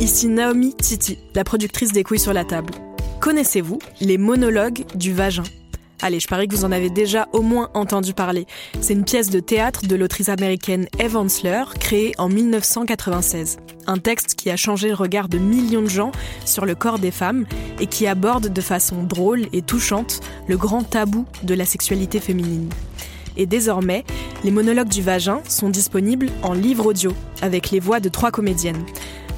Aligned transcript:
ici 0.00 0.28
Naomi 0.28 0.74
Titi, 0.74 1.18
la 1.34 1.44
productrice 1.44 1.92
des 1.92 2.04
couilles 2.04 2.18
sur 2.18 2.32
la 2.32 2.44
table. 2.44 2.72
Connaissez-vous 3.20 3.78
les 4.00 4.18
monologues 4.18 4.84
du 4.94 5.12
vagin? 5.12 5.42
Allez, 6.02 6.20
je 6.20 6.28
parie 6.28 6.46
que 6.46 6.54
vous 6.54 6.66
en 6.66 6.72
avez 6.72 6.90
déjà 6.90 7.26
au 7.32 7.40
moins 7.40 7.70
entendu 7.72 8.12
parler. 8.12 8.46
C'est 8.80 8.92
une 8.92 9.04
pièce 9.04 9.30
de 9.30 9.40
théâtre 9.40 9.86
de 9.86 9.96
l'autrice 9.96 10.28
américaine 10.28 10.86
Eve 10.98 11.16
Ensler, 11.16 11.64
créée 11.80 12.12
en 12.18 12.28
1996. 12.28 13.56
Un 13.86 13.96
texte 13.96 14.34
qui 14.34 14.50
a 14.50 14.56
changé 14.56 14.88
le 14.88 14.94
regard 14.94 15.28
de 15.28 15.38
millions 15.38 15.82
de 15.82 15.88
gens 15.88 16.12
sur 16.44 16.66
le 16.66 16.74
corps 16.74 16.98
des 16.98 17.10
femmes 17.10 17.46
et 17.80 17.86
qui 17.86 18.06
aborde 18.06 18.52
de 18.52 18.60
façon 18.60 19.02
drôle 19.02 19.46
et 19.54 19.62
touchante 19.62 20.20
le 20.46 20.58
grand 20.58 20.82
tabou 20.82 21.24
de 21.42 21.54
la 21.54 21.64
sexualité 21.64 22.20
féminine. 22.20 22.68
Et 23.38 23.46
désormais, 23.46 24.04
les 24.44 24.50
monologues 24.50 24.88
du 24.88 25.02
vagin 25.02 25.40
sont 25.48 25.70
disponibles 25.70 26.28
en 26.42 26.52
livre 26.52 26.86
audio, 26.86 27.12
avec 27.40 27.70
les 27.70 27.80
voix 27.80 28.00
de 28.00 28.08
trois 28.10 28.30
comédiennes 28.30 28.84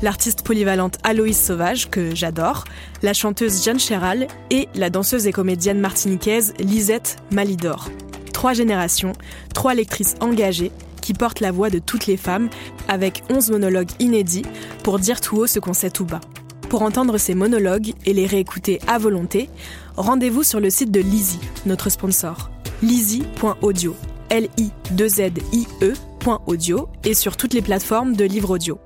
l'artiste 0.02 0.42
polyvalente 0.42 0.98
Aloïs 1.02 1.38
Sauvage, 1.38 1.90
que 1.90 2.14
j'adore, 2.14 2.64
la 3.02 3.14
chanteuse 3.14 3.64
Jeanne 3.64 3.80
Chéral 3.80 4.28
et 4.50 4.68
la 4.74 4.90
danseuse 4.90 5.26
et 5.26 5.32
comédienne 5.32 5.80
martiniquaise 5.80 6.54
Lisette 6.58 7.16
Malidor. 7.30 7.88
Trois 8.32 8.52
générations, 8.52 9.12
trois 9.54 9.74
lectrices 9.74 10.14
engagées 10.20 10.72
qui 11.00 11.14
portent 11.14 11.40
la 11.40 11.52
voix 11.52 11.70
de 11.70 11.78
toutes 11.78 12.06
les 12.06 12.16
femmes 12.16 12.50
avec 12.86 13.22
11 13.30 13.50
monologues 13.50 13.90
inédits 13.98 14.44
pour 14.84 14.98
dire 14.98 15.20
tout 15.20 15.38
haut 15.38 15.46
ce 15.46 15.58
qu'on 15.58 15.72
sait 15.72 15.90
tout 15.90 16.04
bas. 16.04 16.20
Pour 16.68 16.82
entendre 16.82 17.16
ces 17.16 17.34
monologues 17.34 17.94
et 18.04 18.12
les 18.12 18.26
réécouter 18.26 18.80
à 18.86 18.98
volonté, 18.98 19.48
rendez-vous 19.96 20.42
sur 20.42 20.60
le 20.60 20.70
site 20.70 20.90
de 20.90 21.00
Lizzie, 21.00 21.40
notre 21.64 21.88
sponsor. 21.88 22.50
Lizzie.audio. 22.82 23.96
L-I-2-Z-I-E.audio 24.28 26.88
et 27.04 27.14
sur 27.14 27.38
toutes 27.38 27.54
les 27.54 27.62
plateformes 27.62 28.14
de 28.14 28.26
livres 28.26 28.50
audio. 28.50 28.78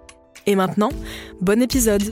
Et 0.47 0.57
maintenant, 0.57 0.91
bon 1.41 1.63
épisode 1.63 2.03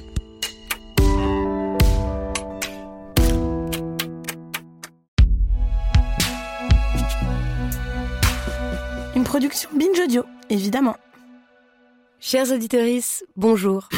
Une 9.16 9.24
production 9.24 9.68
Binge 9.74 9.98
Audio, 10.04 10.24
évidemment. 10.48 10.96
Chers 12.20 12.52
auditeurs, 12.52 12.86
bonjour. 13.36 13.88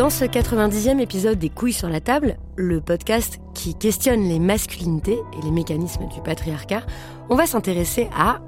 Dans 0.00 0.08
ce 0.08 0.24
90e 0.24 0.98
épisode 0.98 1.38
des 1.38 1.50
Couilles 1.50 1.74
sur 1.74 1.90
la 1.90 2.00
table, 2.00 2.38
le 2.56 2.80
podcast 2.80 3.38
qui 3.52 3.74
questionne 3.74 4.22
les 4.22 4.38
masculinités 4.38 5.18
et 5.36 5.44
les 5.44 5.50
mécanismes 5.50 6.08
du 6.08 6.22
patriarcat, 6.22 6.86
on 7.28 7.36
va 7.36 7.44
s'intéresser 7.44 8.08
à 8.16 8.40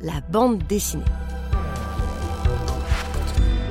la 0.00 0.22
bande 0.30 0.62
dessinée. 0.66 1.04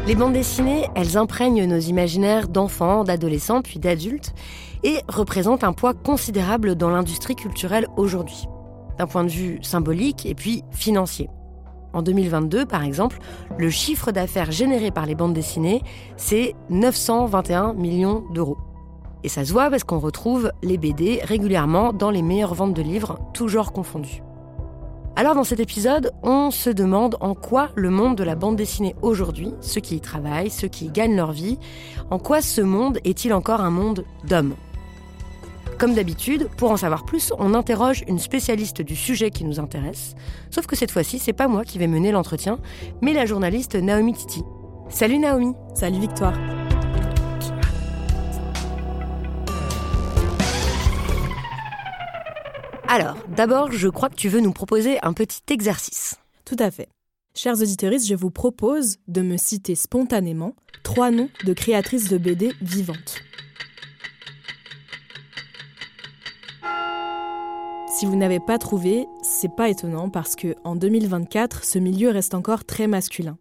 Les 0.06 0.14
bandes 0.14 0.34
dessinées, 0.34 0.86
elles 0.94 1.18
imprègnent 1.18 1.66
nos 1.66 1.80
imaginaires 1.80 2.48
d'enfants, 2.48 3.04
d'adolescents, 3.04 3.64
puis 3.64 3.80
d'adultes, 3.80 4.36
et 4.84 5.00
représentent 5.08 5.64
un 5.64 5.74
poids 5.74 5.96
considérable 5.96 6.76
dans 6.76 6.92
l'industrie 6.92 7.36
culturelle 7.36 7.88
aujourd'hui, 7.98 8.46
d'un 9.00 9.08
point 9.08 9.24
de 9.24 9.32
vue 9.32 9.58
symbolique 9.64 10.28
et 10.28 10.36
puis 10.36 10.62
financier. 10.70 11.28
En 11.96 12.02
2022, 12.02 12.66
par 12.66 12.84
exemple, 12.84 13.20
le 13.58 13.70
chiffre 13.70 14.12
d'affaires 14.12 14.52
généré 14.52 14.92
par 14.92 15.06
les 15.06 15.16
bandes 15.16 15.34
dessinées, 15.34 15.82
c'est 16.18 16.54
921 16.70 17.74
millions 17.74 18.26
d'euros. 18.34 18.58
Et 19.24 19.30
ça 19.30 19.46
se 19.46 19.54
voit 19.54 19.70
parce 19.70 19.86
qu'on 19.86 20.00
retrouve 20.00 20.52
les 20.62 20.78
BD 20.78 21.22
régulièrement 21.24 21.94
dans 21.94 22.12
les 22.12 22.22
meilleures 22.22 22.54
ventes 22.54 22.74
de 22.74 22.82
livres, 22.82 23.18
toujours 23.34 23.72
confondus. 23.72 24.22
Alors 25.16 25.36
dans 25.36 25.46
cet 25.46 25.62
épisode, 25.62 26.12
on 26.22 26.52
se 26.52 26.70
demande 26.70 27.16
en 27.22 27.34
quoi 27.34 27.70
le 27.76 27.90
monde 27.90 28.18
de 28.18 28.26
la 28.26 28.36
bande 28.36 28.58
dessinée 28.58 28.94
aujourd'hui, 29.02 29.54
ceux 29.62 29.80
qui 29.80 29.96
y 29.96 30.02
travaillent, 30.02 30.50
ceux 30.50 30.68
qui 30.68 30.88
y 30.88 30.92
gagnent 30.92 31.16
leur 31.16 31.32
vie, 31.32 31.58
en 32.12 32.20
quoi 32.20 32.42
ce 32.42 32.60
monde 32.60 33.00
est-il 33.06 33.34
encore 33.34 33.62
un 33.62 33.72
monde 33.72 34.04
d'hommes? 34.26 34.56
Comme 35.78 35.94
d'habitude, 35.94 36.50
pour 36.58 36.72
en 36.72 36.78
savoir 36.78 37.06
plus, 37.06 37.34
on 37.38 37.54
interroge 37.54 38.04
une 38.08 38.20
spécialiste 38.20 38.82
du 38.82 38.96
sujet 38.96 39.30
qui 39.30 39.44
nous 39.44 39.60
intéresse. 39.60 40.16
Sauf 40.50 40.68
que 40.68 40.76
cette 40.76 40.92
fois-ci, 40.92 41.20
c'est 41.20 41.34
pas 41.34 41.48
moi 41.48 41.64
qui 41.64 41.78
vais 41.78 41.88
mener 41.88 42.12
l'entretien, 42.12 42.60
mais 43.02 43.14
la 43.14 43.26
journaliste 43.26 43.76
Naomi 43.76 44.14
Titi. 44.14 44.44
Salut 44.90 45.20
Naomi. 45.20 45.54
Salut 45.74 46.00
Victoire. 46.00 46.34
Alors, 52.88 53.18
d'abord, 53.36 53.72
je 53.72 53.90
crois 53.90 54.10
que 54.10 54.16
tu 54.16 54.30
veux 54.30 54.42
nous 54.42 54.54
proposer 54.54 55.00
un 55.02 55.14
petit 55.14 55.42
exercice. 55.50 56.16
Tout 56.46 56.58
à 56.60 56.72
fait. 56.72 56.88
Chers 57.36 57.60
auditeurs, 57.62 57.92
je 57.98 58.16
vous 58.16 58.32
propose 58.32 58.98
de 59.10 59.22
me 59.22 59.36
citer 59.36 59.76
spontanément 59.76 60.56
trois 60.84 61.12
noms 61.12 61.30
de 61.44 61.52
créatrices 61.52 62.08
de 62.08 62.18
BD 62.18 62.54
vivantes. 62.62 63.25
Si 67.98 68.06
vous 68.06 68.18
n'avez 68.18 68.42
pas 68.42 68.58
trouvé, 68.58 69.08
c'est 69.22 69.56
pas 69.56 69.70
étonnant 69.70 70.10
parce 70.10 70.36
que 70.36 70.54
en 70.66 70.76
2024, 70.76 71.64
ce 71.64 71.80
milieu 71.80 72.10
reste 72.10 72.34
encore 72.34 72.66
très 72.66 72.88
masculin. 72.88 73.38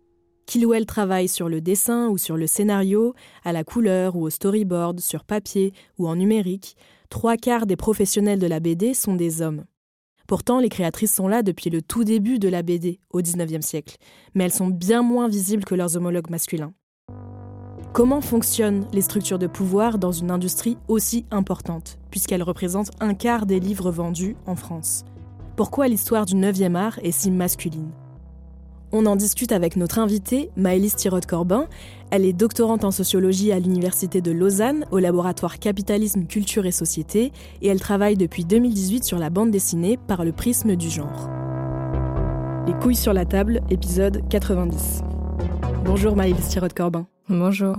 Qu'il 0.46 0.64
ou 0.64 0.72
elle 0.74 0.86
travaille 0.86 1.26
sur 1.26 1.48
le 1.48 1.60
dessin 1.60 2.06
ou 2.06 2.18
sur 2.18 2.36
le 2.36 2.46
scénario, 2.46 3.14
à 3.42 3.50
la 3.50 3.64
couleur 3.64 4.14
ou 4.14 4.22
au 4.22 4.30
storyboard, 4.30 5.00
sur 5.00 5.24
papier 5.24 5.72
ou 5.98 6.06
en 6.06 6.14
numérique, 6.14 6.76
trois 7.10 7.36
quarts 7.36 7.66
des 7.66 7.74
professionnels 7.74 8.38
de 8.38 8.46
la 8.46 8.60
BD 8.60 8.94
sont 8.94 9.16
des 9.16 9.42
hommes. 9.42 9.64
Pourtant, 10.28 10.60
les 10.60 10.68
créatrices 10.68 11.14
sont 11.14 11.26
là 11.26 11.42
depuis 11.42 11.68
le 11.68 11.82
tout 11.82 12.04
début 12.04 12.38
de 12.38 12.48
la 12.48 12.62
BD, 12.62 13.00
au 13.10 13.22
XIXe 13.22 13.66
siècle, 13.66 13.96
mais 14.36 14.44
elles 14.44 14.52
sont 14.52 14.68
bien 14.68 15.02
moins 15.02 15.26
visibles 15.26 15.64
que 15.64 15.74
leurs 15.74 15.96
homologues 15.96 16.30
masculins. 16.30 16.74
Comment 17.94 18.20
fonctionnent 18.20 18.88
les 18.92 19.02
structures 19.02 19.38
de 19.38 19.46
pouvoir 19.46 19.98
dans 19.98 20.10
une 20.10 20.32
industrie 20.32 20.76
aussi 20.88 21.26
importante, 21.30 21.96
puisqu'elle 22.10 22.42
représente 22.42 22.90
un 22.98 23.14
quart 23.14 23.46
des 23.46 23.60
livres 23.60 23.92
vendus 23.92 24.34
en 24.46 24.56
France 24.56 25.04
Pourquoi 25.54 25.86
l'histoire 25.86 26.26
du 26.26 26.34
9e 26.34 26.74
art 26.74 26.98
est 27.04 27.12
si 27.12 27.30
masculine? 27.30 27.92
On 28.90 29.06
en 29.06 29.14
discute 29.14 29.52
avec 29.52 29.76
notre 29.76 30.00
invitée, 30.00 30.50
Maëlys 30.56 30.96
Tirode-Corbin. 30.96 31.68
Elle 32.10 32.24
est 32.24 32.32
doctorante 32.32 32.82
en 32.82 32.90
sociologie 32.90 33.52
à 33.52 33.60
l'Université 33.60 34.20
de 34.20 34.32
Lausanne, 34.32 34.86
au 34.90 34.98
laboratoire 34.98 35.60
Capitalisme, 35.60 36.24
Culture 36.24 36.66
et 36.66 36.72
Société, 36.72 37.30
et 37.62 37.68
elle 37.68 37.80
travaille 37.80 38.16
depuis 38.16 38.44
2018 38.44 39.04
sur 39.04 39.20
la 39.20 39.30
bande 39.30 39.52
dessinée 39.52 39.98
par 40.08 40.24
le 40.24 40.32
prisme 40.32 40.74
du 40.74 40.90
genre. 40.90 41.30
Les 42.66 42.74
couilles 42.74 42.96
sur 42.96 43.12
la 43.12 43.24
table, 43.24 43.60
épisode 43.70 44.28
90. 44.30 45.02
Bonjour 45.84 46.16
Maëlys 46.16 46.48
Tirode-Corbin. 46.48 47.06
Bonjour. 47.28 47.76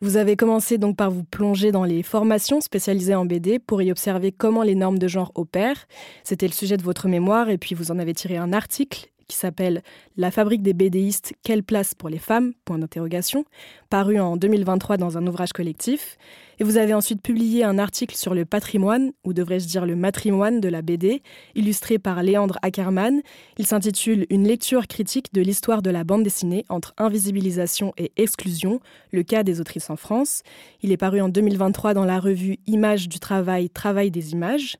Vous 0.00 0.16
avez 0.16 0.34
commencé 0.34 0.78
donc 0.78 0.96
par 0.96 1.10
vous 1.10 1.22
plonger 1.22 1.70
dans 1.70 1.84
les 1.84 2.02
formations 2.02 2.60
spécialisées 2.60 3.14
en 3.14 3.24
BD 3.24 3.60
pour 3.60 3.82
y 3.82 3.92
observer 3.92 4.32
comment 4.32 4.62
les 4.62 4.74
normes 4.74 4.98
de 4.98 5.06
genre 5.06 5.30
opèrent. 5.36 5.86
C'était 6.24 6.48
le 6.48 6.52
sujet 6.52 6.76
de 6.76 6.82
votre 6.82 7.06
mémoire 7.06 7.48
et 7.48 7.58
puis 7.58 7.76
vous 7.76 7.92
en 7.92 7.98
avez 8.00 8.14
tiré 8.14 8.36
un 8.36 8.52
article 8.52 9.10
qui 9.28 9.36
s'appelle 9.36 9.82
La 10.16 10.32
fabrique 10.32 10.62
des 10.62 10.72
BDistes, 10.72 11.34
quelle 11.44 11.62
place 11.62 11.94
pour 11.94 12.08
les 12.08 12.18
femmes? 12.18 12.52
Point 12.64 12.78
d'interrogation, 12.78 13.44
paru 13.88 14.18
en 14.18 14.36
2023 14.36 14.96
dans 14.96 15.16
un 15.16 15.26
ouvrage 15.26 15.52
collectif. 15.52 16.18
Et 16.60 16.64
vous 16.64 16.76
avez 16.76 16.92
ensuite 16.92 17.22
publié 17.22 17.64
un 17.64 17.78
article 17.78 18.14
sur 18.14 18.34
le 18.34 18.44
patrimoine, 18.44 19.12
ou 19.24 19.32
devrais-je 19.32 19.66
dire 19.66 19.86
le 19.86 19.96
matrimoine 19.96 20.60
de 20.60 20.68
la 20.68 20.82
BD, 20.82 21.22
illustré 21.54 21.98
par 21.98 22.22
Léandre 22.22 22.58
Ackermann. 22.60 23.22
Il 23.56 23.64
s'intitule 23.64 24.26
Une 24.28 24.46
lecture 24.46 24.86
critique 24.86 25.32
de 25.32 25.40
l'histoire 25.40 25.80
de 25.80 25.88
la 25.88 26.04
bande 26.04 26.22
dessinée 26.22 26.66
entre 26.68 26.92
invisibilisation 26.98 27.94
et 27.96 28.12
exclusion, 28.18 28.80
le 29.10 29.22
cas 29.22 29.42
des 29.42 29.62
autrices 29.62 29.88
en 29.88 29.96
France. 29.96 30.42
Il 30.82 30.92
est 30.92 30.98
paru 30.98 31.22
en 31.22 31.30
2023 31.30 31.94
dans 31.94 32.04
la 32.04 32.20
revue 32.20 32.58
Images 32.66 33.08
du 33.08 33.20
travail, 33.20 33.70
Travail 33.70 34.10
des 34.10 34.32
images. 34.32 34.76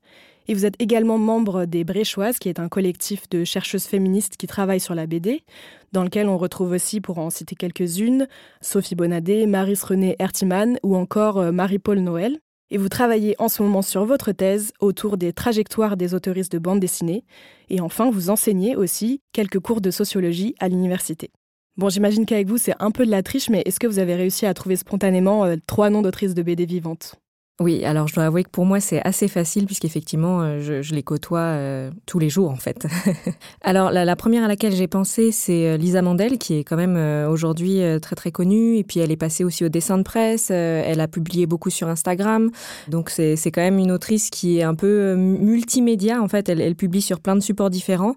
Et 0.48 0.54
vous 0.54 0.66
êtes 0.66 0.81
également 0.81 1.19
membre 1.19 1.64
des 1.64 1.84
Bréchoises, 1.84 2.38
qui 2.38 2.48
est 2.48 2.58
un 2.58 2.69
collectif 2.69 3.28
de 3.28 3.44
chercheuses 3.44 3.84
féministes 3.84 4.37
qui 4.37 4.46
travaillent 4.46 4.81
sur 4.81 4.94
la 4.94 5.06
BD, 5.06 5.44
dans 5.92 6.04
lequel 6.04 6.28
on 6.28 6.38
retrouve 6.38 6.72
aussi, 6.72 7.00
pour 7.00 7.19
en 7.19 7.31
citer 7.31 7.54
quelques-unes, 7.54 8.26
Sophie 8.60 8.94
Bonadé, 8.94 9.46
Maris 9.46 9.81
René 9.82 10.16
Hertiman 10.19 10.78
ou 10.82 10.96
encore 10.96 11.38
euh, 11.38 11.52
Marie-Paul 11.52 12.00
Noël. 12.00 12.38
Et 12.72 12.78
vous 12.78 12.88
travaillez 12.88 13.34
en 13.38 13.48
ce 13.48 13.62
moment 13.62 13.82
sur 13.82 14.04
votre 14.04 14.31
thèse 14.31 14.72
autour 14.78 15.16
des 15.16 15.32
trajectoires 15.32 15.96
des 15.96 16.14
autoristes 16.14 16.52
de 16.52 16.58
bande 16.58 16.78
dessinée. 16.78 17.25
Et 17.69 17.81
enfin, 17.81 18.10
vous 18.10 18.31
enseignez 18.31 18.76
aussi 18.76 19.20
quelques 19.32 19.58
cours 19.58 19.81
de 19.81 19.90
sociologie 19.90 20.54
à 20.60 20.69
l'université. 20.69 21.31
Bon, 21.76 21.88
j'imagine 21.88 22.26
qu'avec 22.26 22.46
vous, 22.46 22.58
c'est 22.58 22.75
un 22.78 22.90
peu 22.90 23.06
de 23.06 23.10
la 23.10 23.22
triche, 23.22 23.48
mais 23.48 23.62
est-ce 23.64 23.81
que 23.81 23.86
vous 23.86 23.98
avez 23.98 24.14
réussi 24.14 24.46
à 24.46 24.54
trouver 24.54 24.76
spontanément 24.76 25.44
euh, 25.44 25.56
trois 25.66 25.90
noms 25.90 26.02
d'autrices 26.02 26.34
de 26.34 26.43
BD 26.43 26.64
vivantes? 26.64 27.16
Oui, 27.60 27.84
alors 27.84 28.08
je 28.08 28.14
dois 28.14 28.24
avouer 28.24 28.42
que 28.42 28.48
pour 28.48 28.64
moi 28.64 28.80
c'est 28.80 29.06
assez 29.06 29.28
facile 29.28 29.66
puisqu'effectivement 29.66 30.40
euh, 30.40 30.60
je, 30.60 30.80
je 30.80 30.94
les 30.94 31.02
côtoie 31.02 31.40
euh, 31.40 31.90
tous 32.06 32.18
les 32.18 32.30
jours 32.30 32.50
en 32.50 32.56
fait. 32.56 32.86
alors 33.62 33.90
la, 33.90 34.16
première 34.16 34.44
à 34.44 34.48
laquelle 34.48 34.74
j'ai 34.74 34.86
pensé 34.86 35.30
c'est 35.30 35.66
euh, 35.66 35.76
Lisa 35.76 36.00
Mandel 36.00 36.38
qui 36.38 36.54
est 36.54 36.64
quand 36.64 36.78
même 36.78 36.96
aujourd'hui 37.30 37.82
très 38.00 38.16
très 38.16 38.30
connue 38.30 38.78
et 38.78 38.84
puis 38.84 39.00
elle 39.00 39.10
est 39.10 39.16
passée 39.16 39.44
aussi 39.44 39.62
au 39.62 39.68
dessin 39.68 39.98
de 39.98 40.02
presse, 40.02 40.50
elle 40.50 41.00
a 41.00 41.06
publié 41.06 41.44
beaucoup 41.44 41.68
sur 41.68 41.88
Instagram 41.88 42.50
donc 42.88 43.10
c'est 43.10 43.50
quand 43.50 43.60
même 43.60 43.78
une 43.78 43.92
autrice 43.92 44.30
qui 44.30 44.58
est 44.58 44.62
un 44.62 44.74
peu 44.74 45.14
multimédia 45.14 46.22
en 46.22 46.28
fait, 46.28 46.48
elle, 46.48 46.74
publie 46.74 47.02
sur 47.02 47.20
plein 47.20 47.36
de 47.36 47.40
supports 47.40 47.68
différents. 47.68 48.14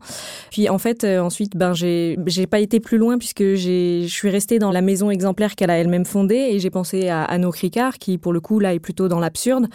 Puis 0.52 0.70
en 0.70 0.78
fait 0.78 1.04
ensuite 1.04 1.58
ben 1.58 1.74
j'ai 1.74 2.48
pas 2.50 2.60
été 2.60 2.80
plus 2.80 2.98
loin 2.98 3.18
puisque 3.18 3.44
je 3.44 4.06
suis 4.08 4.30
restée 4.30 4.58
dans 4.60 4.72
la 4.72 4.82
maison 4.82 5.10
exemplaire 5.10 5.56
qu'elle 5.56 5.70
a 5.70 5.78
elle-même 5.78 6.06
fondée 6.06 6.48
et 6.52 6.60
j'ai 6.60 6.70
pensé 6.70 7.10
à 7.10 7.24
Anno 7.26 7.52
Cricard 7.52 7.98
qui 7.98 8.18
pour 8.18 8.32
le 8.32 8.40
coup 8.40 8.60
là 8.60 8.74
est 8.74 8.80
plutôt 8.80 9.10
dans 9.10 9.20
la 9.20 9.33
absurde. 9.34 9.66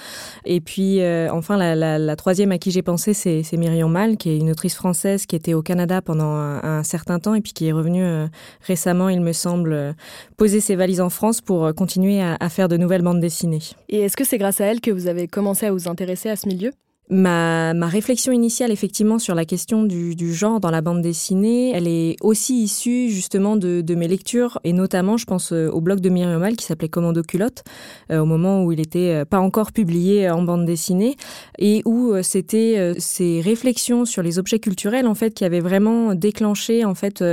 Et 0.44 0.60
puis, 0.60 1.00
euh, 1.00 1.28
enfin, 1.32 1.56
la, 1.56 2.16
troisième 2.16 2.52
à 2.52 2.58
qui 2.58 2.70
j'ai 2.70 2.82
pensé, 2.82 3.12
c'est 3.12 3.56
Myriam 3.56 3.90
Mal, 3.90 4.16
qui 4.16 4.30
est 4.30 4.38
une 4.38 4.50
autrice 4.50 4.76
française 4.76 5.26
qui 5.26 5.34
était 5.34 5.54
au 5.54 5.62
Canada 5.62 6.00
pendant 6.00 6.32
un, 6.32 6.84
certain 6.84 7.18
temps 7.18 7.34
et 7.34 7.40
puis 7.40 7.52
qui 7.52 7.66
est 7.66 7.72
revenue 7.72 8.04
euh, 8.04 8.28
récemment, 8.62 9.08
il 9.08 9.20
me 9.20 9.32
semble, 9.32 9.72
euh, 9.72 9.92
poser 10.36 10.60
ses 10.60 10.76
valises 10.76 11.00
en 11.00 11.10
France 11.10 11.40
pour 11.40 11.74
continuer 11.74 12.22
à 12.22 12.48
faire 12.48 12.68
de 12.68 12.76
nouvelles 12.76 13.02
bandes 13.02 13.20
dessinées. 13.20 13.58
Et 13.88 14.00
est-ce 14.00 14.16
que 14.16 14.24
c'est 14.24 14.38
grâce 14.38 14.60
à 14.60 14.66
elle 14.66 14.80
que 14.80 14.92
vous 14.92 15.08
avez 15.08 15.26
commencé 15.26 15.66
à 15.66 15.72
vous 15.72 15.88
intéresser 15.88 16.28
à 16.30 16.36
ce 16.36 16.46
milieu? 16.46 16.70
Ma, 17.10 17.72
ma, 17.72 17.86
réflexion 17.86 18.32
initiale, 18.32 18.70
effectivement, 18.70 19.18
sur 19.18 19.34
la 19.34 19.46
question 19.46 19.84
du, 19.84 20.14
du, 20.14 20.34
genre 20.34 20.60
dans 20.60 20.70
la 20.70 20.82
bande 20.82 21.00
dessinée, 21.00 21.72
elle 21.74 21.88
est 21.88 22.16
aussi 22.20 22.62
issue 22.62 23.08
justement 23.08 23.56
de, 23.56 23.80
de 23.80 23.94
mes 23.94 24.08
lectures, 24.08 24.58
et 24.62 24.74
notamment, 24.74 25.16
je 25.16 25.24
pense 25.24 25.52
euh, 25.52 25.70
au 25.70 25.80
blog 25.80 26.00
de 26.00 26.10
Myriam 26.10 26.38
Mal 26.38 26.54
qui 26.56 26.66
s'appelait 26.66 26.90
Commando 26.90 27.22
culotte, 27.22 27.64
euh, 28.10 28.18
au 28.18 28.26
moment 28.26 28.62
où 28.62 28.72
il 28.72 28.80
était 28.80 29.14
euh, 29.14 29.24
pas 29.24 29.38
encore 29.38 29.72
publié 29.72 30.28
en 30.28 30.42
bande 30.42 30.66
dessinée, 30.66 31.16
et 31.58 31.80
où 31.86 32.12
c'était 32.22 32.94
ces 32.98 33.40
réflexions 33.40 34.04
sur 34.04 34.22
les 34.22 34.38
objets 34.38 34.58
culturels, 34.58 35.06
en 35.06 35.14
fait, 35.14 35.32
qui 35.32 35.46
avaient 35.46 35.60
vraiment 35.60 36.14
déclenché, 36.14 36.84
en 36.84 36.94
fait, 36.94 37.24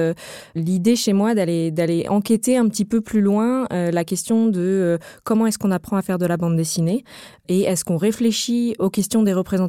l'idée 0.55 0.95
chez 0.95 1.13
moi 1.13 1.35
d'aller 1.35 1.71
d'aller 1.71 2.07
enquêter 2.07 2.57
un 2.57 2.67
petit 2.69 2.85
peu 2.85 3.01
plus 3.01 3.21
loin 3.21 3.67
la 3.69 4.03
question 4.03 4.47
de 4.47 4.97
comment 5.23 5.47
est-ce 5.47 5.57
qu'on 5.57 5.71
apprend 5.71 5.97
à 5.97 6.01
faire 6.01 6.17
de 6.17 6.25
la 6.25 6.37
bande 6.37 6.55
dessinée, 6.55 7.03
et 7.47 7.61
est-ce 7.63 7.83
qu'on 7.83 7.97
réfléchit 7.97 8.75
aux 8.79 8.89
questions 8.89 9.23
des 9.23 9.33
représentations 9.33 9.64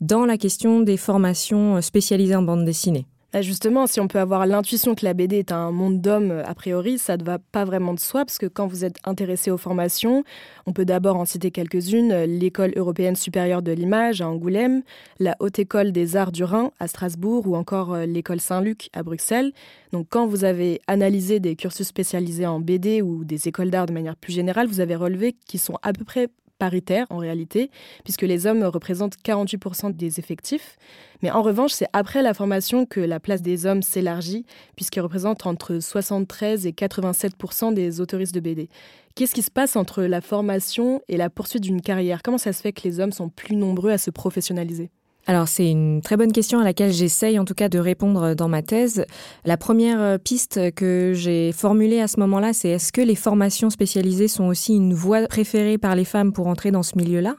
dans 0.00 0.24
la 0.24 0.36
question 0.36 0.80
des 0.80 0.96
formations 0.96 1.80
spécialisées 1.80 2.36
en 2.36 2.42
bande 2.42 2.64
dessinée. 2.64 3.06
Bah, 3.32 3.42
justement, 3.42 3.86
si 3.86 4.00
on 4.00 4.08
peut 4.08 4.18
avoir 4.18 4.44
l'intuition 4.44 4.96
que 4.96 5.04
la 5.04 5.14
BD 5.14 5.38
est 5.38 5.52
un 5.52 5.70
monde 5.70 6.00
d'hommes, 6.00 6.42
a 6.44 6.52
priori, 6.52 6.98
ça 6.98 7.16
ne 7.16 7.22
va 7.22 7.38
pas 7.38 7.64
vraiment 7.64 7.94
de 7.94 8.00
soi, 8.00 8.24
parce 8.24 8.38
que 8.38 8.46
quand 8.46 8.66
vous 8.66 8.84
êtes 8.84 8.96
intéressé 9.04 9.52
aux 9.52 9.56
formations, 9.56 10.24
on 10.66 10.72
peut 10.72 10.84
d'abord 10.84 11.14
en 11.14 11.24
citer 11.24 11.52
quelques-unes, 11.52 12.24
l'École 12.24 12.72
européenne 12.74 13.14
supérieure 13.14 13.62
de 13.62 13.70
l'image 13.70 14.20
à 14.20 14.28
Angoulême, 14.28 14.82
la 15.20 15.36
Haute 15.38 15.60
École 15.60 15.92
des 15.92 16.16
Arts 16.16 16.32
du 16.32 16.42
Rhin 16.42 16.72
à 16.80 16.88
Strasbourg 16.88 17.46
ou 17.46 17.54
encore 17.54 17.94
euh, 17.94 18.04
l'École 18.04 18.40
Saint-Luc 18.40 18.90
à 18.94 19.04
Bruxelles. 19.04 19.52
Donc 19.92 20.08
quand 20.10 20.26
vous 20.26 20.42
avez 20.42 20.80
analysé 20.88 21.38
des 21.38 21.54
cursus 21.54 21.86
spécialisés 21.86 22.46
en 22.46 22.58
BD 22.58 23.00
ou 23.00 23.24
des 23.24 23.46
écoles 23.46 23.70
d'art 23.70 23.86
de 23.86 23.92
manière 23.92 24.16
plus 24.16 24.32
générale, 24.32 24.66
vous 24.66 24.80
avez 24.80 24.96
relevé 24.96 25.36
qu'ils 25.46 25.60
sont 25.60 25.78
à 25.82 25.92
peu 25.92 26.04
près 26.04 26.28
paritaire 26.60 27.06
en 27.10 27.16
réalité, 27.16 27.70
puisque 28.04 28.22
les 28.22 28.46
hommes 28.46 28.62
représentent 28.62 29.16
48% 29.24 29.96
des 29.96 30.20
effectifs. 30.20 30.76
Mais 31.22 31.30
en 31.30 31.42
revanche, 31.42 31.72
c'est 31.72 31.88
après 31.92 32.22
la 32.22 32.34
formation 32.34 32.86
que 32.86 33.00
la 33.00 33.18
place 33.18 33.42
des 33.42 33.66
hommes 33.66 33.82
s'élargit, 33.82 34.44
puisqu'ils 34.76 35.00
représentent 35.00 35.46
entre 35.46 35.80
73 35.80 36.66
et 36.66 36.72
87% 36.72 37.74
des 37.74 38.00
autoristes 38.00 38.34
de 38.34 38.40
BD. 38.40 38.68
Qu'est-ce 39.16 39.34
qui 39.34 39.42
se 39.42 39.50
passe 39.50 39.74
entre 39.74 40.02
la 40.02 40.20
formation 40.20 41.02
et 41.08 41.16
la 41.16 41.30
poursuite 41.30 41.62
d'une 41.62 41.82
carrière? 41.82 42.20
Comment 42.22 42.38
ça 42.38 42.52
se 42.52 42.62
fait 42.62 42.72
que 42.72 42.82
les 42.84 43.00
hommes 43.00 43.12
sont 43.12 43.28
plus 43.28 43.56
nombreux 43.56 43.90
à 43.90 43.98
se 43.98 44.10
professionnaliser? 44.10 44.90
Alors 45.26 45.48
c'est 45.48 45.70
une 45.70 46.00
très 46.02 46.16
bonne 46.16 46.32
question 46.32 46.58
à 46.60 46.64
laquelle 46.64 46.92
j'essaye 46.92 47.38
en 47.38 47.44
tout 47.44 47.54
cas 47.54 47.68
de 47.68 47.78
répondre 47.78 48.34
dans 48.34 48.48
ma 48.48 48.62
thèse. 48.62 49.04
La 49.44 49.56
première 49.56 50.00
euh, 50.00 50.18
piste 50.18 50.74
que 50.74 51.12
j'ai 51.14 51.52
formulée 51.52 52.00
à 52.00 52.08
ce 52.08 52.18
moment-là, 52.20 52.52
c'est 52.52 52.70
est-ce 52.70 52.90
que 52.90 53.00
les 53.00 53.14
formations 53.14 53.70
spécialisées 53.70 54.28
sont 54.28 54.44
aussi 54.44 54.74
une 54.74 54.94
voie 54.94 55.26
préférée 55.28 55.78
par 55.78 55.94
les 55.94 56.04
femmes 56.04 56.32
pour 56.32 56.46
entrer 56.46 56.70
dans 56.70 56.82
ce 56.82 56.96
milieu-là? 56.96 57.36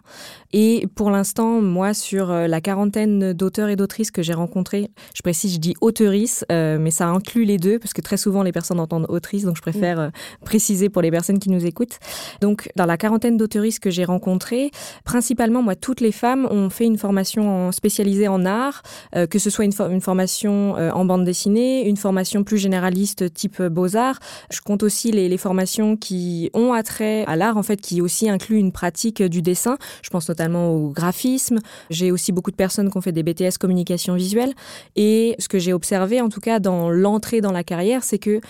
Et 0.53 0.87
pour 0.95 1.09
l'instant, 1.09 1.61
moi, 1.61 1.93
sur 1.93 2.29
euh, 2.29 2.47
la 2.47 2.61
quarantaine 2.61 3.33
d'auteurs 3.33 3.69
et 3.69 3.75
d'autrices 3.75 4.11
que 4.11 4.21
j'ai 4.21 4.33
rencontrés, 4.33 4.91
je 5.15 5.21
précise, 5.21 5.53
je 5.53 5.59
dis 5.59 5.73
auteurices, 5.81 6.45
euh, 6.51 6.77
mais 6.79 6.91
ça 6.91 7.07
inclut 7.07 7.45
les 7.45 7.57
deux 7.57 7.79
parce 7.79 7.93
que 7.93 8.01
très 8.01 8.17
souvent 8.17 8.43
les 8.43 8.51
personnes 8.51 8.79
entendent 8.79 9.07
autrice, 9.09 9.43
donc 9.43 9.55
je 9.55 9.61
préfère 9.61 10.11
préciser 10.45 10.89
pour 10.89 11.01
les 11.01 11.11
personnes 11.11 11.39
qui 11.39 11.49
nous 11.49 11.65
écoutent. 11.65 11.99
Donc 12.41 12.69
dans 12.75 12.85
la 12.85 12.97
quarantaine 12.97 13.37
d'auteuristes 13.37 13.79
que 13.79 13.89
j'ai 13.89 14.05
rencontrées, 14.05 14.71
principalement, 15.03 15.63
moi, 15.63 15.75
toutes 15.75 16.01
les 16.01 16.11
femmes 16.11 16.47
ont 16.51 16.69
fait 16.69 16.85
une 16.85 16.97
formation 16.97 17.67
en 17.67 17.70
spécialisée 17.71 18.27
en 18.27 18.45
art, 18.45 18.83
euh, 19.15 19.27
que 19.27 19.39
ce 19.39 19.49
soit 19.49 19.65
une, 19.65 20.01
formation 20.01 20.77
euh, 20.77 20.91
en 20.91 21.05
bande 21.05 21.25
dessinée, 21.25 21.87
une 21.87 21.97
formation 21.97 22.43
plus 22.43 22.57
généraliste 22.57 23.33
type 23.33 23.59
euh, 23.59 23.69
beaux-arts. 23.69 24.19
Je 24.51 24.61
compte 24.61 24.83
aussi 24.83 25.11
les, 25.11 25.29
les, 25.29 25.37
formations 25.37 25.97
qui 25.97 26.49
ont 26.53 26.73
attrait 26.73 27.25
à 27.25 27.35
l'art, 27.35 27.57
en 27.57 27.63
fait, 27.63 27.81
qui 27.81 28.01
aussi 28.01 28.29
incluent 28.29 28.57
une 28.59 28.71
pratique 28.71 29.23
du 29.23 29.41
dessin. 29.41 29.77
Je 30.01 30.09
pense 30.09 30.29
notamment 30.29 30.69
au 30.69 30.89
graphisme. 30.89 31.59
J'ai 31.89 32.11
aussi 32.11 32.31
beaucoup 32.31 32.51
de 32.51 32.55
personnes 32.55 32.91
qui 32.91 32.97
ont 32.97 33.01
fait 33.01 33.11
des 33.11 33.23
BTS 33.23 33.57
communication 33.59 34.15
visuelle. 34.15 34.53
Et 34.95 35.35
ce 35.39 35.47
que 35.47 35.59
j'ai 35.59 35.73
observé, 35.73 36.21
en 36.21 36.29
tout 36.29 36.41
cas, 36.41 36.59
dans 36.59 36.89
l'entrée 36.89 37.41
dans 37.41 37.51
la 37.51 37.63
carrière, 37.63 38.03
c'est 38.03 38.19
que 38.19 38.41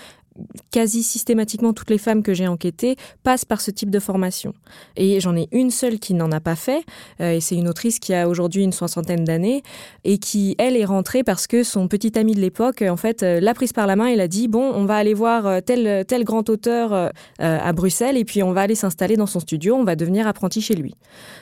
quasi 0.70 1.02
systématiquement 1.02 1.72
toutes 1.72 1.90
les 1.90 1.98
femmes 1.98 2.22
que 2.22 2.34
j'ai 2.34 2.48
enquêtées 2.48 2.96
passent 3.22 3.44
par 3.44 3.60
ce 3.60 3.70
type 3.70 3.90
de 3.90 3.98
formation. 3.98 4.54
Et 4.96 5.20
j'en 5.20 5.36
ai 5.36 5.48
une 5.52 5.70
seule 5.70 5.98
qui 5.98 6.14
n'en 6.14 6.32
a 6.32 6.40
pas 6.40 6.56
fait, 6.56 6.84
euh, 7.20 7.32
et 7.32 7.40
c'est 7.40 7.56
une 7.56 7.68
autrice 7.68 7.98
qui 7.98 8.14
a 8.14 8.28
aujourd'hui 8.28 8.62
une 8.62 8.72
soixantaine 8.72 9.24
d'années, 9.24 9.62
et 10.04 10.18
qui, 10.18 10.54
elle, 10.58 10.76
est 10.76 10.84
rentrée 10.84 11.22
parce 11.22 11.46
que 11.46 11.62
son 11.62 11.88
petit 11.88 12.18
ami 12.18 12.34
de 12.34 12.40
l'époque, 12.40 12.82
en 12.82 12.96
fait, 12.96 13.22
euh, 13.22 13.40
l'a 13.40 13.54
prise 13.54 13.72
par 13.72 13.86
la 13.86 13.96
main 13.96 14.06
et 14.06 14.16
l'a 14.16 14.28
dit, 14.28 14.48
bon, 14.48 14.72
on 14.74 14.84
va 14.84 14.96
aller 14.96 15.14
voir 15.14 15.46
euh, 15.46 15.60
tel, 15.60 16.04
tel 16.06 16.24
grand 16.24 16.48
auteur 16.48 17.10
à 17.38 17.72
Bruxelles, 17.72 18.16
et 18.16 18.24
puis 18.24 18.42
on 18.42 18.52
va 18.52 18.62
aller 18.62 18.74
s'installer 18.74 19.16
dans 19.16 19.26
son 19.26 19.40
studio, 19.40 19.74
on 19.74 19.84
va 19.84 19.96
devenir 19.96 20.26
apprenti 20.26 20.60
chez 20.60 20.74
lui. 20.74 20.94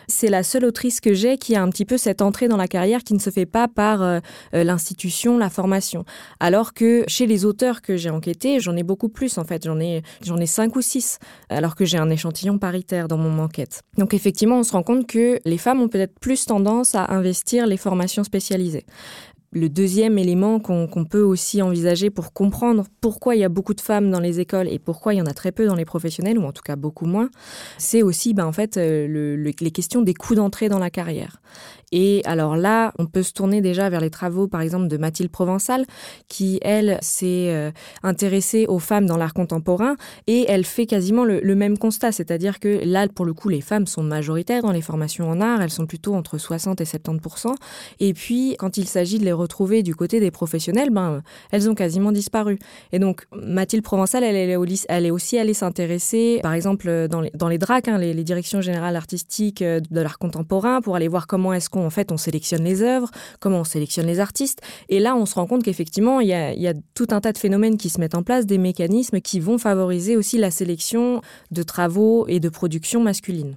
C'est 0.08 0.28
la 0.28 0.42
seule 0.42 0.64
autrice 0.64 1.00
que 1.00 1.14
j'ai 1.14 1.38
qui 1.38 1.54
a 1.54 1.62
un 1.62 1.70
petit 1.70 1.84
peu 1.84 1.96
cette 1.96 2.22
entrée 2.22 2.48
dans 2.48 2.56
la 2.56 2.68
carrière 2.68 3.02
qui 3.02 3.14
ne 3.14 3.18
se 3.18 3.30
fait 3.30 3.46
pas 3.46 3.68
par 3.68 4.20
l'institution, 4.52 5.38
la 5.38 5.50
formation. 5.50 6.04
Alors 6.38 6.74
que 6.74 7.04
chez 7.06 7.26
les 7.26 7.44
auteurs 7.44 7.82
que 7.82 7.96
j'ai 7.96 8.10
enquêtés, 8.10 8.60
j'en 8.60 8.76
ai 8.76 8.79
beaucoup 8.82 9.08
plus 9.08 9.38
en 9.38 9.44
fait. 9.44 9.64
J'en 9.64 9.80
ai, 9.80 10.02
j'en 10.22 10.36
ai 10.38 10.46
cinq 10.46 10.76
ou 10.76 10.82
six, 10.82 11.18
alors 11.48 11.74
que 11.74 11.84
j'ai 11.84 11.98
un 11.98 12.10
échantillon 12.10 12.58
paritaire 12.58 13.08
dans 13.08 13.18
mon 13.18 13.42
enquête. 13.42 13.82
Donc 13.98 14.14
effectivement, 14.14 14.58
on 14.58 14.62
se 14.62 14.72
rend 14.72 14.82
compte 14.82 15.06
que 15.06 15.38
les 15.44 15.58
femmes 15.58 15.80
ont 15.80 15.88
peut-être 15.88 16.18
plus 16.18 16.46
tendance 16.46 16.94
à 16.94 17.12
investir 17.12 17.66
les 17.66 17.76
formations 17.76 18.24
spécialisées. 18.24 18.86
Le 19.52 19.68
deuxième 19.68 20.16
élément 20.16 20.60
qu'on 20.60 21.04
peut 21.04 21.22
aussi 21.22 21.60
envisager 21.60 22.08
pour 22.08 22.32
comprendre 22.32 22.84
pourquoi 23.00 23.34
il 23.34 23.40
y 23.40 23.44
a 23.44 23.48
beaucoup 23.48 23.74
de 23.74 23.80
femmes 23.80 24.08
dans 24.08 24.20
les 24.20 24.38
écoles 24.38 24.68
et 24.68 24.78
pourquoi 24.78 25.12
il 25.12 25.16
y 25.16 25.20
en 25.20 25.26
a 25.26 25.34
très 25.34 25.50
peu 25.50 25.66
dans 25.66 25.74
les 25.74 25.84
professionnels, 25.84 26.38
ou 26.38 26.44
en 26.44 26.52
tout 26.52 26.62
cas 26.62 26.76
beaucoup 26.76 27.04
moins, 27.04 27.30
c'est 27.76 28.02
aussi 28.02 28.32
ben, 28.32 28.46
en 28.46 28.52
fait, 28.52 28.76
euh, 28.76 29.08
le, 29.08 29.34
les 29.34 29.70
questions 29.72 30.02
des 30.02 30.14
coûts 30.14 30.36
d'entrée 30.36 30.68
dans 30.68 30.78
la 30.78 30.88
carrière. 30.88 31.42
Et 31.92 32.22
alors 32.24 32.56
là, 32.56 32.92
on 32.98 33.06
peut 33.06 33.22
se 33.22 33.32
tourner 33.32 33.60
déjà 33.60 33.88
vers 33.90 34.00
les 34.00 34.10
travaux, 34.10 34.48
par 34.48 34.60
exemple, 34.60 34.88
de 34.88 34.96
Mathilde 34.96 35.30
Provençal, 35.30 35.84
qui, 36.28 36.58
elle, 36.62 36.98
s'est 37.02 37.50
euh, 37.50 37.70
intéressée 38.02 38.66
aux 38.68 38.78
femmes 38.78 39.06
dans 39.06 39.16
l'art 39.16 39.34
contemporain, 39.34 39.96
et 40.26 40.46
elle 40.48 40.64
fait 40.64 40.86
quasiment 40.86 41.24
le, 41.24 41.54
même 41.54 41.78
constat, 41.78 42.12
c'est-à-dire 42.12 42.60
que 42.60 42.80
là, 42.84 43.08
pour 43.08 43.24
le 43.24 43.34
coup, 43.34 43.48
les 43.48 43.60
femmes 43.60 43.86
sont 43.86 44.02
majoritaires 44.02 44.62
dans 44.62 44.72
les 44.72 44.82
formations 44.82 45.28
en 45.28 45.40
art, 45.40 45.60
elles 45.60 45.70
sont 45.70 45.86
plutôt 45.86 46.14
entre 46.14 46.38
60 46.38 46.80
et 46.80 46.84
70% 46.84 47.54
et 47.98 48.14
puis, 48.14 48.56
quand 48.58 48.76
il 48.76 48.86
s'agit 48.86 49.18
de 49.18 49.24
les 49.24 49.32
retrouver 49.32 49.82
du 49.82 49.94
côté 49.94 50.20
des 50.20 50.30
professionnels, 50.30 50.90
ben, 50.90 51.22
elles 51.50 51.68
ont 51.68 51.74
quasiment 51.74 52.12
disparu. 52.12 52.58
Et 52.92 52.98
donc, 52.98 53.26
Mathilde 53.32 53.82
Provençal, 53.82 54.24
elle, 54.24 54.36
est 54.36 55.10
aussi 55.10 55.38
allée 55.38 55.54
s'intéresser, 55.54 56.40
par 56.42 56.52
exemple, 56.52 57.08
dans 57.08 57.20
les, 57.20 57.30
dans 57.34 57.48
les 57.48 57.58
DRAC, 57.58 57.88
hein, 57.88 57.98
les, 57.98 58.20
directions 58.20 58.60
générales 58.60 58.96
artistiques 58.96 59.62
euh, 59.62 59.80
de 59.90 60.00
l'art 60.00 60.18
contemporain, 60.18 60.80
pour 60.82 60.94
aller 60.94 61.08
voir 61.08 61.26
comment 61.26 61.52
est-ce 61.52 61.70
qu'on 61.70 61.79
fait 61.88 62.12
on 62.12 62.18
sélectionne 62.18 62.62
les 62.62 62.82
œuvres, 62.82 63.10
comment 63.38 63.60
on 63.60 63.64
sélectionne 63.64 64.06
les 64.06 64.20
artistes. 64.20 64.60
Et 64.90 65.00
là, 65.00 65.16
on 65.16 65.24
se 65.24 65.36
rend 65.36 65.46
compte 65.46 65.62
qu'effectivement, 65.62 66.20
il 66.20 66.28
y 66.28 66.34
a, 66.34 66.52
il 66.52 66.60
y 66.60 66.68
a 66.68 66.74
tout 66.94 67.06
un 67.12 67.22
tas 67.22 67.32
de 67.32 67.38
phénomènes 67.38 67.78
qui 67.78 67.88
se 67.88 67.98
mettent 67.98 68.14
en 68.14 68.22
place, 68.22 68.44
des 68.44 68.58
mécanismes 68.58 69.20
qui 69.20 69.40
vont 69.40 69.56
favoriser 69.56 70.18
aussi 70.18 70.36
la 70.36 70.50
sélection 70.50 71.22
de 71.50 71.62
travaux 71.62 72.26
et 72.28 72.40
de 72.40 72.50
productions 72.50 73.00
masculines. 73.00 73.56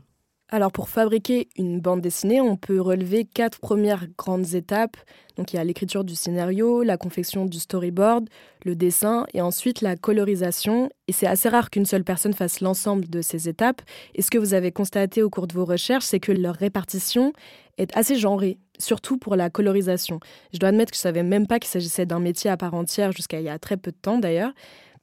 Alors 0.53 0.72
pour 0.72 0.88
fabriquer 0.88 1.48
une 1.58 1.80
bande 1.80 2.01
dessinée, 2.01 2.39
on 2.39 2.58
peut 2.58 2.80
relever 2.80 3.25
quatre 3.25 3.60
premières 3.60 4.06
grandes 4.20 4.53
étapes. 4.53 4.98
Donc 5.36 5.51
il 5.51 5.56
y 5.56 5.60
a 5.60 5.63
l'écriture 5.63 6.03
du 6.03 6.13
scénario, 6.13 6.84
la 6.84 6.96
confection 6.96 7.48
du 7.48 7.58
storyboard, 7.58 8.30
le 8.63 8.75
dessin 8.75 9.25
et 9.34 9.42
ensuite 9.42 9.82
la 9.82 9.96
colorisation. 9.96 10.92
Et 11.08 11.12
c'est 11.12 11.25
assez 11.25 11.50
rare 11.50 11.72
qu'une 11.72 11.88
seule 11.88 12.03
personne 12.03 12.34
fasse 12.34 12.62
l'ensemble 12.62 13.10
de 13.10 13.24
ces 13.24 13.50
étapes. 13.50 13.82
Et 14.13 14.22
ce 14.22 14.30
que 14.30 14.38
vous 14.38 14.53
avez 14.53 14.72
constaté 14.72 15.24
au 15.24 15.32
cours 15.32 15.48
de 15.48 15.53
vos 15.53 15.65
recherches, 15.65 16.06
c'est 16.06 16.20
que 16.20 16.32
leur 16.32 16.53
répartition 16.53 17.34
est 17.77 17.96
assez 17.98 18.15
genrée, 18.15 18.60
surtout 18.80 19.18
pour 19.18 19.36
la 19.36 19.50
colorisation. 19.50 20.20
Je 20.53 20.60
dois 20.60 20.70
admettre 20.70 20.92
que 20.92 20.98
je 20.98 21.01
ne 21.01 21.03
savais 21.03 21.24
même 21.24 21.48
pas 21.48 21.60
qu'il 21.60 21.70
s'agissait 21.70 22.06
d'un 22.06 22.20
métier 22.20 22.50
à 22.50 22.58
part 22.58 22.74
entière 22.74 23.12
jusqu'à 23.12 23.39
il 23.39 23.46
y 23.46 23.50
a 23.50 23.60
très 23.60 23.77
peu 23.77 23.92
de 23.92 23.98
temps 23.98 24.20
d'ailleurs. 24.20 24.53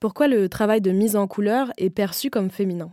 Pourquoi 0.01 0.29
le 0.29 0.49
travail 0.49 0.81
de 0.81 0.91
mise 0.93 1.17
en 1.17 1.27
couleur 1.27 1.73
est 1.77 1.91
perçu 1.91 2.31
comme 2.31 2.51
féminin? 2.51 2.91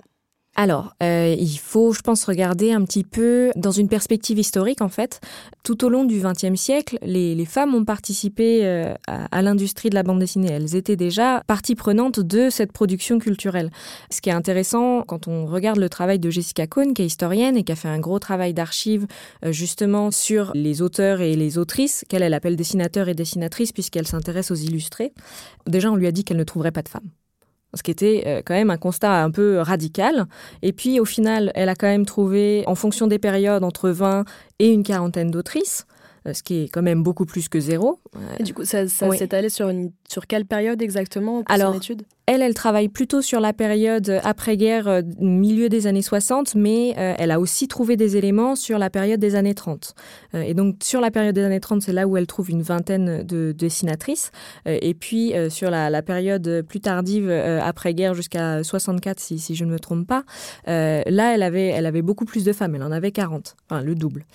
Alors, 0.59 0.95
euh, 1.03 1.35
il 1.37 1.59
faut, 1.59 1.93
je 1.93 2.01
pense, 2.01 2.23
regarder 2.25 2.71
un 2.71 2.83
petit 2.83 3.03
peu 3.03 3.51
dans 3.55 3.69
une 3.69 3.87
perspective 3.87 4.39
historique, 4.39 4.81
en 4.81 4.89
fait. 4.89 5.21
Tout 5.61 5.85
au 5.85 5.89
long 5.89 6.03
du 6.03 6.19
XXe 6.19 6.59
siècle, 6.59 6.97
les, 7.03 7.45
femmes 7.45 7.75
ont 7.75 7.85
participé 7.85 8.65
euh, 8.65 8.95
à, 9.05 9.41
l'industrie 9.43 9.91
de 9.91 9.95
la 9.95 10.01
bande 10.01 10.17
dessinée. 10.17 10.51
Elles 10.51 10.75
étaient 10.75 10.95
déjà 10.95 11.43
partie 11.45 11.75
prenante 11.75 12.19
de 12.19 12.49
cette 12.49 12.71
production 12.71 13.19
culturelle. 13.19 13.69
Ce 14.09 14.19
qui 14.19 14.29
est 14.29 14.33
intéressant, 14.33 15.03
quand 15.03 15.27
on 15.27 15.45
regarde 15.45 15.77
le 15.77 15.89
travail 15.89 16.17
de 16.17 16.31
Jessica 16.31 16.65
Cohn, 16.65 16.95
qui 16.95 17.03
est 17.03 17.05
historienne 17.05 17.55
et 17.55 17.63
qui 17.63 17.71
a 17.71 17.75
fait 17.75 17.87
un 17.87 17.99
gros 17.99 18.17
travail 18.17 18.55
d'archives, 18.55 19.05
euh, 19.45 19.51
justement, 19.51 20.09
sur 20.09 20.51
les 20.55 20.81
auteurs 20.81 21.21
et 21.21 21.35
les 21.35 21.59
autrices, 21.59 22.03
qu'elle 22.09 22.23
elle 22.23 22.33
appelle 22.33 22.55
dessinateurs 22.55 23.09
et 23.09 23.13
dessinatrices, 23.13 23.73
puisqu'elle 23.73 24.07
s'intéresse 24.07 24.49
aux 24.49 24.55
illustrés. 24.55 25.13
Déjà, 25.67 25.91
on 25.91 25.95
lui 25.95 26.07
a 26.07 26.11
dit 26.11 26.23
qu'elle 26.23 26.37
ne 26.37 26.43
trouverait 26.43 26.71
pas 26.71 26.81
de 26.81 26.89
femmes 26.89 27.11
ce 27.77 27.83
qui 27.83 27.91
était 27.91 28.23
euh, 28.25 28.41
quand 28.45 28.53
même 28.53 28.69
un 28.69 28.77
constat 28.77 29.23
un 29.23 29.31
peu 29.31 29.59
radical. 29.59 30.25
Et 30.61 30.73
puis 30.73 30.99
au 30.99 31.05
final, 31.05 31.51
elle 31.55 31.69
a 31.69 31.75
quand 31.75 31.87
même 31.87 32.05
trouvé, 32.05 32.63
en 32.67 32.75
fonction 32.75 33.07
des 33.07 33.19
périodes, 33.19 33.63
entre 33.63 33.89
20 33.89 34.25
et 34.59 34.67
une 34.67 34.83
quarantaine 34.83 35.31
d'autrices. 35.31 35.85
Euh, 36.27 36.33
ce 36.33 36.43
qui 36.43 36.63
est 36.63 36.67
quand 36.67 36.81
même 36.81 37.03
beaucoup 37.03 37.25
plus 37.25 37.47
que 37.49 37.59
zéro. 37.59 37.99
Et 38.39 38.43
du 38.43 38.53
coup, 38.53 38.65
ça, 38.65 38.87
s'est 38.87 39.33
allé 39.33 39.49
sur, 39.49 39.69
une, 39.69 39.91
sur 40.07 40.27
quelle 40.27 40.45
période 40.45 40.81
exactement 40.81 41.43
pour 41.43 41.53
Alors, 41.53 41.73
son 41.73 41.77
étude? 41.77 42.03
elle, 42.25 42.41
elle 42.41 42.53
travaille 42.53 42.89
plutôt 42.89 43.21
sur 43.21 43.39
la 43.39 43.53
période 43.53 44.19
après-guerre, 44.23 44.87
euh, 44.87 45.01
milieu 45.19 45.69
des 45.69 45.87
années 45.87 46.01
60, 46.01 46.55
mais 46.55 46.93
euh, 46.97 47.13
elle 47.17 47.31
a 47.31 47.39
aussi 47.39 47.69
trouvé 47.69 47.95
des 47.95 48.17
éléments 48.17 48.55
sur 48.55 48.77
la 48.77 48.89
période 48.89 49.19
des 49.19 49.35
années 49.35 49.53
30. 49.53 49.95
et 50.33 50.53
donc, 50.53 50.75
sur 50.83 50.99
la 50.99 51.11
période 51.11 51.33
des 51.33 51.43
années 51.43 51.61
30, 51.61 51.81
c'est 51.81 51.93
là 51.93 52.07
où 52.07 52.17
elle 52.17 52.27
trouve 52.27 52.49
une 52.49 52.61
vingtaine 52.61 53.23
de 53.23 53.53
dessinatrices. 53.53 54.31
et 54.65 54.93
puis, 54.93 55.33
sur 55.49 55.69
la, 55.69 56.01
période 56.01 56.63
plus 56.67 56.81
tardive, 56.81 57.29
après-guerre, 57.29 58.13
jusqu'à 58.13 58.63
64, 58.63 59.19
si, 59.19 59.39
si, 59.39 59.55
je 59.55 59.63
ne 59.65 59.71
me 59.71 59.79
trompe 59.79 60.05
pas, 60.05 60.23
là, 60.65 61.33
elle 61.33 61.43
avait, 61.43 61.67
elle 61.67 61.85
avait 61.85 62.01
beaucoup 62.01 62.25
plus 62.25 62.43
de 62.43 62.53
femmes. 62.53 62.75
Elle 62.75 62.83
en 62.83 62.91
avait 62.91 63.11
40, 63.11 63.55
enfin, 63.69 63.81
le 63.81 63.95
double. 63.95 64.25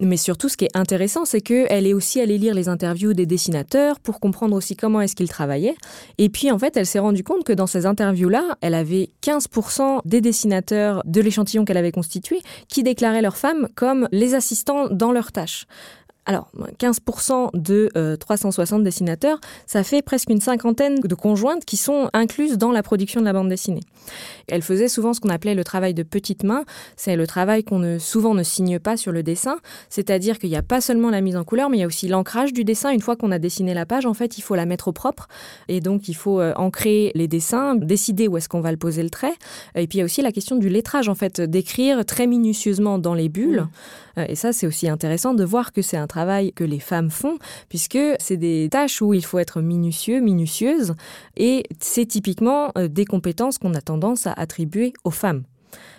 Mais 0.00 0.16
surtout, 0.16 0.48
ce 0.48 0.56
qui 0.56 0.66
est 0.66 0.76
intéressant, 0.76 1.24
c'est 1.24 1.39
qu'elle 1.42 1.86
est 1.86 1.94
aussi 1.94 2.20
allée 2.20 2.38
lire 2.38 2.54
les 2.54 2.68
interviews 2.68 3.14
des 3.14 3.26
dessinateurs 3.26 4.00
pour 4.00 4.20
comprendre 4.20 4.56
aussi 4.56 4.76
comment 4.76 5.00
est-ce 5.00 5.16
qu'ils 5.16 5.28
travaillaient. 5.28 5.76
Et 6.18 6.28
puis, 6.28 6.50
en 6.50 6.58
fait, 6.58 6.76
elle 6.76 6.86
s'est 6.86 6.98
rendue 6.98 7.24
compte 7.24 7.44
que 7.44 7.52
dans 7.52 7.66
ces 7.66 7.86
interviews-là, 7.86 8.56
elle 8.60 8.74
avait 8.74 9.10
15% 9.22 10.00
des 10.04 10.20
dessinateurs 10.20 11.02
de 11.04 11.20
l'échantillon 11.20 11.64
qu'elle 11.64 11.76
avait 11.76 11.92
constitué 11.92 12.40
qui 12.68 12.82
déclaraient 12.82 13.22
leurs 13.22 13.36
femmes 13.36 13.68
comme 13.74 14.08
les 14.12 14.34
assistants 14.34 14.88
dans 14.88 15.12
leurs 15.12 15.32
tâches. 15.32 15.66
Alors, 16.26 16.50
15% 16.78 17.50
de 17.54 17.88
360 18.16 18.80
euh, 18.80 18.84
dessinateurs, 18.84 19.40
ça 19.66 19.82
fait 19.82 20.02
presque 20.02 20.28
une 20.28 20.40
cinquantaine 20.40 21.00
de 21.00 21.14
conjointes 21.14 21.64
qui 21.64 21.78
sont 21.78 22.10
incluses 22.12 22.58
dans 22.58 22.72
la 22.72 22.82
production 22.82 23.20
de 23.20 23.24
la 23.24 23.32
bande 23.32 23.48
dessinée. 23.48 23.80
Elle 24.48 24.62
faisait 24.62 24.88
souvent 24.88 25.14
ce 25.14 25.20
qu'on 25.20 25.30
appelait 25.30 25.54
le 25.54 25.64
travail 25.64 25.94
de 25.94 26.02
petite 26.02 26.44
main. 26.44 26.64
C'est 26.96 27.16
le 27.16 27.26
travail 27.26 27.64
qu'on 27.64 27.78
ne, 27.78 27.98
souvent 27.98 28.34
ne 28.34 28.42
signe 28.42 28.78
pas 28.78 28.98
sur 28.98 29.12
le 29.12 29.22
dessin. 29.22 29.56
C'est-à-dire 29.88 30.38
qu'il 30.38 30.50
n'y 30.50 30.56
a 30.56 30.62
pas 30.62 30.80
seulement 30.82 31.10
la 31.10 31.22
mise 31.22 31.36
en 31.36 31.44
couleur, 31.44 31.70
mais 31.70 31.78
il 31.78 31.80
y 31.80 31.84
a 31.84 31.86
aussi 31.86 32.06
l'ancrage 32.06 32.52
du 32.52 32.64
dessin. 32.64 32.90
Une 32.90 33.00
fois 33.00 33.16
qu'on 33.16 33.32
a 33.32 33.38
dessiné 33.38 33.72
la 33.72 33.86
page, 33.86 34.04
en 34.04 34.14
fait, 34.14 34.36
il 34.36 34.42
faut 34.42 34.54
la 34.54 34.66
mettre 34.66 34.88
au 34.88 34.92
propre. 34.92 35.26
Et 35.68 35.80
donc, 35.80 36.08
il 36.08 36.14
faut 36.14 36.40
euh, 36.40 36.52
ancrer 36.56 37.12
les 37.14 37.28
dessins, 37.28 37.76
décider 37.76 38.28
où 38.28 38.36
est-ce 38.36 38.48
qu'on 38.48 38.60
va 38.60 38.72
le 38.72 38.76
poser 38.76 39.02
le 39.02 39.10
trait. 39.10 39.34
Et 39.74 39.86
puis, 39.86 39.98
il 39.98 40.00
y 40.00 40.02
a 40.02 40.04
aussi 40.04 40.20
la 40.20 40.32
question 40.32 40.56
du 40.56 40.68
lettrage, 40.68 41.08
en 41.08 41.14
fait, 41.14 41.40
d'écrire 41.40 42.04
très 42.04 42.26
minutieusement 42.26 42.98
dans 42.98 43.14
les 43.14 43.28
bulles. 43.28 43.66
Euh, 44.18 44.26
et 44.28 44.34
ça, 44.34 44.52
c'est 44.52 44.66
aussi 44.66 44.88
intéressant 44.88 45.34
de 45.34 45.44
voir 45.44 45.72
que 45.72 45.82
c'est 45.82 45.96
un 45.96 46.06
travail 46.10 46.52
que 46.52 46.64
les 46.64 46.80
femmes 46.80 47.10
font, 47.10 47.38
puisque 47.68 47.98
c'est 48.18 48.36
des 48.36 48.68
tâches 48.70 49.00
où 49.00 49.14
il 49.14 49.24
faut 49.24 49.38
être 49.38 49.60
minutieux, 49.60 50.20
minutieuse. 50.20 50.94
Et 51.36 51.62
c'est 51.80 52.06
typiquement 52.06 52.72
euh, 52.76 52.88
des 52.88 53.04
compétences 53.06 53.58
qu'on 53.58 53.74
a 53.74 53.80
tendance 53.80 54.26
à 54.26 54.32
attribuer 54.32 54.92
aux 55.04 55.10
femmes. 55.10 55.44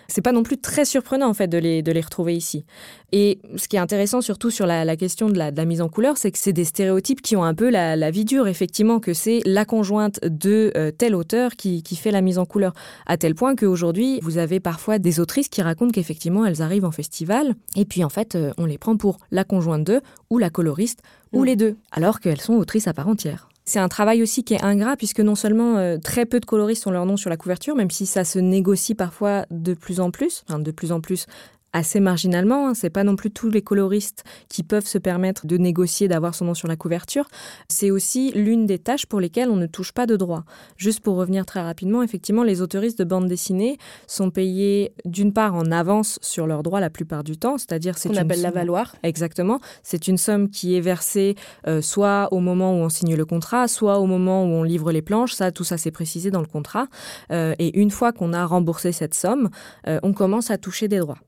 C'est 0.08 0.22
pas 0.22 0.32
non 0.32 0.42
plus 0.42 0.58
très 0.58 0.84
surprenant 0.84 1.28
en 1.28 1.34
fait 1.34 1.48
de 1.48 1.58
les, 1.58 1.82
de 1.82 1.92
les 1.92 2.00
retrouver 2.00 2.36
ici. 2.36 2.64
Et 3.12 3.40
ce 3.56 3.68
qui 3.68 3.76
est 3.76 3.80
intéressant 3.80 4.20
surtout 4.20 4.50
sur 4.50 4.66
la, 4.66 4.96
question 4.96 5.28
de 5.28 5.38
la, 5.38 5.64
mise 5.64 5.82
en 5.82 5.88
couleur, 5.88 6.16
c'est 6.16 6.30
que 6.30 6.38
c'est 6.38 6.52
des 6.52 6.64
stéréotypes 6.64 7.20
qui 7.20 7.36
ont 7.36 7.44
un 7.44 7.54
peu 7.54 7.70
la, 7.70 8.10
vie 8.10 8.24
dure, 8.24 8.48
effectivement, 8.48 9.00
que 9.00 9.12
c'est 9.12 9.40
la 9.44 9.64
conjointe 9.64 10.20
de 10.22 10.72
euh, 10.76 10.90
tel 10.90 11.14
auteur 11.14 11.56
qui, 11.56 11.82
qui, 11.82 11.96
fait 11.96 12.10
la 12.10 12.22
mise 12.22 12.38
en 12.38 12.46
couleur. 12.46 12.72
À 13.06 13.16
tel 13.16 13.34
point 13.34 13.54
qu'aujourd'hui, 13.54 14.18
vous 14.22 14.38
avez 14.38 14.60
parfois 14.60 14.98
des 14.98 15.20
autrices 15.20 15.48
qui 15.48 15.62
racontent 15.62 15.92
qu'effectivement, 15.92 16.46
elles 16.46 16.62
arrivent 16.62 16.86
en 16.86 16.90
festival, 16.90 17.54
et 17.76 17.84
puis 17.84 18.02
en 18.02 18.08
fait, 18.08 18.34
euh, 18.34 18.52
on 18.56 18.64
les 18.64 18.78
prend 18.78 18.96
pour 18.96 19.18
la 19.30 19.44
conjointe 19.44 19.84
d'eux, 19.84 20.00
ou 20.30 20.38
la 20.38 20.50
coloriste, 20.50 21.02
ou 21.32 21.42
mm. 21.42 21.46
les 21.46 21.56
deux, 21.56 21.76
alors 21.90 22.20
qu'elles 22.20 22.40
sont 22.40 22.54
autrices 22.54 22.88
à 22.88 22.94
part 22.94 23.08
entière. 23.08 23.48
C'est 23.64 23.78
un 23.78 23.88
travail 23.88 24.22
aussi 24.22 24.42
qui 24.42 24.54
est 24.54 24.64
ingrat 24.64 24.96
puisque 24.96 25.20
non 25.20 25.34
seulement 25.34 25.76
euh, 25.76 25.98
très 25.98 26.26
peu 26.26 26.40
de 26.40 26.46
coloristes 26.46 26.86
ont 26.86 26.90
leur 26.90 27.06
nom 27.06 27.16
sur 27.16 27.30
la 27.30 27.36
couverture, 27.36 27.76
même 27.76 27.90
si 27.90 28.06
ça 28.06 28.24
se 28.24 28.38
négocie 28.38 28.94
parfois 28.94 29.46
de 29.50 29.74
plus 29.74 30.00
en 30.00 30.10
plus, 30.10 30.44
enfin 30.48 30.58
de 30.58 30.70
plus 30.70 30.90
en 30.90 31.00
plus 31.00 31.26
assez 31.72 32.00
marginalement. 32.00 32.68
Hein. 32.68 32.74
C'est 32.74 32.90
pas 32.90 33.04
non 33.04 33.16
plus 33.16 33.30
tous 33.30 33.50
les 33.50 33.62
coloristes 33.62 34.24
qui 34.48 34.62
peuvent 34.62 34.86
se 34.86 34.98
permettre 34.98 35.46
de 35.46 35.56
négocier 35.56 36.08
d'avoir 36.08 36.34
son 36.34 36.46
nom 36.46 36.54
sur 36.54 36.68
la 36.68 36.76
couverture. 36.76 37.26
C'est 37.68 37.90
aussi 37.90 38.32
l'une 38.34 38.66
des 38.66 38.78
tâches 38.78 39.06
pour 39.06 39.20
lesquelles 39.20 39.50
on 39.50 39.56
ne 39.56 39.66
touche 39.66 39.92
pas 39.92 40.06
de 40.06 40.16
droit. 40.16 40.44
Juste 40.76 41.00
pour 41.00 41.16
revenir 41.16 41.46
très 41.46 41.62
rapidement, 41.62 42.02
effectivement, 42.02 42.42
les 42.42 42.62
autoristes 42.62 42.98
de 42.98 43.04
bande 43.04 43.28
dessinée 43.28 43.78
sont 44.06 44.30
payés 44.30 44.92
d'une 45.04 45.32
part 45.32 45.54
en 45.54 45.70
avance 45.70 46.18
sur 46.22 46.46
leurs 46.46 46.62
droits 46.62 46.80
la 46.80 46.90
plupart 46.90 47.24
du 47.24 47.36
temps, 47.36 47.58
c'est-à-dire 47.58 47.98
c'est 47.98 48.10
on 48.10 48.16
appelle 48.16 48.42
la 48.42 48.50
valoir. 48.50 48.94
Exactement, 49.02 49.60
c'est 49.82 50.08
une 50.08 50.18
somme 50.18 50.50
qui 50.50 50.76
est 50.76 50.80
versée 50.80 51.36
euh, 51.66 51.80
soit 51.80 52.28
au 52.32 52.40
moment 52.40 52.72
où 52.72 52.82
on 52.82 52.88
signe 52.88 53.14
le 53.14 53.24
contrat, 53.24 53.68
soit 53.68 53.98
au 53.98 54.06
moment 54.06 54.44
où 54.44 54.48
on 54.48 54.62
livre 54.62 54.92
les 54.92 55.02
planches. 55.02 55.34
Ça, 55.34 55.52
tout 55.52 55.64
ça, 55.64 55.78
c'est 55.78 55.90
précisé 55.90 56.30
dans 56.30 56.40
le 56.40 56.46
contrat. 56.46 56.86
Euh, 57.30 57.54
et 57.58 57.78
une 57.78 57.90
fois 57.90 58.12
qu'on 58.12 58.32
a 58.32 58.44
remboursé 58.44 58.92
cette 58.92 59.14
somme, 59.14 59.50
euh, 59.86 59.98
on 60.02 60.12
commence 60.12 60.50
à 60.50 60.58
toucher 60.58 60.88
des 60.88 60.98
droits. 60.98 61.18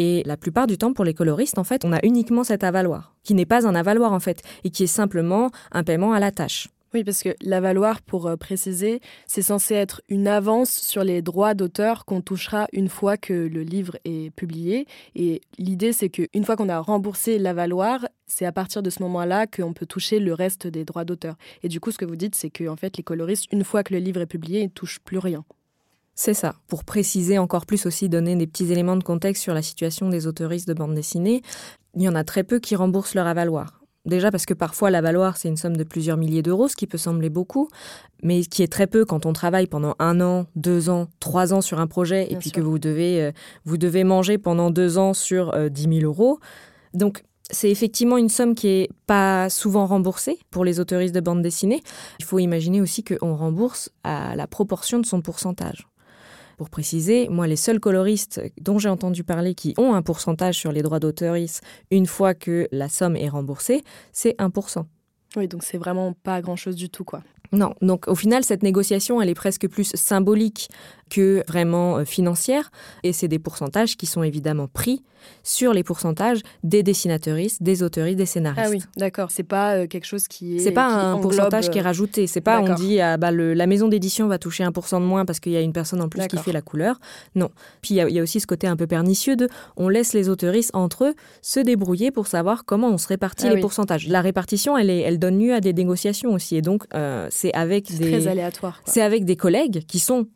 Et 0.00 0.22
la 0.26 0.36
plupart 0.36 0.68
du 0.68 0.78
temps, 0.78 0.92
pour 0.92 1.04
les 1.04 1.12
coloristes, 1.12 1.58
en 1.58 1.64
fait, 1.64 1.84
on 1.84 1.92
a 1.92 1.98
uniquement 2.04 2.44
cet 2.44 2.62
avaloir, 2.62 3.16
qui 3.24 3.34
n'est 3.34 3.46
pas 3.46 3.66
un 3.66 3.74
avaloir, 3.74 4.12
en 4.12 4.20
fait, 4.20 4.42
et 4.62 4.70
qui 4.70 4.84
est 4.84 4.86
simplement 4.86 5.50
un 5.72 5.82
paiement 5.82 6.12
à 6.12 6.20
la 6.20 6.30
tâche. 6.30 6.68
Oui, 6.94 7.02
parce 7.02 7.20
que 7.20 7.34
l'avaloir, 7.42 8.00
pour 8.02 8.28
euh, 8.28 8.36
préciser, 8.36 9.00
c'est 9.26 9.42
censé 9.42 9.74
être 9.74 10.00
une 10.08 10.28
avance 10.28 10.70
sur 10.70 11.02
les 11.02 11.20
droits 11.20 11.54
d'auteur 11.54 12.04
qu'on 12.04 12.20
touchera 12.20 12.68
une 12.72 12.88
fois 12.88 13.16
que 13.16 13.32
le 13.32 13.62
livre 13.62 13.98
est 14.04 14.30
publié. 14.36 14.86
Et 15.16 15.40
l'idée, 15.58 15.92
c'est 15.92 16.10
qu'une 16.10 16.44
fois 16.44 16.54
qu'on 16.54 16.68
a 16.68 16.78
remboursé 16.78 17.40
l'avaloir, 17.40 18.06
c'est 18.28 18.46
à 18.46 18.52
partir 18.52 18.84
de 18.84 18.90
ce 18.90 19.02
moment-là 19.02 19.48
qu'on 19.48 19.72
peut 19.72 19.84
toucher 19.84 20.20
le 20.20 20.32
reste 20.32 20.68
des 20.68 20.84
droits 20.84 21.04
d'auteur. 21.04 21.34
Et 21.64 21.68
du 21.68 21.80
coup, 21.80 21.90
ce 21.90 21.98
que 21.98 22.04
vous 22.04 22.16
dites, 22.16 22.36
c'est 22.36 22.50
que 22.50 22.68
en 22.68 22.76
fait, 22.76 22.96
les 22.96 23.02
coloristes, 23.02 23.46
une 23.50 23.64
fois 23.64 23.82
que 23.82 23.92
le 23.92 23.98
livre 23.98 24.20
est 24.20 24.26
publié, 24.26 24.60
ils 24.60 24.66
ne 24.66 24.68
touchent 24.68 25.00
plus 25.00 25.18
rien. 25.18 25.44
C'est 26.20 26.34
ça. 26.34 26.56
Pour 26.66 26.82
préciser 26.82 27.38
encore 27.38 27.64
plus 27.64 27.86
aussi, 27.86 28.08
donner 28.08 28.34
des 28.34 28.48
petits 28.48 28.72
éléments 28.72 28.96
de 28.96 29.04
contexte 29.04 29.40
sur 29.40 29.54
la 29.54 29.62
situation 29.62 30.08
des 30.08 30.26
autoristes 30.26 30.66
de 30.66 30.74
bande 30.74 30.92
dessinée, 30.92 31.42
il 31.94 32.02
y 32.02 32.08
en 32.08 32.16
a 32.16 32.24
très 32.24 32.42
peu 32.42 32.58
qui 32.58 32.74
remboursent 32.74 33.14
leur 33.14 33.28
avaloir. 33.28 33.84
Déjà 34.04 34.32
parce 34.32 34.44
que 34.44 34.52
parfois 34.52 34.90
l'avaloir, 34.90 35.36
c'est 35.36 35.48
une 35.48 35.56
somme 35.56 35.76
de 35.76 35.84
plusieurs 35.84 36.16
milliers 36.16 36.42
d'euros, 36.42 36.66
ce 36.66 36.74
qui 36.74 36.88
peut 36.88 36.98
sembler 36.98 37.30
beaucoup, 37.30 37.68
mais 38.24 38.40
qui 38.40 38.64
est 38.64 38.72
très 38.72 38.88
peu 38.88 39.04
quand 39.04 39.26
on 39.26 39.32
travaille 39.32 39.68
pendant 39.68 39.94
un 40.00 40.20
an, 40.20 40.46
deux 40.56 40.90
ans, 40.90 41.06
trois 41.20 41.54
ans 41.54 41.60
sur 41.60 41.78
un 41.78 41.86
projet, 41.86 42.32
et 42.32 42.34
puis 42.34 42.50
que 42.50 42.60
vous 42.60 42.80
devez, 42.80 43.22
euh, 43.22 43.30
vous 43.64 43.78
devez 43.78 44.02
manger 44.02 44.38
pendant 44.38 44.72
deux 44.72 44.98
ans 44.98 45.14
sur 45.14 45.52
10 45.70 45.86
euh, 45.86 46.00
000 46.00 46.04
euros. 46.04 46.40
Donc 46.94 47.22
C'est 47.52 47.70
effectivement 47.70 48.18
une 48.18 48.28
somme 48.28 48.56
qui 48.56 48.66
est 48.66 48.88
pas 49.06 49.48
souvent 49.50 49.86
remboursée 49.86 50.40
pour 50.50 50.64
les 50.64 50.80
autoristes 50.80 51.14
de 51.14 51.20
bande 51.20 51.42
dessinée. 51.42 51.80
Il 52.18 52.24
faut 52.24 52.40
imaginer 52.40 52.80
aussi 52.80 53.04
qu'on 53.04 53.36
rembourse 53.36 53.90
à 54.02 54.34
la 54.34 54.48
proportion 54.48 54.98
de 54.98 55.06
son 55.06 55.20
pourcentage. 55.22 55.86
Pour 56.58 56.70
préciser, 56.70 57.28
moi, 57.28 57.46
les 57.46 57.54
seuls 57.54 57.78
coloristes 57.78 58.42
dont 58.60 58.80
j'ai 58.80 58.88
entendu 58.88 59.22
parler 59.22 59.54
qui 59.54 59.74
ont 59.78 59.94
un 59.94 60.02
pourcentage 60.02 60.56
sur 60.56 60.72
les 60.72 60.82
droits 60.82 60.98
d'auteurisme 60.98 61.64
une 61.92 62.06
fois 62.06 62.34
que 62.34 62.66
la 62.72 62.88
somme 62.88 63.14
est 63.14 63.28
remboursée, 63.28 63.84
c'est 64.12 64.36
1%. 64.40 64.84
Oui, 65.36 65.46
donc 65.46 65.62
c'est 65.62 65.78
vraiment 65.78 66.14
pas 66.24 66.40
grand-chose 66.42 66.74
du 66.74 66.90
tout, 66.90 67.04
quoi. 67.04 67.22
Non, 67.52 67.74
donc 67.80 68.08
au 68.08 68.16
final, 68.16 68.42
cette 68.42 68.64
négociation, 68.64 69.22
elle 69.22 69.28
est 69.28 69.34
presque 69.34 69.68
plus 69.68 69.92
symbolique 69.94 70.68
que 71.08 71.42
vraiment 71.48 71.98
euh, 71.98 72.04
financière, 72.04 72.70
et 73.02 73.12
c'est 73.12 73.28
des 73.28 73.38
pourcentages 73.38 73.96
qui 73.96 74.06
sont 74.06 74.22
évidemment 74.22 74.68
pris 74.68 75.02
sur 75.42 75.72
les 75.72 75.82
pourcentages 75.82 76.40
des 76.62 76.82
dessinateuristes, 76.82 77.62
des 77.62 77.82
auteuristes, 77.82 78.18
des 78.18 78.26
scénaristes. 78.26 78.64
Ah 78.66 78.70
oui, 78.70 78.82
d'accord. 78.96 79.30
C'est 79.30 79.42
pas 79.42 79.76
euh, 79.76 79.86
quelque 79.86 80.06
chose 80.06 80.28
qui 80.28 80.56
est. 80.56 80.58
C'est 80.60 80.72
pas 80.72 80.86
un 80.86 81.18
pourcentage 81.18 81.70
qui 81.70 81.78
est 81.78 81.80
euh, 81.80 81.84
rajouté. 81.84 82.26
C'est 82.26 82.40
pas 82.40 82.60
on 82.60 82.74
dit 82.74 83.00
ah, 83.00 83.16
bah, 83.16 83.30
le, 83.30 83.54
la 83.54 83.66
maison 83.66 83.88
d'édition 83.88 84.26
va 84.28 84.38
toucher 84.38 84.64
1% 84.64 85.00
de 85.00 85.04
moins 85.04 85.24
parce 85.24 85.40
qu'il 85.40 85.52
y 85.52 85.56
a 85.56 85.60
une 85.60 85.72
personne 85.72 86.00
en 86.00 86.08
plus 86.08 86.26
qui 86.26 86.38
fait 86.38 86.52
la 86.52 86.62
couleur. 86.62 87.00
Non. 87.34 87.50
Puis 87.82 87.94
il 87.94 88.08
y, 88.08 88.12
y, 88.14 88.18
a 88.18 88.22
aussi 88.22 88.40
ce 88.40 88.46
côté 88.46 88.66
un 88.66 88.76
peu 88.76 88.86
pernicieux 88.86 89.36
de 89.36 89.48
on 89.76 89.88
laisse 89.88 90.12
les 90.12 90.28
auteuristes 90.28 90.70
entre 90.74 91.04
eux 91.04 91.14
se 91.42 91.60
débrouiller 91.60 92.10
pour 92.10 92.26
savoir 92.26 92.64
comment 92.64 92.88
on 92.88 92.98
se 92.98 93.08
répartit 93.08 93.46
ah 93.46 93.50
les 93.50 93.54
oui. 93.56 93.60
pourcentages. 93.60 94.08
La 94.08 94.20
répartition, 94.20 94.76
elle, 94.76 94.90
est, 94.90 95.00
elle 95.00 95.18
donne 95.18 95.38
lieu 95.38 95.54
à 95.54 95.60
des 95.60 95.72
négociations 95.72 96.32
aussi. 96.32 96.56
Et 96.56 96.62
donc, 96.62 96.84
euh, 96.94 97.26
c'est 97.30 97.52
avec 97.54 97.92
des. 97.96 98.10
très 98.10 98.26
aléatoire. 98.26 98.80
C'est 98.84 99.02
avec 99.02 99.24
des 99.24 99.36
collègues 99.36 99.84
qui 99.86 99.98
sont 99.98 100.28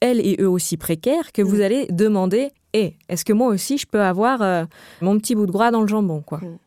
elles 0.00 0.20
et 0.26 0.36
eux 0.40 0.48
aussi 0.48 0.76
précaires 0.76 1.32
que 1.32 1.42
vous 1.42 1.58
Mm. 1.58 1.62
allez 1.62 1.86
demander 1.90 2.50
et 2.72 2.94
est-ce 3.08 3.24
que 3.24 3.32
moi 3.32 3.48
aussi 3.48 3.78
je 3.78 3.86
peux 3.86 4.00
avoir 4.02 4.42
euh, 4.42 4.64
mon 5.00 5.18
petit 5.18 5.34
bout 5.34 5.46
de 5.46 5.50
gras 5.52 5.70
dans 5.70 5.80
le 5.82 5.88
jambon 5.88 6.22
quoi? 6.22 6.38
Mm. 6.38 6.58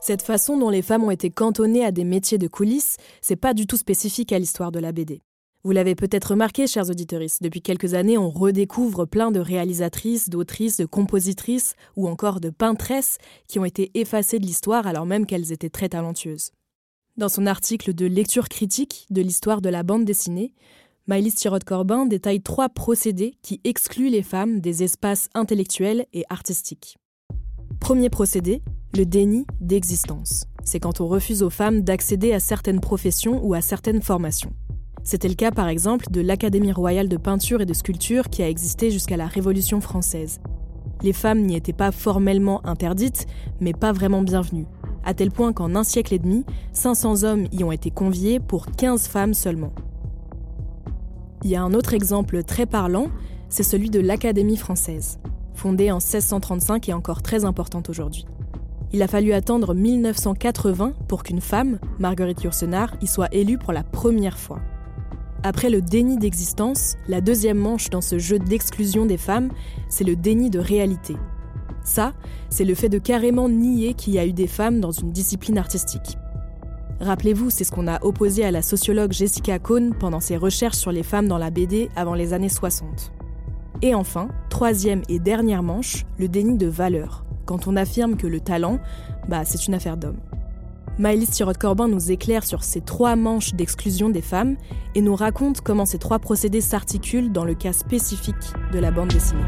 Cette 0.00 0.22
façon 0.22 0.56
dont 0.56 0.70
les 0.70 0.82
femmes 0.82 1.04
ont 1.04 1.10
été 1.10 1.28
cantonnées 1.30 1.84
à 1.84 1.90
des 1.90 2.04
métiers 2.04 2.38
de 2.38 2.48
coulisses, 2.48 2.96
c'est 3.20 3.36
pas 3.36 3.52
du 3.52 3.66
tout 3.66 3.76
spécifique 3.76 4.32
à 4.32 4.38
l'histoire 4.38 4.72
de 4.72 4.78
la 4.78 4.92
BD. 4.92 5.20
Vous 5.64 5.72
l'avez 5.72 5.96
peut-être 5.96 6.30
remarqué, 6.30 6.66
chers 6.68 6.88
auditeurs, 6.88 7.20
depuis 7.40 7.60
quelques 7.60 7.92
années, 7.94 8.16
on 8.16 8.30
redécouvre 8.30 9.06
plein 9.06 9.32
de 9.32 9.40
réalisatrices, 9.40 10.28
d'autrices, 10.30 10.76
de 10.78 10.86
compositrices 10.86 11.74
ou 11.96 12.08
encore 12.08 12.40
de 12.40 12.48
peintresses 12.48 13.18
qui 13.48 13.58
ont 13.58 13.64
été 13.64 13.90
effacées 13.94 14.38
de 14.38 14.46
l'histoire 14.46 14.86
alors 14.86 15.04
même 15.04 15.26
qu'elles 15.26 15.52
étaient 15.52 15.68
très 15.68 15.88
talentueuses. 15.90 16.52
Dans 17.18 17.28
son 17.28 17.46
article 17.46 17.94
de 17.94 18.06
lecture 18.06 18.48
critique 18.48 19.04
de 19.10 19.20
l'histoire 19.20 19.60
de 19.60 19.68
la 19.68 19.82
bande 19.82 20.04
dessinée, 20.04 20.54
Maëlys 21.08 21.34
Tirotte-Corbin 21.34 22.06
détaille 22.06 22.40
trois 22.40 22.68
procédés 22.68 23.34
qui 23.42 23.60
excluent 23.64 24.08
les 24.08 24.22
femmes 24.22 24.60
des 24.60 24.84
espaces 24.84 25.28
intellectuels 25.34 26.06
et 26.12 26.22
artistiques. 26.28 26.96
Premier 27.80 28.08
procédé, 28.08 28.62
le 28.96 29.04
déni 29.04 29.46
d'existence. 29.60 30.44
C'est 30.62 30.78
quand 30.78 31.00
on 31.00 31.08
refuse 31.08 31.42
aux 31.42 31.50
femmes 31.50 31.80
d'accéder 31.80 32.32
à 32.32 32.38
certaines 32.38 32.80
professions 32.80 33.44
ou 33.44 33.52
à 33.52 33.62
certaines 33.62 34.00
formations. 34.00 34.52
C'était 35.02 35.26
le 35.26 35.34
cas 35.34 35.50
par 35.50 35.66
exemple 35.66 36.12
de 36.12 36.20
l'Académie 36.20 36.70
royale 36.70 37.08
de 37.08 37.16
peinture 37.16 37.60
et 37.60 37.66
de 37.66 37.74
sculpture 37.74 38.28
qui 38.28 38.44
a 38.44 38.48
existé 38.48 38.92
jusqu'à 38.92 39.16
la 39.16 39.26
Révolution 39.26 39.80
française. 39.80 40.38
Les 41.02 41.12
femmes 41.12 41.42
n'y 41.42 41.56
étaient 41.56 41.72
pas 41.72 41.92
formellement 41.92 42.64
interdites, 42.66 43.26
mais 43.60 43.72
pas 43.72 43.92
vraiment 43.92 44.22
bienvenues, 44.22 44.66
à 45.04 45.14
tel 45.14 45.30
point 45.30 45.52
qu'en 45.52 45.74
un 45.74 45.84
siècle 45.84 46.14
et 46.14 46.18
demi, 46.18 46.44
500 46.72 47.24
hommes 47.24 47.46
y 47.52 47.62
ont 47.64 47.72
été 47.72 47.90
conviés 47.90 48.40
pour 48.40 48.66
15 48.66 49.06
femmes 49.08 49.34
seulement. 49.34 49.72
Il 51.44 51.50
y 51.50 51.56
a 51.56 51.62
un 51.62 51.72
autre 51.72 51.94
exemple 51.94 52.42
très 52.42 52.66
parlant, 52.66 53.08
c'est 53.48 53.62
celui 53.62 53.90
de 53.90 54.00
l'Académie 54.00 54.56
française, 54.56 55.20
fondée 55.54 55.90
en 55.92 55.98
1635 55.98 56.88
et 56.88 56.92
encore 56.92 57.22
très 57.22 57.44
importante 57.44 57.88
aujourd'hui. 57.88 58.26
Il 58.92 59.02
a 59.02 59.08
fallu 59.08 59.32
attendre 59.32 59.74
1980 59.74 60.94
pour 61.06 61.22
qu'une 61.22 61.40
femme, 61.40 61.78
Marguerite 61.98 62.42
Yourcenar, 62.42 62.94
y 63.02 63.06
soit 63.06 63.32
élue 63.32 63.58
pour 63.58 63.72
la 63.72 63.84
première 63.84 64.38
fois. 64.38 64.60
Après 65.44 65.70
le 65.70 65.80
déni 65.80 66.18
d'existence, 66.18 66.96
la 67.06 67.20
deuxième 67.20 67.58
manche 67.58 67.90
dans 67.90 68.00
ce 68.00 68.18
jeu 68.18 68.38
d'exclusion 68.38 69.06
des 69.06 69.16
femmes, 69.16 69.50
c'est 69.88 70.04
le 70.04 70.16
déni 70.16 70.50
de 70.50 70.58
réalité. 70.58 71.16
Ça, 71.84 72.12
c'est 72.50 72.64
le 72.64 72.74
fait 72.74 72.88
de 72.88 72.98
carrément 72.98 73.48
nier 73.48 73.94
qu'il 73.94 74.14
y 74.14 74.18
a 74.18 74.26
eu 74.26 74.32
des 74.32 74.48
femmes 74.48 74.80
dans 74.80 74.90
une 74.90 75.12
discipline 75.12 75.56
artistique. 75.56 76.18
Rappelez-vous, 77.00 77.50
c'est 77.50 77.62
ce 77.62 77.70
qu'on 77.70 77.86
a 77.86 78.04
opposé 78.04 78.44
à 78.44 78.50
la 78.50 78.62
sociologue 78.62 79.12
Jessica 79.12 79.60
Cohn 79.60 79.94
pendant 79.94 80.18
ses 80.18 80.36
recherches 80.36 80.76
sur 80.76 80.90
les 80.90 81.04
femmes 81.04 81.28
dans 81.28 81.38
la 81.38 81.50
BD 81.50 81.88
avant 81.94 82.14
les 82.14 82.32
années 82.32 82.48
60. 82.48 83.12
Et 83.80 83.94
enfin, 83.94 84.28
troisième 84.50 85.02
et 85.08 85.20
dernière 85.20 85.62
manche, 85.62 86.04
le 86.18 86.26
déni 86.26 86.58
de 86.58 86.66
valeur, 86.66 87.24
quand 87.46 87.68
on 87.68 87.76
affirme 87.76 88.16
que 88.16 88.26
le 88.26 88.40
talent, 88.40 88.80
bah, 89.28 89.44
c'est 89.44 89.68
une 89.68 89.74
affaire 89.74 89.96
d'homme. 89.96 90.18
Maëlys 90.98 91.30
Tirotte-Corbin 91.30 91.86
nous 91.86 92.10
éclaire 92.10 92.42
sur 92.42 92.64
ces 92.64 92.80
trois 92.80 93.14
manches 93.14 93.54
d'exclusion 93.54 94.08
des 94.08 94.20
femmes 94.20 94.56
et 94.96 95.00
nous 95.00 95.14
raconte 95.14 95.60
comment 95.60 95.86
ces 95.86 95.98
trois 95.98 96.18
procédés 96.18 96.60
s'articulent 96.60 97.30
dans 97.30 97.44
le 97.44 97.54
cas 97.54 97.72
spécifique 97.72 98.34
de 98.72 98.80
la 98.80 98.90
bande 98.90 99.08
dessinée. 99.08 99.40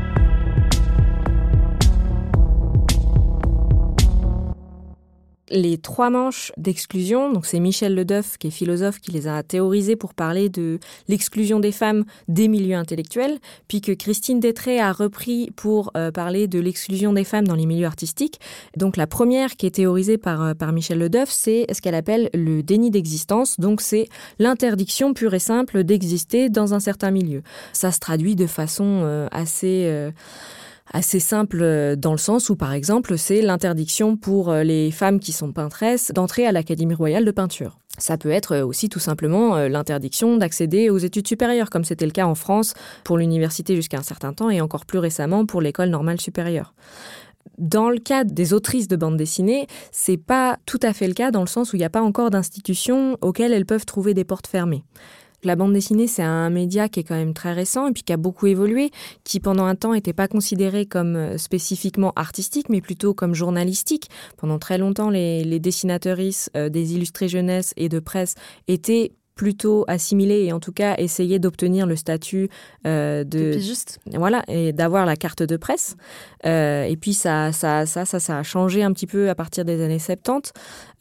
Les 5.50 5.78
trois 5.78 6.10
manches 6.10 6.52
d'exclusion, 6.56 7.32
donc 7.32 7.44
c'est 7.44 7.58
Michel 7.58 7.96
Ledeuf, 7.96 8.38
qui 8.38 8.46
est 8.46 8.50
philosophe, 8.50 9.00
qui 9.00 9.10
les 9.10 9.26
a 9.26 9.42
théorisées 9.42 9.96
pour 9.96 10.14
parler 10.14 10.48
de 10.48 10.78
l'exclusion 11.08 11.58
des 11.58 11.72
femmes 11.72 12.04
des 12.28 12.46
milieux 12.46 12.76
intellectuels, 12.76 13.38
puis 13.66 13.80
que 13.80 13.90
Christine 13.90 14.38
Détré 14.38 14.78
a 14.78 14.92
repris 14.92 15.50
pour 15.56 15.90
euh, 15.96 16.12
parler 16.12 16.46
de 16.46 16.60
l'exclusion 16.60 17.12
des 17.12 17.24
femmes 17.24 17.48
dans 17.48 17.56
les 17.56 17.66
milieux 17.66 17.86
artistiques. 17.86 18.38
Donc 18.76 18.96
la 18.96 19.08
première 19.08 19.56
qui 19.56 19.66
est 19.66 19.74
théorisée 19.74 20.18
par, 20.18 20.40
euh, 20.40 20.54
par 20.54 20.72
Michel 20.72 21.00
Ledeuf, 21.00 21.30
c'est 21.30 21.66
ce 21.72 21.80
qu'elle 21.80 21.96
appelle 21.96 22.30
le 22.32 22.62
déni 22.62 22.92
d'existence, 22.92 23.58
donc 23.58 23.80
c'est 23.80 24.06
l'interdiction 24.38 25.14
pure 25.14 25.34
et 25.34 25.40
simple 25.40 25.82
d'exister 25.82 26.48
dans 26.48 26.74
un 26.74 26.80
certain 26.80 27.10
milieu. 27.10 27.42
Ça 27.72 27.90
se 27.90 27.98
traduit 27.98 28.36
de 28.36 28.46
façon 28.46 29.02
euh, 29.02 29.26
assez... 29.32 30.10
assez 30.92 31.20
simple 31.20 31.58
euh, 31.62 31.96
dans 31.96 32.12
le 32.12 32.18
sens 32.18 32.50
où, 32.50 32.56
par 32.56 32.72
exemple, 32.72 33.16
c'est 33.16 33.42
l'interdiction 33.42 34.16
pour 34.16 34.50
euh, 34.50 34.62
les 34.62 34.90
femmes 34.90 35.20
qui 35.20 35.32
sont 35.32 35.52
peintresses 35.52 36.12
d'entrer 36.14 36.46
à 36.46 36.52
l'Académie 36.52 36.94
royale 36.94 37.24
de 37.24 37.30
peinture. 37.30 37.78
Ça 37.98 38.16
peut 38.16 38.30
être 38.30 38.56
euh, 38.56 38.66
aussi 38.66 38.88
tout 38.88 38.98
simplement 38.98 39.56
l'interdiction 39.68 40.36
d'accéder 40.36 40.90
aux 40.90 40.98
études 40.98 41.26
supérieures, 41.26 41.70
comme 41.70 41.84
c'était 41.84 42.06
le 42.06 42.12
cas 42.12 42.26
en 42.26 42.34
France 42.34 42.74
pour 43.04 43.18
l'université 43.18 43.76
jusqu'à 43.76 43.98
un 43.98 44.02
certain 44.02 44.32
temps 44.32 44.50
et 44.50 44.60
encore 44.60 44.86
plus 44.86 44.98
récemment 44.98 45.46
pour 45.46 45.60
l'école 45.60 45.90
normale 45.90 46.20
supérieure. 46.20 46.74
Dans 47.58 47.90
le 47.90 47.98
cas 47.98 48.24
des 48.24 48.52
autrices 48.54 48.88
de 48.88 48.96
bande 48.96 49.16
dessinée, 49.16 49.66
c'est 49.92 50.16
pas 50.16 50.58
tout 50.66 50.80
à 50.82 50.92
fait 50.92 51.08
le 51.08 51.14
cas 51.14 51.30
dans 51.30 51.42
le 51.42 51.46
sens 51.46 51.72
où 51.72 51.76
il 51.76 51.80
n'y 51.80 51.84
a 51.84 51.90
pas 51.90 52.02
encore 52.02 52.30
d'institutions 52.30 53.16
auxquelles 53.20 53.52
elles 53.52 53.66
peuvent 53.66 53.84
trouver 53.86 54.14
des 54.14 54.24
portes 54.24 54.46
fermées. 54.46 54.84
La 55.42 55.56
bande 55.56 55.72
dessinée, 55.72 56.06
c'est 56.06 56.22
un 56.22 56.50
média 56.50 56.88
qui 56.88 57.00
est 57.00 57.04
quand 57.04 57.14
même 57.14 57.34
très 57.34 57.52
récent 57.52 57.88
et 57.88 57.92
puis 57.92 58.02
qui 58.02 58.12
a 58.12 58.16
beaucoup 58.16 58.46
évolué, 58.46 58.90
qui 59.24 59.40
pendant 59.40 59.64
un 59.64 59.74
temps 59.74 59.94
n'était 59.94 60.12
pas 60.12 60.28
considéré 60.28 60.84
comme 60.84 61.16
euh, 61.16 61.38
spécifiquement 61.38 62.12
artistique, 62.14 62.68
mais 62.68 62.80
plutôt 62.80 63.14
comme 63.14 63.34
journalistique. 63.34 64.08
Pendant 64.36 64.58
très 64.58 64.76
longtemps, 64.76 65.08
les, 65.08 65.44
les 65.44 65.60
euh, 66.56 66.68
des 66.68 66.94
illustrés 66.94 67.28
jeunesse 67.28 67.72
et 67.76 67.88
de 67.88 68.00
presse 68.00 68.34
étaient 68.68 69.12
plutôt 69.40 69.86
assimilés 69.88 70.44
et 70.44 70.52
en 70.52 70.60
tout 70.60 70.70
cas 70.70 70.96
essayer 70.98 71.38
d'obtenir 71.38 71.86
le 71.86 71.96
statut 71.96 72.50
euh, 72.86 73.24
de 73.24 73.52
juste. 73.52 73.98
voilà 74.12 74.42
et 74.48 74.74
d'avoir 74.74 75.06
la 75.06 75.16
carte 75.16 75.42
de 75.42 75.56
presse. 75.56 75.96
Euh, 76.44 76.84
et 76.84 76.96
puis 76.96 77.14
ça 77.14 77.50
ça, 77.50 77.86
ça 77.86 78.04
ça 78.04 78.20
ça 78.20 78.38
a 78.38 78.42
changé 78.42 78.82
un 78.82 78.92
petit 78.92 79.06
peu 79.06 79.30
à 79.30 79.34
partir 79.34 79.64
des 79.64 79.82
années 79.82 79.98
70 79.98 80.52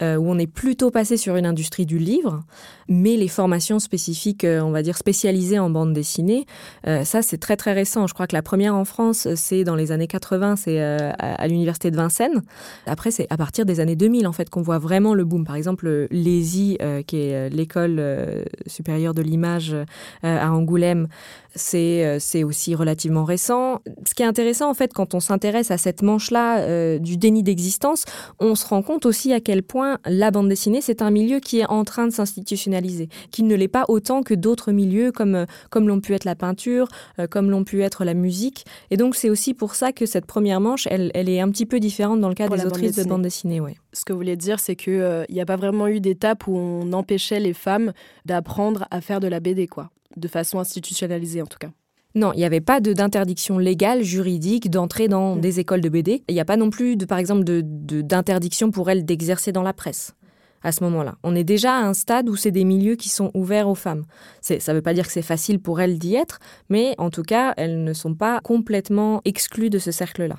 euh, 0.02 0.15
où 0.15 0.30
on 0.30 0.38
est 0.38 0.47
plutôt 0.47 0.89
passé 0.89 1.17
sur 1.17 1.36
une 1.36 1.45
industrie 1.45 1.86
du 1.86 1.97
livre 1.97 2.43
mais 2.88 3.17
les 3.17 3.28
formations 3.28 3.80
spécifiques 3.80 4.45
euh, 4.45 4.62
on 4.62 4.71
va 4.71 4.84
dire 4.84 4.97
spécialisées 4.97 5.60
en 5.60 5.69
bande 5.69 5.91
dessinée 5.93 6.45
ça 6.86 7.21
c'est 7.21 7.39
très 7.39 7.58
très 7.58 7.73
récent. 7.73 8.08
Je 8.08 8.13
crois 8.13 8.28
que 8.28 8.36
la 8.36 8.41
première 8.41 8.73
en 8.73 8.86
France 8.86 9.28
c'est 9.36 9.65
dans 9.65 9.75
les 9.75 9.91
années 9.91 10.08
80 10.08 10.56
c'est 10.56 10.82
à, 10.82 11.10
à 11.10 11.47
l'université 11.47 11.91
de 11.91 11.97
Vincennes. 11.97 12.41
Après 12.86 13.12
c'est 13.12 13.28
à 13.30 13.36
partir 13.36 13.65
des 13.65 13.82
années 13.82 13.97
2000 13.97 14.28
en 14.28 14.32
fait 14.32 14.49
qu'on 14.49 14.62
voit 14.62 14.80
vraiment 14.80 15.13
le 15.13 15.25
boom. 15.25 15.43
Par 15.43 15.56
exemple 15.56 16.08
l'ESI 16.10 16.78
qui 17.06 17.17
est 17.17 17.49
l'école 17.49 17.99
euh, 18.30 18.44
supérieure 18.68 19.13
de 19.13 19.22
l'image 19.22 19.74
euh, 19.74 19.86
à 20.24 20.52
Angoulême 20.52 21.08
c'est 21.55 22.05
euh, 22.05 22.17
c'est 22.19 22.43
aussi 22.43 22.75
relativement 22.75 23.23
récent. 23.23 23.81
Ce 24.05 24.13
qui 24.13 24.23
est 24.23 24.25
intéressant, 24.25 24.69
en 24.69 24.73
fait, 24.73 24.93
quand 24.93 25.13
on 25.13 25.19
s'intéresse 25.19 25.71
à 25.71 25.77
cette 25.77 26.01
manche-là 26.01 26.59
euh, 26.59 26.99
du 26.99 27.17
déni 27.17 27.43
d'existence, 27.43 28.05
on 28.39 28.55
se 28.55 28.67
rend 28.67 28.81
compte 28.81 29.05
aussi 29.05 29.33
à 29.33 29.39
quel 29.39 29.63
point 29.63 29.99
la 30.05 30.31
bande 30.31 30.49
dessinée, 30.49 30.81
c'est 30.81 31.01
un 31.01 31.12
milieu 31.12 31.39
qui 31.39 31.59
est 31.59 31.65
en 31.65 31.83
train 31.83 32.07
de 32.07 32.13
s'institutionnaliser, 32.13 33.09
qu'il 33.31 33.47
ne 33.47 33.55
l'est 33.55 33.67
pas 33.67 33.85
autant 33.88 34.23
que 34.23 34.33
d'autres 34.33 34.71
milieux 34.71 35.12
comme, 35.12 35.35
euh, 35.35 35.45
comme 35.69 35.88
l'ont 35.88 36.01
pu 36.01 36.13
être 36.13 36.25
la 36.25 36.35
peinture, 36.35 36.88
euh, 37.19 37.27
comme 37.27 37.49
l'ont 37.49 37.63
pu 37.63 37.81
être 37.81 38.05
la 38.05 38.13
musique. 38.13 38.65
Et 38.91 38.97
donc, 38.97 39.15
c'est 39.15 39.29
aussi 39.29 39.53
pour 39.53 39.75
ça 39.75 39.91
que 39.91 40.05
cette 40.05 40.25
première 40.25 40.62
manche, 40.62 40.88
elle, 40.89 41.12
elle 41.13 41.29
est 41.29 41.39
un 41.39 41.49
petit 41.49 41.65
peu 41.65 41.79
différente 41.79 42.19
dans 42.21 42.29
le 42.29 42.35
cas 42.35 42.47
Pour 42.47 42.55
des 42.55 42.63
bande 42.63 42.71
autrices 42.71 42.95
de 42.95 43.03
bande 43.03 43.21
dessinée. 43.21 43.59
Ouais. 43.59 43.75
Ce 43.93 44.05
que 44.05 44.13
vous 44.13 44.19
voulez 44.19 44.38
dire, 44.38 44.59
c'est 44.59 44.75
qu'il 44.75 45.25
n'y 45.29 45.41
a 45.41 45.45
pas 45.45 45.55
vraiment 45.55 45.88
eu 45.88 45.99
d'étape 45.99 46.47
où 46.47 46.55
on 46.55 46.93
empêchait 46.93 47.39
les 47.39 47.53
femmes 47.53 47.93
d'apprendre 48.25 48.85
à 48.91 49.01
faire 49.01 49.19
de 49.19 49.27
la 49.27 49.39
BD, 49.39 49.67
quoi. 49.67 49.89
De 50.17 50.28
façon 50.28 50.60
institutionnalisée, 50.60 51.41
en 51.41 51.48
tout 51.48 51.58
cas. 51.60 51.69
Non, 52.15 52.34
il 52.34 52.38
n'y 52.38 52.45
avait 52.45 52.62
pas 52.62 52.80
d'interdiction 52.80 53.60
légale, 53.60 54.04
juridique, 54.04 54.69
d'entrer 54.69 55.08
dans 55.08 55.36
mm. 55.36 55.41
des 55.41 55.60
écoles 55.60 55.82
de 55.82 55.89
BD. 55.89 56.24
Il 56.28 56.34
n'y 56.34 56.41
a 56.41 56.45
pas 56.45 56.58
non 56.58 56.69
plus, 56.69 56.95
de, 56.95 57.06
par 57.06 57.19
exemple, 57.19 57.43
d'interdiction 57.43 58.67
de, 58.67 58.72
pour 58.72 58.89
elle 58.89 59.06
d'exercer 59.06 59.52
dans 59.52 59.63
la 59.63 59.74
presse 59.74 60.15
à 60.62 60.72
ce 60.72 60.84
moment-là. 60.84 61.15
On 61.24 61.36
est 61.36 61.43
déjà 61.43 61.76
à 61.76 61.82
un 61.82 61.93
stade 61.93 62.28
où 62.30 62.36
c'est 62.36 62.52
des 62.52 62.65
milieux 62.65 62.95
qui 62.95 63.10
sont 63.10 63.32
ouverts 63.34 63.69
aux 63.69 63.76
femmes. 63.76 64.04
Ça 64.41 64.56
ne 64.56 64.74
veut 64.78 64.82
pas 64.82 64.93
dire 64.93 65.06
que 65.06 65.13
c'est 65.13 65.22
facile 65.22 65.60
pour 65.60 65.80
elles 65.80 65.98
d'y 66.00 66.15
être, 66.15 66.39
mais 66.69 66.95
en 66.98 67.10
tout 67.10 67.24
cas, 67.24 67.54
elles 67.58 67.84
ne 67.84 67.93
sont 67.93 68.15
pas 68.15 68.41
complètement 68.41 69.22
exclues 69.26 69.69
de 69.69 69.80
ce 69.80 69.91
cercle-là. 69.91 70.36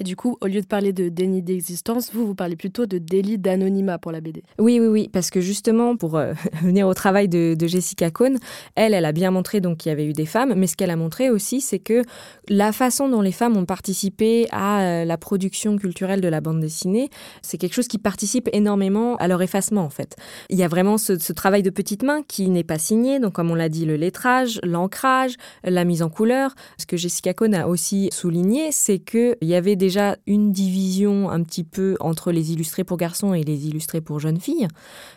Et 0.00 0.04
du 0.04 0.16
coup, 0.16 0.36
au 0.40 0.46
lieu 0.46 0.60
de 0.60 0.66
parler 0.66 0.92
de 0.92 1.08
déni 1.08 1.42
d'existence, 1.42 2.12
vous, 2.12 2.26
vous 2.26 2.34
parlez 2.34 2.56
plutôt 2.56 2.86
de 2.86 2.98
délit 2.98 3.38
d'anonymat 3.38 3.98
pour 3.98 4.12
la 4.12 4.20
BD. 4.20 4.42
Oui, 4.58 4.80
oui, 4.80 4.86
oui, 4.86 5.10
parce 5.12 5.30
que 5.30 5.40
justement, 5.40 5.96
pour 5.96 6.16
euh, 6.16 6.32
venir 6.62 6.86
au 6.86 6.94
travail 6.94 7.28
de, 7.28 7.56
Jessica 7.62 8.10
Cohn, 8.10 8.38
elle, 8.74 8.94
elle 8.94 9.04
a 9.04 9.12
bien 9.12 9.30
montré 9.30 9.60
donc 9.60 9.78
qu'il 9.78 9.90
y 9.90 9.92
avait 9.92 10.06
eu 10.06 10.12
des 10.12 10.26
femmes, 10.26 10.54
mais 10.56 10.66
ce 10.66 10.76
qu'elle 10.76 10.90
a 10.90 10.96
montré 10.96 11.30
aussi, 11.30 11.60
c'est 11.60 11.78
que 11.78 12.02
la 12.48 12.72
façon 12.72 13.08
dont 13.08 13.20
les 13.20 13.32
femmes 13.32 13.56
ont 13.56 13.64
participé 13.64 14.48
à 14.50 14.82
euh, 14.82 15.04
la 15.04 15.16
production 15.16 15.76
culturelle 15.76 16.20
de 16.20 16.28
la 16.28 16.40
bande 16.40 16.60
dessinée, 16.60 17.08
c'est 17.42 17.58
quelque 17.58 17.74
chose 17.74 17.88
qui 17.88 17.98
participe 17.98 18.48
énormément 18.52 19.16
à 19.16 19.28
leur 19.28 19.42
effacement, 19.42 19.82
en 19.82 19.90
fait. 19.90 20.16
Il 20.50 20.58
y 20.58 20.62
a 20.62 20.68
vraiment 20.68 20.98
ce, 20.98 21.18
ce 21.18 21.32
travail 21.32 21.62
de 21.62 21.70
petite 21.70 22.02
main 22.02 22.22
qui 22.26 22.50
n'est 22.50 22.64
pas 22.64 22.78
signé, 22.78 23.20
donc 23.20 23.32
comme 23.34 23.50
on 23.50 23.54
l'a 23.54 23.68
dit, 23.68 23.84
le 23.86 23.96
lettrage, 23.96 24.60
l'ancrage, 24.62 25.36
la 25.64 25.84
mise 25.84 26.02
en 26.02 26.08
couleur. 26.08 26.54
Ce 26.78 26.86
que 26.86 26.96
Jessica 26.96 27.34
Cohn 27.34 27.54
a 27.54 27.68
aussi 27.68 28.08
souligné, 28.12 28.72
c'est 28.72 28.98
qu'il 28.98 29.36
y 29.42 29.54
avait 29.54 29.76
déjà 29.92 30.16
une 30.26 30.52
division 30.52 31.28
un 31.28 31.42
petit 31.42 31.64
peu 31.64 31.96
entre 32.00 32.32
les 32.32 32.50
illustrés 32.52 32.82
pour 32.82 32.96
garçons 32.96 33.34
et 33.34 33.42
les 33.42 33.66
illustrés 33.68 34.00
pour 34.00 34.20
jeunes 34.20 34.40
filles, 34.40 34.68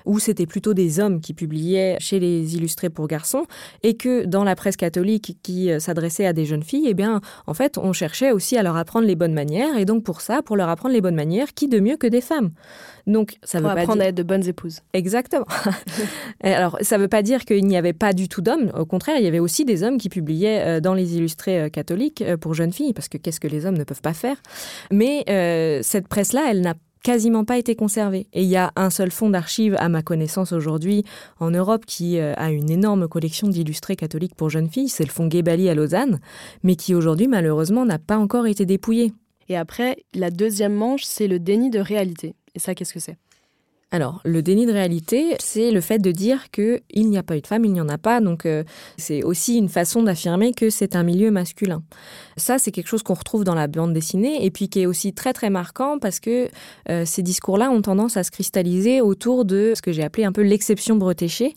où 0.04 0.20
c'était 0.20 0.46
plutôt 0.46 0.74
des 0.74 1.00
hommes 1.00 1.22
qui 1.22 1.34
publiaient 1.34 1.96
chez 2.02 2.20
les 2.20 2.58
illustrés 2.58 2.90
pour 2.90 3.08
garçons, 3.08 3.46
et 3.84 3.96
que 3.96 4.26
dans 4.26 4.44
la 4.44 4.56
presse 4.56 4.76
catholique 4.76 5.38
qui 5.44 5.72
euh, 5.72 5.80
s'adressait 5.80 6.26
à 6.26 6.34
des 6.34 6.46
jeunes 6.46 6.64
filles, 6.64 6.88
eh 6.90 6.94
bien, 6.94 7.22
en 7.48 7.54
fait, 7.54 7.78
on 7.78 7.94
cherchait 7.94 8.34
aussi 8.34 8.58
à 8.58 8.64
leur 8.64 8.76
apprendre 8.76 9.08
les 9.08 9.16
bonnes 9.16 9.34
manières, 9.34 9.78
et 9.78 9.86
donc 9.86 10.04
pour 10.04 10.20
ça, 10.20 10.42
pour 10.42 10.58
leur 10.58 10.68
apprendre 10.68 10.94
les 10.94 11.02
bonnes 11.02 11.16
manières, 11.16 11.54
qui 11.54 11.70
de 11.70 11.80
mieux 11.80 11.96
que 11.96 12.08
des 12.08 12.22
femmes? 12.22 12.52
Donc, 13.08 13.38
ça 13.44 13.60
veut 13.60 13.68
apprendre 13.68 14.02
à 14.02 14.06
être 14.06 14.16
de 14.16 14.24
bonnes 14.24 14.48
épouses. 14.48 14.82
Exactement. 14.94 15.46
Alors, 16.44 16.78
ça 16.82 16.98
ne 16.98 17.04
veut 17.04 17.08
pas 17.08 17.22
dire 17.22 17.46
qu'il 17.46 17.66
n'y 17.66 17.78
avait 17.78 17.94
pas 17.94 18.14
du 18.14 18.28
tout 18.28 18.42
d'hommes. 18.42 18.72
Au 18.78 18.86
contraire, 18.86 19.18
il 19.20 19.24
y 19.24 19.28
avait 19.28 19.40
aussi 19.40 19.64
des 19.64 19.84
hommes 19.84 19.98
qui 19.98 20.10
publiaient 20.10 20.64
euh, 20.66 20.80
dans 20.80 20.94
les 20.94 21.16
illustrés 21.16 21.62
euh, 21.62 21.70
catholiques 21.70 22.22
euh, 22.22 22.38
pour 22.38 22.56
jeunes 22.56 22.74
filles, 22.74 22.94
parce 22.94 23.08
que 23.08 23.18
qu'est-ce 23.18 23.40
que 23.40 23.48
les 23.48 23.66
hommes 23.66 23.78
ne 23.78 23.84
peuvent 23.84 24.02
pas 24.02 24.14
faire? 24.14 24.38
Mais 24.92 25.24
cette 25.84 26.08
presse-là, 26.08 26.48
elle 26.50 26.62
n'a 26.62 26.74
quasiment 27.04 27.46
pas 27.46 27.58
été 27.58 27.76
conservée. 27.76 28.28
Et 28.34 28.42
il 28.42 28.50
y 28.50 28.56
a 28.56 28.72
un 28.76 28.90
seul 28.90 29.12
fonds 29.12 29.30
d'archives, 29.30 29.76
à 29.78 29.90
ma 29.90 30.02
connaissance 30.02 30.52
aujourd'hui, 30.52 31.04
en 31.40 31.52
Europe, 31.52 31.86
qui 31.86 32.20
a 32.20 32.50
une 32.50 32.70
énorme 32.70 33.08
collection 33.08 33.48
d'illustrés 33.48 33.96
catholiques 33.96 34.36
pour 34.36 34.50
jeunes 34.50 34.70
filles. 34.70 34.90
C'est 34.90 35.04
le 35.04 35.12
fonds 35.12 35.30
Gebali 35.30 35.70
à 35.70 35.76
Lausanne, 35.76 36.20
mais 36.64 36.76
qui 36.76 36.96
aujourd'hui, 36.96 37.28
malheureusement, 37.28 37.86
n'a 37.86 38.00
pas 38.00 38.18
encore 38.18 38.48
été 38.48 38.66
dépouillé. 38.66 39.14
Et 39.50 39.58
après, 39.58 39.98
la 40.14 40.32
deuxième 40.32 40.74
manche, 40.74 41.04
c'est 41.04 41.28
le 41.28 41.40
déni 41.40 41.70
de 41.70 41.80
réalité. 41.80 42.36
Et 42.56 42.60
ça, 42.60 42.74
qu'est-ce 42.74 42.94
que 42.94 43.00
c'est? 43.00 43.18
Alors, 43.92 44.20
le 44.26 44.42
déni 44.42 44.66
de 44.66 44.74
réalité, 44.74 45.36
c'est 45.40 45.72
le 45.72 45.80
fait 45.80 46.00
de 46.00 46.12
dire 46.12 46.50
qu'il 46.52 46.82
n'y 46.96 47.18
a 47.18 47.24
pas 47.24 47.38
eu 47.38 47.42
de 47.42 47.48
femme, 47.48 47.64
il 47.66 47.72
n'y 47.72 47.80
en 47.80 47.88
a 47.88 47.98
pas. 47.98 48.20
Donc, 48.20 48.46
euh, 48.46 48.64
c'est 48.98 49.24
aussi 49.24 49.58
une 49.58 49.70
façon 49.70 50.04
d'affirmer 50.04 50.54
que 50.54 50.70
c'est 50.70 50.96
un 50.96 51.04
milieu 51.04 51.32
masculin. 51.32 51.84
Ça, 52.36 52.58
c'est 52.58 52.72
quelque 52.72 52.88
chose 52.88 53.04
qu'on 53.04 53.14
retrouve 53.14 53.44
dans 53.44 53.56
la 53.56 53.68
bande 53.68 53.94
dessinée 53.94 54.44
et 54.44 54.52
puis 54.52 54.70
qui 54.70 54.82
est 54.82 54.86
aussi 54.86 55.14
très, 55.14 55.34
très 55.34 55.50
marquant 55.50 55.98
parce 56.00 56.20
que 56.20 56.50
euh, 56.90 57.06
ces 57.06 57.22
discours-là 57.22 57.70
ont 57.70 57.82
tendance 57.82 58.18
à 58.18 58.24
se 58.24 58.32
cristalliser 58.32 59.02
autour 59.02 59.46
de 59.46 59.74
ce 59.76 59.82
que 59.82 59.94
j'ai 59.94 60.04
appelé 60.04 60.26
un 60.26 60.34
peu 60.34 60.42
l'exception 60.42 60.98
bretéchée. 60.98 61.54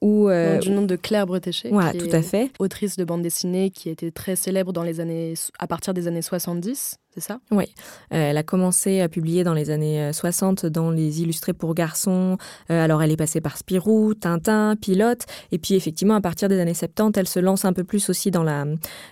Ou, 0.00 0.28
euh, 0.28 0.58
du 0.58 0.70
nom 0.70 0.82
de 0.82 0.96
Claire 0.96 1.26
Bretéché, 1.26 1.70
voilà, 1.70 1.92
tout 1.92 2.08
à 2.12 2.22
fait. 2.22 2.50
autrice 2.60 2.96
de 2.96 3.04
bande 3.04 3.22
dessinée 3.22 3.70
qui 3.70 3.88
été 3.88 4.12
très 4.12 4.36
célèbre 4.36 4.72
dans 4.72 4.84
les 4.84 5.00
années, 5.00 5.34
à 5.58 5.66
partir 5.66 5.92
des 5.92 6.06
années 6.06 6.22
70 6.22 6.98
ça? 7.20 7.40
Oui. 7.50 7.64
Euh, 8.12 8.30
elle 8.30 8.36
a 8.36 8.42
commencé 8.42 9.00
à 9.00 9.08
publier 9.08 9.44
dans 9.44 9.54
les 9.54 9.70
années 9.70 10.12
60 10.12 10.64
euh, 10.64 10.70
dans 10.70 10.90
les 10.90 11.22
illustrés 11.22 11.52
pour 11.52 11.74
garçons. 11.74 12.36
Euh, 12.70 12.84
alors, 12.84 13.02
elle 13.02 13.10
est 13.10 13.16
passée 13.16 13.40
par 13.40 13.56
Spirou, 13.56 14.14
Tintin, 14.14 14.76
Pilote. 14.80 15.26
Et 15.52 15.58
puis, 15.58 15.74
effectivement, 15.74 16.14
à 16.14 16.20
partir 16.20 16.48
des 16.48 16.60
années 16.60 16.74
70, 16.74 17.18
elle 17.18 17.28
se 17.28 17.40
lance 17.40 17.64
un 17.64 17.72
peu 17.72 17.84
plus 17.84 18.08
aussi 18.10 18.30
dans 18.30 18.42
la, 18.42 18.64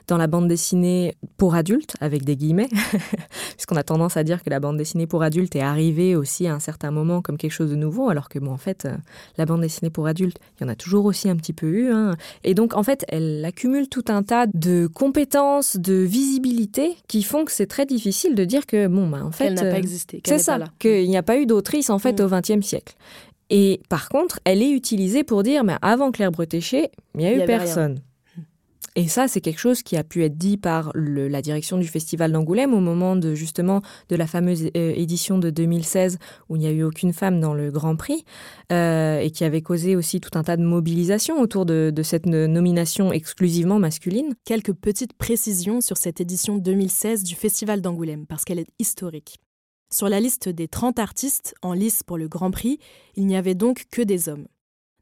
dans 0.09 0.17
la 0.17 0.27
bande 0.27 0.49
dessinée 0.49 1.17
pour 1.37 1.55
adultes, 1.55 1.95
avec 2.01 2.25
des 2.25 2.37
guillemets, 2.37 2.69
puisqu'on 3.57 3.77
a 3.77 3.83
tendance 3.83 4.17
à 4.17 4.25
dire 4.25 4.43
que 4.43 4.51
la 4.51 4.61
bande 4.61 4.77
dessinée 4.77 5.07
pour 5.07 5.23
adultes 5.23 5.57
est 5.57 5.61
arrivée 5.61 6.17
aussi 6.17 6.47
à 6.47 6.55
un 6.55 6.61
certain 6.61 6.91
moment 6.91 7.23
comme 7.23 7.37
quelque 7.37 7.53
chose 7.53 7.71
de 7.71 7.77
nouveau, 7.77 8.09
alors 8.09 8.29
que, 8.29 8.39
bon, 8.39 8.53
en 8.53 8.59
fait, 8.59 8.89
la 9.37 9.47
bande 9.47 9.61
dessinée 9.61 9.91
pour 9.91 10.07
adultes, 10.07 10.39
il 10.59 10.65
y 10.65 10.67
en 10.67 10.69
a 10.69 10.76
toujours 10.77 11.05
aussi 11.07 11.29
un 11.29 11.37
petit 11.37 11.53
peu 11.53 11.67
eu. 11.67 11.91
Hein. 11.91 12.15
Et 12.45 12.55
donc, 12.55 12.75
en 12.75 12.83
fait, 12.83 13.05
elle 13.09 13.45
accumule 13.45 13.89
tout 13.89 14.05
un 14.09 14.23
tas 14.23 14.47
de 14.47 14.87
compétences, 14.87 15.77
de 15.77 15.95
visibilité 15.95 16.97
qui 17.09 17.23
font 17.23 17.45
que 17.45 17.53
c'est 17.53 17.67
très 17.67 17.87
difficile 17.87 18.35
de 18.35 18.45
dire 18.45 18.67
que, 18.67 18.87
bon, 18.87 19.09
bah, 19.09 19.25
en 19.25 19.33
fait. 19.33 19.47
Elle 19.47 19.55
n'a 19.55 19.63
pas 19.63 19.69
euh, 19.69 19.75
existé. 19.75 20.23
C'est 20.25 20.39
ça, 20.39 20.59
qu'il 20.79 21.09
n'y 21.09 21.17
a 21.17 21.23
pas 21.23 21.39
eu 21.39 21.47
d'autrice, 21.47 21.91
en 21.91 21.99
fait, 21.99 22.21
mm. 22.21 22.25
au 22.25 22.29
XXe 22.29 22.67
siècle. 22.67 22.95
Et 23.51 23.81
par 23.89 24.09
contre, 24.09 24.41
elle 24.45 24.63
est 24.63 24.71
utilisée 24.71 25.25
pour 25.25 25.43
dire, 25.43 25.65
mais 25.65 25.77
avant 25.83 26.11
Claire 26.11 26.33
Bretéché, 26.33 26.91
il 27.15 27.21
n'y 27.21 27.27
a 27.27 27.33
eu 27.37 27.47
personne. 27.47 28.01
Et 28.99 29.09
ça, 29.09 29.29
c'est 29.29 29.43
quelque 29.43 29.61
chose 29.61 29.83
qui 29.83 29.99
a 29.99 30.05
pu 30.05 30.25
être 30.25 30.39
dit 30.39 30.57
par 30.57 30.91
la 30.95 31.43
direction 31.43 31.77
du 31.77 31.87
Festival 31.87 32.33
d'Angoulême 32.33 32.73
au 32.73 32.81
moment 32.81 33.15
de 33.15 33.35
justement 33.35 33.83
de 34.09 34.17
la 34.17 34.27
fameuse 34.27 34.71
édition 34.75 35.39
de 35.39 35.51
2016 35.51 36.19
où 36.49 36.57
il 36.57 36.61
n'y 36.61 36.67
a 36.67 36.71
eu 36.71 36.83
aucune 36.83 37.13
femme 37.13 37.39
dans 37.39 37.53
le 37.53 37.71
Grand 37.71 37.95
Prix 37.95 38.25
euh, 38.73 39.21
et 39.21 39.31
qui 39.31 39.45
avait 39.45 39.61
causé 39.61 39.97
aussi 39.97 40.19
tout 40.21 40.31
un 40.39 40.43
tas 40.43 40.57
de 40.57 40.63
mobilisations 40.63 41.39
autour 41.39 41.67
de, 41.67 41.93
de 41.95 42.03
cette 42.03 42.25
nomination 42.25 43.13
exclusivement 43.13 43.79
masculine. 43.79 44.33
Quelques 44.47 44.73
petites 44.73 45.13
précisions 45.13 45.83
sur 45.83 45.99
cette 45.99 46.23
édition 46.23 46.57
2016 46.57 47.23
du 47.23 47.35
Festival 47.35 47.83
d'Angoulême 47.83 48.25
parce 48.27 48.47
qu'elle 48.47 48.61
est 48.61 48.73
historique. 48.79 49.37
Sur 49.93 50.09
la 50.09 50.21
liste 50.21 50.49
des 50.49 50.69
30 50.69 50.99
artistes 50.99 51.55
en 51.61 51.75
lice 51.75 52.03
pour 52.03 52.17
le 52.17 52.29
Grand 52.29 52.51
Prix, 52.51 52.79
il 53.15 53.27
n'y 53.27 53.37
avait 53.37 53.55
donc 53.55 53.85
que 53.93 54.01
des 54.01 54.31
hommes. 54.31 54.47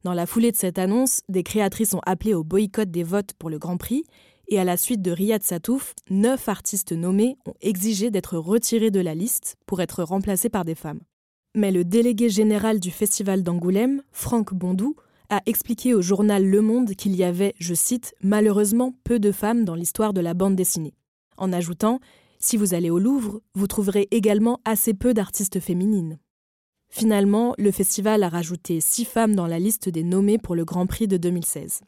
Dans 0.04 0.12
la 0.12 0.26
foulée 0.26 0.52
de 0.52 0.56
cette 0.56 0.78
annonce, 0.78 1.22
des 1.30 1.42
créatrices 1.42 1.94
ont 1.94 2.02
appelé 2.04 2.34
au 2.34 2.44
boycott 2.44 2.90
des 2.90 3.02
votes 3.02 3.32
pour 3.38 3.48
le 3.48 3.58
Grand 3.58 3.78
Prix, 3.78 4.04
et 4.48 4.60
à 4.60 4.64
la 4.64 4.76
suite 4.76 5.00
de 5.00 5.10
Riyad 5.10 5.42
Satouf, 5.42 5.94
neuf 6.10 6.50
artistes 6.50 6.92
nommés 6.92 7.38
ont 7.46 7.54
exigé 7.62 8.10
d'être 8.10 8.36
retirés 8.36 8.90
de 8.90 9.00
la 9.00 9.14
liste 9.14 9.56
pour 9.64 9.80
être 9.80 10.02
remplacés 10.02 10.50
par 10.50 10.66
des 10.66 10.74
femmes. 10.74 11.00
Mais 11.54 11.72
le 11.72 11.84
délégué 11.84 12.28
général 12.28 12.80
du 12.80 12.90
Festival 12.90 13.42
d'Angoulême, 13.42 14.02
Franck 14.12 14.52
Bondou, 14.52 14.94
a 15.30 15.40
expliqué 15.46 15.94
au 15.94 16.02
journal 16.02 16.44
Le 16.44 16.60
Monde 16.60 16.94
qu'il 16.94 17.16
y 17.16 17.24
avait, 17.24 17.54
je 17.58 17.72
cite, 17.72 18.14
malheureusement 18.20 18.94
peu 19.04 19.18
de 19.18 19.32
femmes 19.32 19.64
dans 19.64 19.74
l'histoire 19.74 20.12
de 20.12 20.20
la 20.20 20.34
bande 20.34 20.54
dessinée. 20.54 20.92
En 21.38 21.50
ajoutant 21.50 22.00
Si 22.38 22.58
vous 22.58 22.74
allez 22.74 22.90
au 22.90 22.98
Louvre, 22.98 23.40
vous 23.54 23.66
trouverez 23.66 24.08
également 24.10 24.60
assez 24.66 24.92
peu 24.92 25.14
d'artistes 25.14 25.60
féminines. 25.60 26.18
Finalement, 26.96 27.56
le 27.58 27.72
festival 27.72 28.22
a 28.22 28.28
rajouté 28.28 28.80
six 28.80 29.04
femmes 29.04 29.34
dans 29.34 29.48
la 29.48 29.58
liste 29.58 29.88
des 29.88 30.04
nommées 30.04 30.38
pour 30.38 30.54
le 30.54 30.64
Grand 30.64 30.86
Prix 30.86 31.08
de 31.08 31.16
2016. 31.16 31.80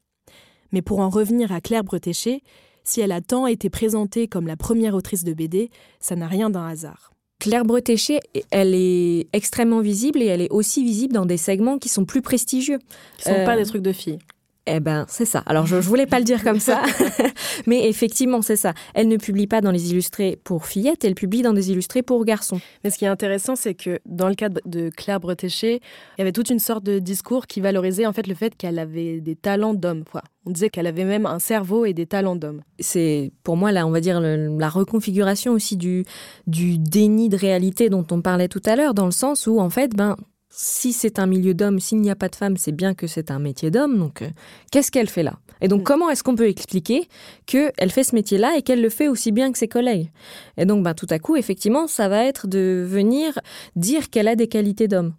Mais 0.73 0.83
pour 0.83 0.99
en 0.99 1.11
revenir 1.11 1.53
à 1.53 1.61
Claire 1.61 1.85
Bretéché, 1.85 2.43
si 2.83 3.01
elle 3.01 3.13
a 3.13 3.21
tant 3.21 3.47
été 3.47 3.71
présentée 3.71 4.27
comme 4.27 4.49
la 4.49 4.57
première 4.57 4.97
autrice 4.97 5.23
de 5.23 5.33
BD, 5.33 5.71
ça 6.01 6.17
n'a 6.17 6.27
rien 6.27 6.51
d'un 6.51 6.67
hasard. 6.67 7.13
Claire 7.39 7.65
Bretéché, 7.65 8.19
elle 8.51 8.75
est 8.75 9.29
extrêmement 9.33 9.81
visible 9.81 10.21
et 10.21 10.27
elle 10.27 10.41
est 10.41 10.51
aussi 10.51 10.83
visible 10.83 11.13
dans 11.13 11.25
des 11.25 11.37
segments 11.37 11.79
qui 11.79 11.89
sont 11.89 12.05
plus 12.05 12.21
prestigieux. 12.21 12.81
Qui 13.19 13.29
ne 13.29 13.35
sont 13.37 13.45
pas 13.45 13.55
euh, 13.55 13.63
des 13.63 13.67
trucs 13.67 13.83
de 13.83 13.93
filles. 13.93 14.19
Eh 14.69 14.81
ben, 14.81 15.07
c'est 15.09 15.25
ça. 15.25 15.45
Alors, 15.47 15.67
je, 15.67 15.77
ne 15.77 15.81
voulais 15.81 16.07
pas 16.07 16.19
le 16.19 16.25
dire 16.25 16.43
comme 16.43 16.59
ça, 16.59 16.83
mais 17.67 17.89
effectivement, 17.89 18.43
c'est 18.43 18.57
ça. 18.57 18.75
Elle 18.95 19.07
ne 19.07 19.17
publie 19.17 19.47
pas 19.47 19.61
dans 19.61 19.71
les 19.71 19.93
illustrés 19.93 20.41
pour 20.43 20.67
fillettes, 20.67 21.05
elle 21.05 21.15
publie 21.15 21.43
dans 21.43 21.53
des 21.53 21.71
illustrés 21.71 22.03
pour 22.03 22.25
garçons. 22.25 22.61
Mais 22.83 22.91
ce 22.91 22.99
qui 22.99 23.05
est 23.05 23.09
intéressant, 23.09 23.55
c'est 23.55 23.75
que 23.75 24.01
dans 24.07 24.29
le 24.29 24.35
cas 24.35 24.49
de 24.49 24.91
Claire 24.91 25.21
Bretéché, 25.21 25.75
il 25.77 26.21
y 26.21 26.23
avait 26.23 26.33
toute 26.33 26.51
une 26.51 26.59
sorte 26.59 26.83
de 26.83 26.99
discours 26.99 27.47
qui 27.47 27.61
valorisait 27.61 28.07
en 28.07 28.13
fait 28.13 28.27
le 28.27 28.35
fait 28.35 28.57
qu'elle 28.57 28.81
avait 28.81 29.21
des 29.21 29.37
talents 29.37 29.75
d'homme. 29.75 30.03
On 30.47 30.51
disait 30.51 30.71
qu'elle 30.71 30.87
avait 30.89 31.05
même 31.05 31.27
un 31.27 31.39
cerveau 31.39 31.85
et 31.85 31.93
des 31.93 32.07
talents 32.07 32.37
d'homme. 32.37 32.63
C'est 32.81 33.33
pour 33.45 33.57
moi 33.57 33.71
là, 33.71 33.87
on 33.87 33.91
va 33.91 34.01
dire 34.01 34.21
la 34.21 34.69
reconfiguration 34.69 35.53
aussi 35.53 35.77
du 35.77 36.05
du 36.47 36.79
déni 36.79 37.29
de 37.29 37.37
réalité 37.37 37.89
dont 37.89 38.07
on 38.11 38.21
parlait 38.21 38.49
tout 38.49 38.63
à 38.65 38.75
l'heure, 38.75 38.95
dans 38.95 39.07
le 39.07 39.13
sens 39.13 39.47
où 39.47 39.61
en 39.61 39.71
fait, 39.71 39.95
ben 39.95 40.17
si 40.59 40.95
c'est 40.95 41.19
un 41.19 41.27
milieu 41.27 41.53
d'hommes, 41.53 41.79
s'il 41.81 42.01
n'y 42.01 42.11
a 42.11 42.17
pas 42.17 42.31
de 42.31 42.35
femmes, 42.35 42.57
c'est 42.57 42.73
bien 42.73 42.95
que 42.95 43.07
c'est 43.07 43.31
un 43.31 43.39
métier 43.39 43.71
d'homme. 43.71 43.99
Donc, 43.99 44.23
euh, 44.23 44.31
qu'est-ce 44.73 44.91
qu'elle 44.91 45.11
fait 45.11 45.23
là? 45.23 45.39
Et 45.61 45.69
donc, 45.69 45.83
mm. 45.83 45.85
comment 45.85 46.09
est-ce 46.09 46.23
qu'on 46.23 46.35
peut 46.35 46.49
expliquer 46.49 47.09
qu'elle 47.45 47.91
fait 47.91 48.05
ce 48.05 48.15
métier-là 48.15 48.57
et 48.57 48.63
qu'elle 48.63 48.81
le 48.81 48.89
fait 48.89 49.07
aussi 49.07 49.33
bien 49.33 49.53
que 49.53 49.59
ses 49.59 49.69
collègues? 49.69 50.11
Et 50.57 50.65
donc, 50.65 50.83
ben, 50.83 50.95
tout 50.95 51.07
à 51.11 51.19
coup, 51.19 51.37
effectivement, 51.37 51.87
ça 51.87 52.09
va 52.09 52.25
être 52.25 52.47
de 52.47 52.83
venir 52.89 53.39
dire 53.77 54.09
qu'elle 54.09 54.29
a 54.29 54.35
des 54.35 54.49
qualités 54.49 54.89
d'homme. 54.89 55.13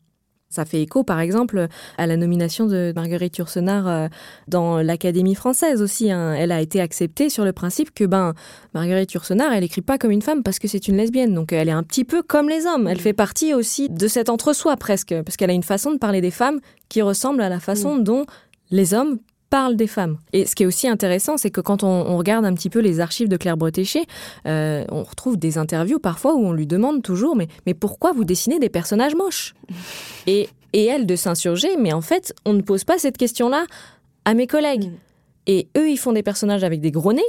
Ça 0.50 0.64
fait 0.64 0.82
écho, 0.82 1.04
par 1.04 1.20
exemple, 1.20 1.68
à 1.98 2.08
la 2.08 2.16
nomination 2.16 2.68
de 2.68 2.94
Marguerite 2.96 3.38
Yourcenar 3.38 3.88
euh, 3.88 4.08
dans 4.48 4.82
l'Académie 4.82 5.36
française 5.36 5.82
aussi. 5.82 6.10
Hein. 6.10 6.34
Elle 6.34 6.52
a 6.52 6.62
été 6.62 6.80
acceptée 6.80 7.30
sur 7.30 7.44
le 7.44 7.52
principe 7.52 7.94
que 7.94 8.06
ben, 8.06 8.34
Marguerite 8.74 9.12
Yourcenar, 9.12 9.52
elle 9.52 9.64
écrit 9.64 9.82
pas 9.82 9.98
comme 9.98 10.12
une 10.12 10.22
femme 10.22 10.44
parce 10.44 10.60
que 10.60 10.68
c'est 10.68 10.88
une 10.88 10.98
lesbienne. 10.98 11.34
Donc 11.34 11.52
elle 11.52 11.68
est 11.68 11.74
un 11.74 11.84
petit 11.84 12.06
peu 12.06 12.24
comme 12.24 12.48
les 12.48 12.66
hommes. 12.66 12.88
Elle 12.88 13.00
fait 13.00 13.14
partie 13.14 13.54
aussi 13.54 13.90
de 13.90 14.08
cet 14.08 14.30
entre-soi 14.30 14.78
presque, 14.78 15.14
parce 15.24 15.36
qu'elle 15.36 15.50
a 15.50 15.54
une 15.54 15.64
façon 15.64 15.92
de 15.92 15.98
parler 15.98 16.22
des 16.22 16.32
femmes 16.32 16.60
qui 16.90 17.02
ressemble 17.02 17.42
à 17.42 17.50
la 17.50 17.60
façon 17.60 17.98
dont 17.98 18.26
les 18.72 18.94
hommes 18.94 19.20
parle 19.50 19.76
des 19.76 19.88
femmes. 19.88 20.18
Et 20.34 20.46
ce 20.46 20.56
qui 20.56 20.64
est 20.64 20.66
aussi 20.66 20.88
intéressant, 20.88 21.38
c'est 21.38 21.52
que 21.52 21.62
quand 21.62 21.84
on, 21.84 22.18
regarde 22.18 22.46
un 22.46 22.54
petit 22.54 22.70
peu 22.70 22.80
les 22.80 23.00
archives 23.00 23.30
de 23.30 23.38
Claire 23.38 23.58
Bretéché, 23.58 24.06
euh, 24.46 24.84
on 24.90 25.04
retrouve 25.04 25.38
des 25.38 25.58
interviews 25.58 26.00
parfois 26.00 26.36
où 26.36 26.46
on 26.46 26.52
lui 26.52 26.68
demande 26.68 27.02
toujours 27.02 27.36
mais, 27.36 27.48
mais 27.66 27.74
pourquoi 27.74 28.12
vous 28.12 28.24
dessinez 28.24 28.60
des 28.60 28.70
personnages 28.70 29.16
moches? 29.16 29.54
Et, 30.28 30.50
et 30.74 30.86
elle 30.86 31.06
de 31.06 31.16
s'insurger, 31.16 31.78
mais 31.80 31.94
en 31.94 32.02
fait, 32.02 32.34
on 32.46 32.54
ne 32.54 32.62
pose 32.62 32.84
pas 32.84 32.98
cette 32.98 33.18
question-là 33.18 33.66
à 34.26 34.34
mes 34.34 34.46
collègues. 34.46 34.90
Mm. 34.90 34.96
Et 35.48 35.68
eux, 35.78 35.90
ils 35.90 35.98
font 35.98 36.12
des 36.12 36.24
personnages 36.24 36.66
avec 36.66 36.82
des 36.82 36.92
gros 36.92 37.14
nez, 37.14 37.22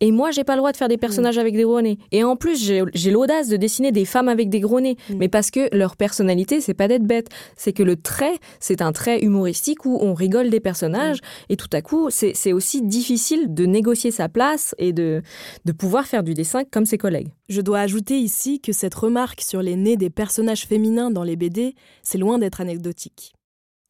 et 0.00 0.12
moi, 0.12 0.30
j'ai 0.30 0.44
pas 0.44 0.54
le 0.54 0.58
droit 0.58 0.72
de 0.72 0.76
faire 0.76 0.88
des 0.88 0.98
personnages 0.98 1.36
mm. 1.36 1.40
avec 1.40 1.54
des 1.54 1.62
gros 1.62 1.80
nez. 1.80 1.98
Et 2.12 2.22
en 2.22 2.36
plus, 2.36 2.62
j'ai 2.62 3.10
l'audace 3.10 3.48
de 3.48 3.56
dessiner 3.56 3.92
des 3.92 4.04
femmes 4.04 4.28
avec 4.28 4.50
des 4.50 4.60
gros 4.60 4.80
nez. 4.80 4.96
Mm. 5.08 5.14
Mais 5.18 5.28
parce 5.28 5.50
que 5.50 5.74
leur 5.74 5.96
personnalité, 5.96 6.60
c'est 6.60 6.74
pas 6.74 6.88
d'être 6.88 7.04
bête. 7.04 7.28
C'est 7.56 7.72
que 7.72 7.82
le 7.82 7.96
trait, 7.96 8.38
c'est 8.60 8.82
un 8.82 8.92
trait 8.92 9.20
humoristique 9.20 9.84
où 9.84 9.98
on 10.00 10.14
rigole 10.14 10.50
des 10.50 10.60
personnages. 10.60 11.18
Mm. 11.18 11.52
Et 11.52 11.56
tout 11.56 11.70
à 11.72 11.82
coup, 11.82 12.08
c'est 12.10 12.52
aussi 12.52 12.82
difficile 12.82 13.54
de 13.54 13.66
négocier 13.66 14.10
sa 14.10 14.28
place 14.28 14.74
et 14.78 14.92
de, 14.92 15.22
de 15.64 15.72
pouvoir 15.72 16.06
faire 16.06 16.22
du 16.22 16.34
dessin 16.34 16.64
comme 16.64 16.86
ses 16.86 16.98
collègues. 16.98 17.28
Je 17.48 17.60
dois 17.60 17.80
ajouter 17.80 18.18
ici 18.18 18.60
que 18.60 18.72
cette 18.72 18.94
remarque 18.94 19.40
sur 19.40 19.62
les 19.62 19.76
nez 19.76 19.96
des 19.96 20.10
personnages 20.10 20.66
féminins 20.66 21.10
dans 21.10 21.22
les 21.22 21.36
BD, 21.36 21.74
c'est 22.02 22.18
loin 22.18 22.38
d'être 22.38 22.60
anecdotique. 22.60 23.35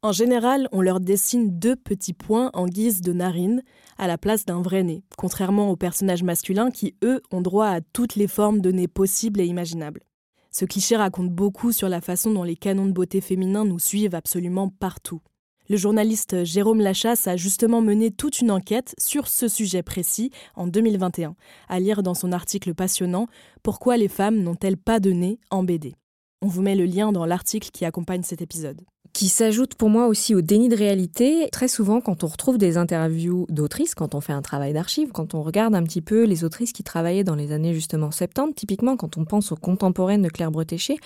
En 0.03 0.13
général, 0.13 0.69
on 0.73 0.83
leur 0.83 1.01
dessine 1.01 1.59
deux 1.59 1.75
petits 1.75 2.13
points 2.13 2.51
en 2.53 2.67
guise 2.67 3.01
de 3.01 3.13
narines 3.13 3.63
à 3.99 4.07
la 4.07 4.19
place 4.19 4.45
d'un 4.45 4.61
vrai 4.61 4.83
nez, 4.83 5.03
contrairement 5.17 5.71
aux 5.71 5.77
personnages 5.77 6.23
masculins 6.23 6.71
qui, 6.71 6.95
eux, 7.03 7.23
ont 7.33 7.41
droit 7.41 7.67
à 7.67 7.81
toutes 7.81 8.15
les 8.15 8.29
formes 8.29 8.61
de 8.61 8.71
nez 8.71 8.89
possibles 8.89 9.41
et 9.41 9.47
imaginables. 9.47 10.03
Ce 10.51 10.65
cliché 10.65 10.97
raconte 10.97 11.31
beaucoup 11.31 11.73
sur 11.73 11.89
la 11.89 12.01
façon 12.01 12.33
dont 12.33 12.43
les 12.43 12.57
canons 12.57 12.87
de 12.87 12.93
beauté 12.93 13.21
féminins 13.21 13.65
nous 13.65 13.79
suivent 13.79 14.15
absolument 14.15 14.69
partout. 14.69 15.21
Le 15.69 15.77
journaliste 15.77 16.45
Jérôme 16.45 16.81
Lachasse 16.81 17.27
a 17.27 17.37
justement 17.37 17.81
mené 17.81 18.13
toute 18.13 18.41
une 18.41 18.53
enquête 18.53 18.95
sur 18.99 19.27
ce 19.27 19.49
sujet 19.49 19.83
précis 19.83 20.31
en 20.55 20.69
2021, 20.69 21.35
à 21.69 21.81
lire 21.81 22.03
dans 22.03 22.15
son 22.15 22.31
article 22.31 22.73
passionnant 22.75 23.27
Pourquoi 23.65 23.97
les 23.97 24.09
femmes 24.09 24.43
n'ont-elles 24.43 24.77
pas 24.77 25.01
de 25.01 25.11
nez 25.11 25.41
en 25.51 25.65
BD 25.65 25.97
On 26.43 26.47
vous 26.47 26.63
met 26.63 26.77
le 26.77 26.85
lien 26.85 27.11
dans 27.11 27.27
l'article 27.27 27.71
qui 27.73 27.85
accompagne 27.85 28.23
cet 28.23 28.41
épisode 28.41 28.83
qui 29.17 29.29
s'ajoute 29.31 29.77
pour 29.77 29.89
moi 29.89 30.09
aussi 30.09 30.35
au 30.35 30.43
déni 30.43 30.69
de 30.69 30.77
réalité. 30.77 31.49
Très 31.51 31.69
souvent, 31.69 32.03
quand 32.03 32.23
on 32.23 32.27
retrouve 32.27 32.59
des 32.59 32.77
interviews 32.77 33.47
d'autrices, 33.49 33.95
quand 33.95 34.15
on 34.15 34.21
fait 34.21 34.35
un 34.35 34.43
travail 34.43 34.75
d'archives, 34.75 35.09
quand 35.11 35.33
on 35.33 35.41
regarde 35.43 35.75
un 35.75 35.83
petit 35.85 36.03
peu 36.03 36.25
les 36.25 36.45
autrices 36.45 36.75
qui 36.75 36.83
travaillaient 36.83 37.25
dans 37.25 37.35
les 37.35 37.51
années 37.51 37.73
justement 37.73 38.11
70, 38.11 38.53
typiquement 38.55 38.99
quand 38.99 39.17
on 39.17 39.25
pense 39.25 39.53
aux 39.53 39.57
contemporaines 39.57 40.21
de 40.21 40.29
Claire 40.29 40.51
Bretéché, 40.51 40.99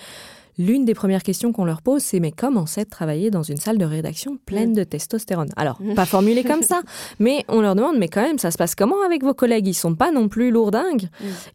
l'une 0.57 0.83
des 0.83 0.93
premières 0.93 1.23
questions 1.23 1.53
qu'on 1.53 1.63
leur 1.63 1.81
pose, 1.81 2.03
c'est 2.03 2.19
mais 2.19 2.33
comment 2.33 2.65
c'est 2.65 2.83
de 2.83 2.89
travailler 2.89 3.31
dans 3.31 3.43
une 3.43 3.55
salle 3.55 3.77
de 3.77 3.85
rédaction 3.85 4.37
pleine 4.45 4.73
de 4.73 4.83
testostérone? 4.83 5.49
Alors, 5.55 5.79
pas 5.95 6.05
formulé 6.05 6.43
comme 6.43 6.63
ça, 6.63 6.81
mais 7.19 7.45
on 7.47 7.61
leur 7.61 7.75
demande 7.75 7.97
mais 7.97 8.09
quand 8.09 8.23
même, 8.23 8.39
ça 8.39 8.51
se 8.51 8.57
passe 8.57 8.75
comment 8.75 9.01
avec 9.05 9.23
vos 9.23 9.33
collègues? 9.33 9.69
Ils 9.69 9.73
sont 9.73 9.95
pas 9.95 10.11
non 10.11 10.27
plus 10.27 10.51
lourdingues. 10.51 11.07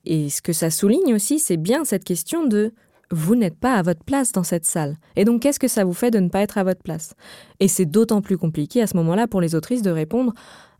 Et 0.06 0.30
ce 0.30 0.40
que 0.40 0.54
ça 0.54 0.70
souligne 0.70 1.14
aussi, 1.14 1.38
c'est 1.38 1.58
bien 1.58 1.84
cette 1.84 2.04
question 2.04 2.46
de 2.46 2.72
vous 3.10 3.36
n'êtes 3.36 3.56
pas 3.56 3.74
à 3.74 3.82
votre 3.82 4.02
place 4.02 4.32
dans 4.32 4.42
cette 4.42 4.64
salle. 4.64 4.96
Et 5.14 5.24
donc, 5.24 5.42
qu'est-ce 5.42 5.60
que 5.60 5.68
ça 5.68 5.84
vous 5.84 5.92
fait 5.92 6.10
de 6.10 6.18
ne 6.18 6.28
pas 6.28 6.40
être 6.40 6.58
à 6.58 6.64
votre 6.64 6.82
place? 6.82 7.14
Et 7.60 7.68
c'est 7.68 7.86
d'autant 7.86 8.20
plus 8.20 8.38
compliqué 8.38 8.82
à 8.82 8.86
ce 8.86 8.96
moment-là 8.96 9.26
pour 9.26 9.40
les 9.40 9.54
autrices 9.54 9.82
de 9.82 9.90
répondre 9.90 10.32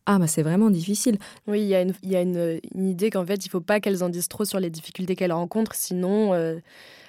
ah, 0.09 0.21
mais 0.21 0.29
c'est 0.29 0.45
vraiment 0.45 0.71
difficile. 0.71 1.19
Oui, 1.49 1.63
il 1.63 1.67
y 1.67 1.75
a 1.75 1.83
une, 1.83 1.93
y 2.05 2.15
a 2.15 2.21
une, 2.23 2.61
idée 2.77 3.11
qu'en 3.11 3.27
fait, 3.27 3.45
il 3.45 3.49
ne 3.49 3.51
faut 3.51 3.61
pas 3.61 3.81
qu'elles 3.81 4.05
en 4.05 4.09
disent 4.09 4.29
trop 4.29 4.45
sur 4.45 4.61
les 4.61 4.71
difficultés 4.71 5.17
qu'elles 5.17 5.33
rencontrent, 5.33 5.75
sinon 5.75 6.33
euh, 6.33 6.61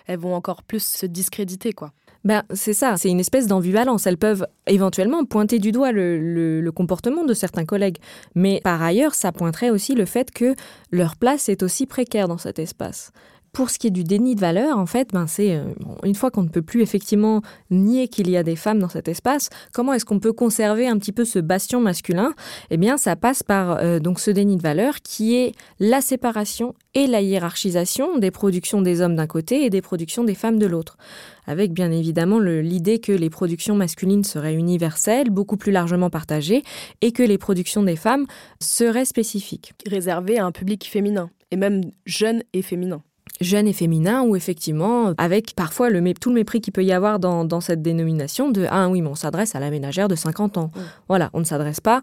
elles 0.08 0.17
vont 0.17 0.34
encore 0.34 0.63
plus 0.63 0.84
se 0.84 1.06
discréditer, 1.06 1.73
quoi. 1.73 1.91
Ben, 2.23 2.43
c'est 2.53 2.73
ça, 2.73 2.97
c'est 2.97 3.10
une 3.10 3.19
espèce 3.19 3.47
d'ambivalence. 3.47 4.08
Elles 4.08 4.17
peuvent 4.17 4.47
éventuellement 4.65 5.23
pointer 5.23 5.60
du 5.60 5.71
doigt 5.71 5.91
le, 5.91 6.19
le, 6.60 6.71
comportement 6.71 7.23
de 7.23 7.34
certains 7.34 7.63
collègues. 7.63 7.99
Mais 8.36 8.60
par 8.63 8.82
ailleurs, 8.82 9.13
ça 9.13 9.32
pointerait 9.32 9.69
aussi 9.69 9.93
le 9.93 10.06
fait 10.06 10.32
que 10.32 10.56
leur 10.91 11.15
place 11.15 11.47
est 11.47 11.63
aussi 11.63 11.86
précaire 11.86 12.27
dans 12.27 12.39
cet 12.39 12.60
espace. 12.60 13.12
Pour 13.53 13.69
ce 13.69 13.79
qui 13.79 13.88
est 13.88 13.91
du 13.91 14.03
déni 14.03 14.36
de 14.36 14.39
valeur, 14.39 14.77
en 14.77 14.86
fait, 14.86 15.10
ben 15.13 15.27
c'est 15.27 15.55
euh, 15.55 15.63
une 16.03 16.15
fois 16.15 16.31
qu'on 16.31 16.43
ne 16.43 16.49
peut 16.49 16.62
plus 16.62 16.81
effectivement 16.81 17.41
nier 17.71 18.07
qu'il 18.07 18.29
y 18.29 18.38
a 18.38 18.43
des 18.43 18.55
femmes 18.55 18.79
dans 18.79 18.89
cet 18.89 19.07
espace, 19.07 19.49
comment 19.73 19.93
est-ce 19.93 20.05
qu'on 20.05 20.19
peut 20.19 20.33
conserver 20.33 20.88
un 20.88 20.97
petit 20.97 21.12
peu 21.12 21.25
ce 21.25 21.39
bastion 21.39 21.81
masculin? 21.81 22.33
Eh 22.69 22.77
bien, 22.77 22.97
ça 22.97 23.15
passe 23.15 23.43
par 23.43 23.77
euh, 23.77 23.99
donc 23.99 24.19
ce 24.19 24.31
déni 24.31 24.57
de 24.57 24.62
valeur 24.62 25.01
qui 25.01 25.36
est 25.36 25.53
la 25.79 26.01
séparation 26.01 26.75
et 26.93 27.07
la 27.07 27.21
hiérarchisation 27.21 28.17
des 28.17 28.31
productions 28.31 28.81
des 28.81 29.01
hommes 29.01 29.15
d'un 29.15 29.27
côté 29.27 29.65
et 29.65 29.69
des 29.69 29.81
productions 29.81 30.23
des 30.23 30.36
femmes 30.36 30.60
de 30.60 30.65
l'autre. 30.65 30.97
Avec 31.45 31.71
bien 31.71 31.91
évidemment 31.91 32.39
l'idée 32.39 32.99
que 32.99 33.12
les 33.12 33.29
productions 33.29 33.75
masculines 33.75 34.23
seraient 34.23 34.55
universelles, 34.55 35.29
beaucoup 35.29 35.57
plus 35.57 35.71
largement 35.71 36.10
partagées, 36.10 36.63
et 37.01 37.12
que 37.12 37.23
les 37.23 37.38
productions 37.38 37.83
des 37.83 37.95
femmes 37.95 38.25
seraient 38.60 39.05
spécifiques. 39.05 39.73
Réservées 39.86 40.38
à 40.38 40.45
un 40.45 40.51
public 40.51 40.86
féminin, 40.86 41.29
et 41.51 41.55
même 41.55 41.81
jeune 42.05 42.43
et 42.53 42.62
féminin 42.62 43.01
jeune 43.41 43.67
et 43.67 43.73
féminin, 43.73 44.23
ou 44.23 44.36
effectivement, 44.36 45.13
avec 45.17 45.56
parfois 45.56 45.89
le, 45.89 46.13
tout 46.13 46.30
le 46.30 46.36
mépris 46.36 46.62
qu'il 46.62 46.73
peut 46.73 46.84
y 46.84 46.91
avoir 46.91 47.19
dans, 47.19 47.62
cette 47.62 47.82
dénomination 47.82 48.50
de 48.50 48.65
Ah 48.69 48.89
oui, 48.89 49.02
mais 49.02 49.10
on 49.10 49.15
s'adresse 49.15 49.56
à 49.56 49.60
la 49.60 49.69
ménagère 49.69 50.08
de 50.08 50.15
50 50.15 50.58
ans. 50.58 50.71
Voilà, 51.08 51.30
on 51.34 51.39
ne 51.39 51.45
s'adresse 51.45 51.80
pas 51.80 52.02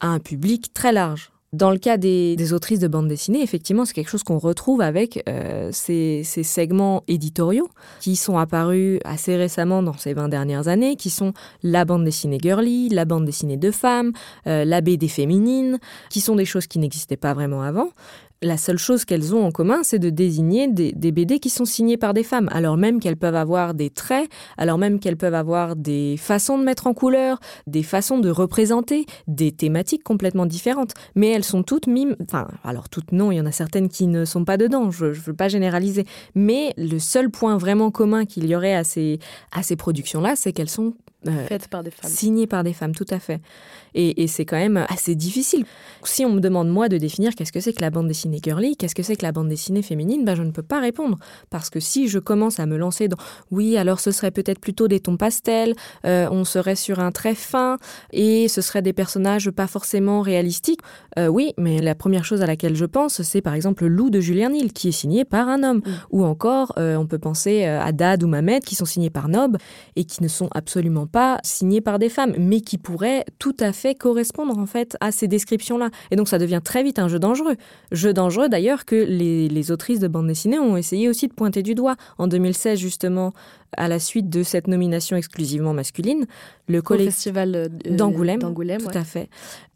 à 0.00 0.08
un 0.08 0.18
public 0.18 0.72
très 0.74 0.92
large. 0.92 1.30
Dans 1.52 1.70
le 1.70 1.78
cas 1.78 1.96
des, 1.96 2.52
autrices 2.52 2.80
de 2.80 2.88
bande 2.88 3.08
dessinée, 3.08 3.40
effectivement, 3.40 3.84
c'est 3.86 3.94
quelque 3.94 4.10
chose 4.10 4.24
qu'on 4.24 4.36
retrouve 4.36 4.82
avec 4.82 5.22
euh, 5.28 5.70
ces, 5.72 6.22
segments 6.24 7.02
éditoriaux 7.08 7.68
qui 8.00 8.16
sont 8.16 8.36
apparus 8.36 8.98
assez 9.04 9.36
récemment 9.36 9.82
dans 9.82 9.96
ces 9.96 10.12
20 10.12 10.28
dernières 10.28 10.68
années, 10.68 10.96
qui 10.96 11.08
sont 11.08 11.32
la 11.62 11.84
bande 11.84 12.04
dessinée 12.04 12.38
girly, 12.42 12.88
la 12.90 13.04
bande 13.04 13.24
dessinée 13.24 13.56
de 13.56 13.70
femmes, 13.70 14.12
euh, 14.46 14.64
la 14.64 14.80
BD 14.82 15.08
féminine, 15.08 15.78
qui 16.10 16.20
sont 16.20 16.34
des 16.34 16.44
choses 16.44 16.66
qui 16.66 16.78
n'existaient 16.78 17.16
pas 17.16 17.32
vraiment 17.32 17.62
avant 17.62 17.88
la 18.46 18.56
seule 18.56 18.78
chose 18.78 19.04
qu'elles 19.04 19.34
ont 19.34 19.44
en 19.44 19.50
commun, 19.50 19.80
c'est 19.82 19.98
de 19.98 20.10
désigner 20.10 20.68
des, 20.68 20.92
BD 21.12 21.38
qui 21.38 21.50
sont 21.50 21.64
signés 21.64 21.96
par 21.96 22.14
des 22.14 22.22
femmes, 22.22 22.48
alors 22.52 22.76
même 22.76 23.00
qu'elles 23.00 23.16
peuvent 23.16 23.34
avoir 23.34 23.74
des 23.74 23.90
traits, 23.90 24.28
alors 24.56 24.78
même 24.78 24.98
qu'elles 24.98 25.16
peuvent 25.16 25.34
avoir 25.34 25.76
des 25.76 26.16
façons 26.16 26.58
de 26.58 26.64
mettre 26.64 26.86
en 26.86 26.94
couleur, 26.94 27.38
des 27.66 27.82
façons 27.82 28.18
de 28.18 28.30
représenter, 28.30 29.06
des 29.26 29.52
thématiques 29.52 30.02
complètement 30.02 30.46
différentes. 30.46 30.92
Mais 31.14 31.28
elles 31.28 31.44
sont 31.44 31.62
toutes 31.62 31.86
mimes, 31.86 32.16
enfin, 32.22 32.48
alors 32.64 32.88
toutes 32.88 33.12
non, 33.12 33.32
il 33.32 33.36
y 33.36 33.40
en 33.40 33.46
a 33.46 33.52
certaines 33.52 33.88
qui 33.88 34.06
ne 34.06 34.24
sont 34.24 34.44
pas 34.44 34.56
dedans, 34.56 34.90
je 34.90 35.06
ne 35.06 35.12
veux 35.12 35.34
pas 35.34 35.48
généraliser. 35.48 36.04
Mais 36.34 36.72
le 36.76 36.98
seul 36.98 37.30
point 37.30 37.56
vraiment 37.56 37.90
commun 37.90 38.24
qu'il 38.24 38.46
y 38.46 38.54
aurait 38.54 38.74
à 38.74 38.84
ces, 38.84 39.18
à 39.52 39.62
ces 39.62 39.76
productions-là, 39.76 40.36
c'est 40.36 40.52
qu'elles 40.52 40.70
sont 40.70 40.94
euh, 41.28 41.46
Faites 41.46 41.68
par 41.68 41.82
des 41.82 41.90
femmes. 41.90 42.10
Signées 42.10 42.46
par 42.46 42.64
des 42.64 42.72
femmes, 42.72 42.94
tout 42.94 43.06
à 43.10 43.18
fait. 43.18 43.40
Et, 43.94 44.26
c'est 44.26 44.44
quand 44.44 44.58
même 44.58 44.84
assez 44.88 45.14
difficile. 45.14 45.64
Si 46.04 46.24
on 46.26 46.32
me 46.32 46.40
demande, 46.40 46.68
moi, 46.68 46.90
de 46.90 46.98
définir 46.98 47.34
qu'est-ce 47.34 47.52
que 47.52 47.60
c'est 47.60 47.72
que 47.72 47.80
la 47.80 47.88
bande 47.88 48.08
dessinée 48.08 48.40
girly, 48.42 48.76
qu'est-ce 48.76 48.94
que 48.94 49.02
c'est 49.02 49.16
que 49.16 49.22
la 49.22 49.32
bande 49.32 49.48
dessinée 49.48 49.80
féminine, 49.80 50.22
ben, 50.24 50.34
je 50.34 50.42
ne 50.42 50.50
peux 50.50 50.62
pas 50.62 50.80
répondre. 50.80 51.16
Parce 51.48 51.70
que 51.70 51.80
si 51.80 52.06
je 52.06 52.18
commence 52.18 52.60
à 52.60 52.66
me 52.66 52.76
lancer 52.76 53.08
dans 53.08 53.16
oui, 53.50 53.78
alors 53.78 54.00
ce 54.00 54.10
serait 54.10 54.30
peut-être 54.30 54.60
plutôt 54.60 54.86
des 54.86 55.00
tons 55.00 55.16
pastels, 55.16 55.74
euh, 56.04 56.28
on 56.30 56.44
serait 56.44 56.76
sur 56.76 57.00
un 57.00 57.10
très 57.10 57.34
fin, 57.34 57.78
et 58.12 58.48
ce 58.48 58.60
seraient 58.60 58.82
des 58.82 58.92
personnages 58.92 59.50
pas 59.50 59.66
forcément 59.66 60.20
réalistiques, 60.20 60.80
euh, 61.18 61.28
oui, 61.28 61.54
mais 61.56 61.80
la 61.80 61.94
première 61.94 62.24
chose 62.24 62.42
à 62.42 62.46
laquelle 62.46 62.76
je 62.76 62.84
pense, 62.84 63.22
c'est 63.22 63.40
par 63.40 63.54
exemple 63.54 63.84
le 63.84 63.88
loup 63.88 64.10
de 64.10 64.20
Julien 64.20 64.50
Nil, 64.50 64.74
qui 64.74 64.88
est 64.88 64.92
signé 64.92 65.24
par 65.24 65.48
un 65.48 65.62
homme. 65.62 65.78
Mm. 65.78 65.92
Ou 66.10 66.24
encore, 66.24 66.72
on 66.76 67.06
peut 67.06 67.18
penser 67.18 67.64
à 67.64 67.92
Dad 67.92 68.22
ou 68.22 68.28
Mamet, 68.28 68.60
qui 68.60 68.74
sont 68.74 68.84
signés 68.84 69.10
par 69.10 69.28
Nob, 69.28 69.56
et 69.96 70.04
qui 70.04 70.22
ne 70.22 70.28
sont 70.28 70.48
absolument 70.52 71.06
pas 71.06 71.15
pas 71.16 71.38
signé 71.42 71.80
par 71.80 71.98
des 71.98 72.10
femmes, 72.10 72.34
mais 72.38 72.60
qui 72.60 72.76
pourrait 72.76 73.24
tout 73.38 73.56
à 73.58 73.72
fait 73.72 73.94
correspondre 73.94 74.58
en 74.58 74.66
fait 74.66 74.98
à 75.00 75.12
ces 75.12 75.28
descriptions-là. 75.28 75.88
Et 76.10 76.16
donc 76.16 76.28
ça 76.28 76.36
devient 76.36 76.60
très 76.62 76.82
vite 76.82 76.98
un 76.98 77.08
jeu 77.08 77.18
dangereux. 77.18 77.54
Jeu 77.90 78.12
dangereux 78.12 78.50
d'ailleurs 78.50 78.84
que 78.84 78.96
les, 78.96 79.48
les 79.48 79.70
autrices 79.70 79.98
de 79.98 80.08
bande 80.08 80.26
dessinée 80.26 80.58
ont 80.58 80.76
essayé 80.76 81.08
aussi 81.08 81.26
de 81.26 81.32
pointer 81.32 81.62
du 81.62 81.74
doigt. 81.74 81.96
En 82.18 82.26
2016 82.26 82.78
justement, 82.78 83.32
à 83.76 83.88
la 83.88 83.98
suite 83.98 84.28
de 84.28 84.42
cette 84.42 84.68
nomination 84.68 85.16
exclusivement 85.16 85.72
masculine, 85.72 86.26
le 86.68 86.82
collectif 86.82 87.14
festival 87.14 87.54
euh, 87.54 87.68
d'Angoulême, 87.68 88.40
tout 88.40 88.88
à 88.92 89.04
fait. 89.04 89.28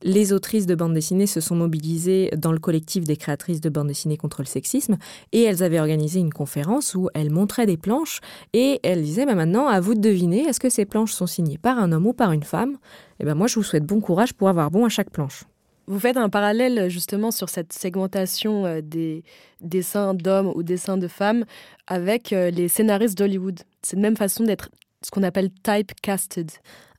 Les 0.03 0.33
autrices 0.33 0.67
de 0.67 0.75
bande 0.75 0.95
dessinée 0.95 1.27
se 1.27 1.41
sont 1.41 1.55
mobilisées 1.55 2.31
dans 2.37 2.53
le 2.53 2.59
collectif 2.59 3.05
des 3.05 3.17
créatrices 3.17 3.61
de 3.61 3.69
bande 3.69 3.89
dessinée 3.89 4.17
contre 4.17 4.43
le 4.43 4.47
sexisme 4.47 4.97
et 5.33 5.43
elles 5.43 5.63
avaient 5.63 5.81
organisé 5.81 6.21
une 6.21 6.33
conférence 6.33 6.95
où 6.95 7.09
elles 7.15 7.31
montraient 7.31 7.67
des 7.67 7.77
planches 7.77 8.21
et 8.53 8.81
elles 8.83 9.03
disaient 9.03 9.27
bah 9.27 9.35
maintenant 9.35 9.69
à 9.69 9.81
vous 9.81 9.95
de 9.95 10.01
deviner 10.01 10.45
est-ce 10.45 10.61
que 10.61 10.71
ces 10.71 10.85
planches 10.85 11.13
sont 11.13 11.27
signées 11.27 11.59
par 11.59 11.79
un 11.79 11.93
homme 11.93 12.07
ou 12.07 12.13
par 12.13 12.33
une 12.33 12.43
femme? 12.45 12.73
Et 12.73 13.23
eh 13.23 13.25
ben 13.27 13.35
moi 13.35 13.47
je 13.47 13.57
vous 13.57 13.63
souhaite 13.63 13.85
bon 13.85 14.01
courage 14.01 14.33
pour 14.33 14.49
avoir 14.49 14.71
bon 14.71 14.87
à 14.87 14.89
chaque 14.89 15.11
planche. 15.11 15.45
Vous 15.87 15.99
faites 15.99 16.17
un 16.17 16.29
parallèle 16.29 16.89
justement 16.89 17.31
sur 17.31 17.49
cette 17.49 17.73
segmentation 17.73 18.67
euh, 18.67 18.81
des 18.81 19.25
dessins 19.61 20.15
d'hommes 20.15 20.53
ou 20.55 20.63
dessins 20.63 20.97
de 20.97 21.09
femmes 21.09 21.45
avec 21.87 22.33
euh, 22.33 22.51
les 22.51 22.69
scénaristes 22.69 23.19
d'Hollywood. 23.19 23.61
C'est 23.83 23.97
la 23.97 24.03
même 24.03 24.17
façon 24.17 24.45
d'être 24.45 24.71
ce 25.03 25.11
qu'on 25.11 25.23
appelle 25.23 25.51
typecasted. 25.63 26.51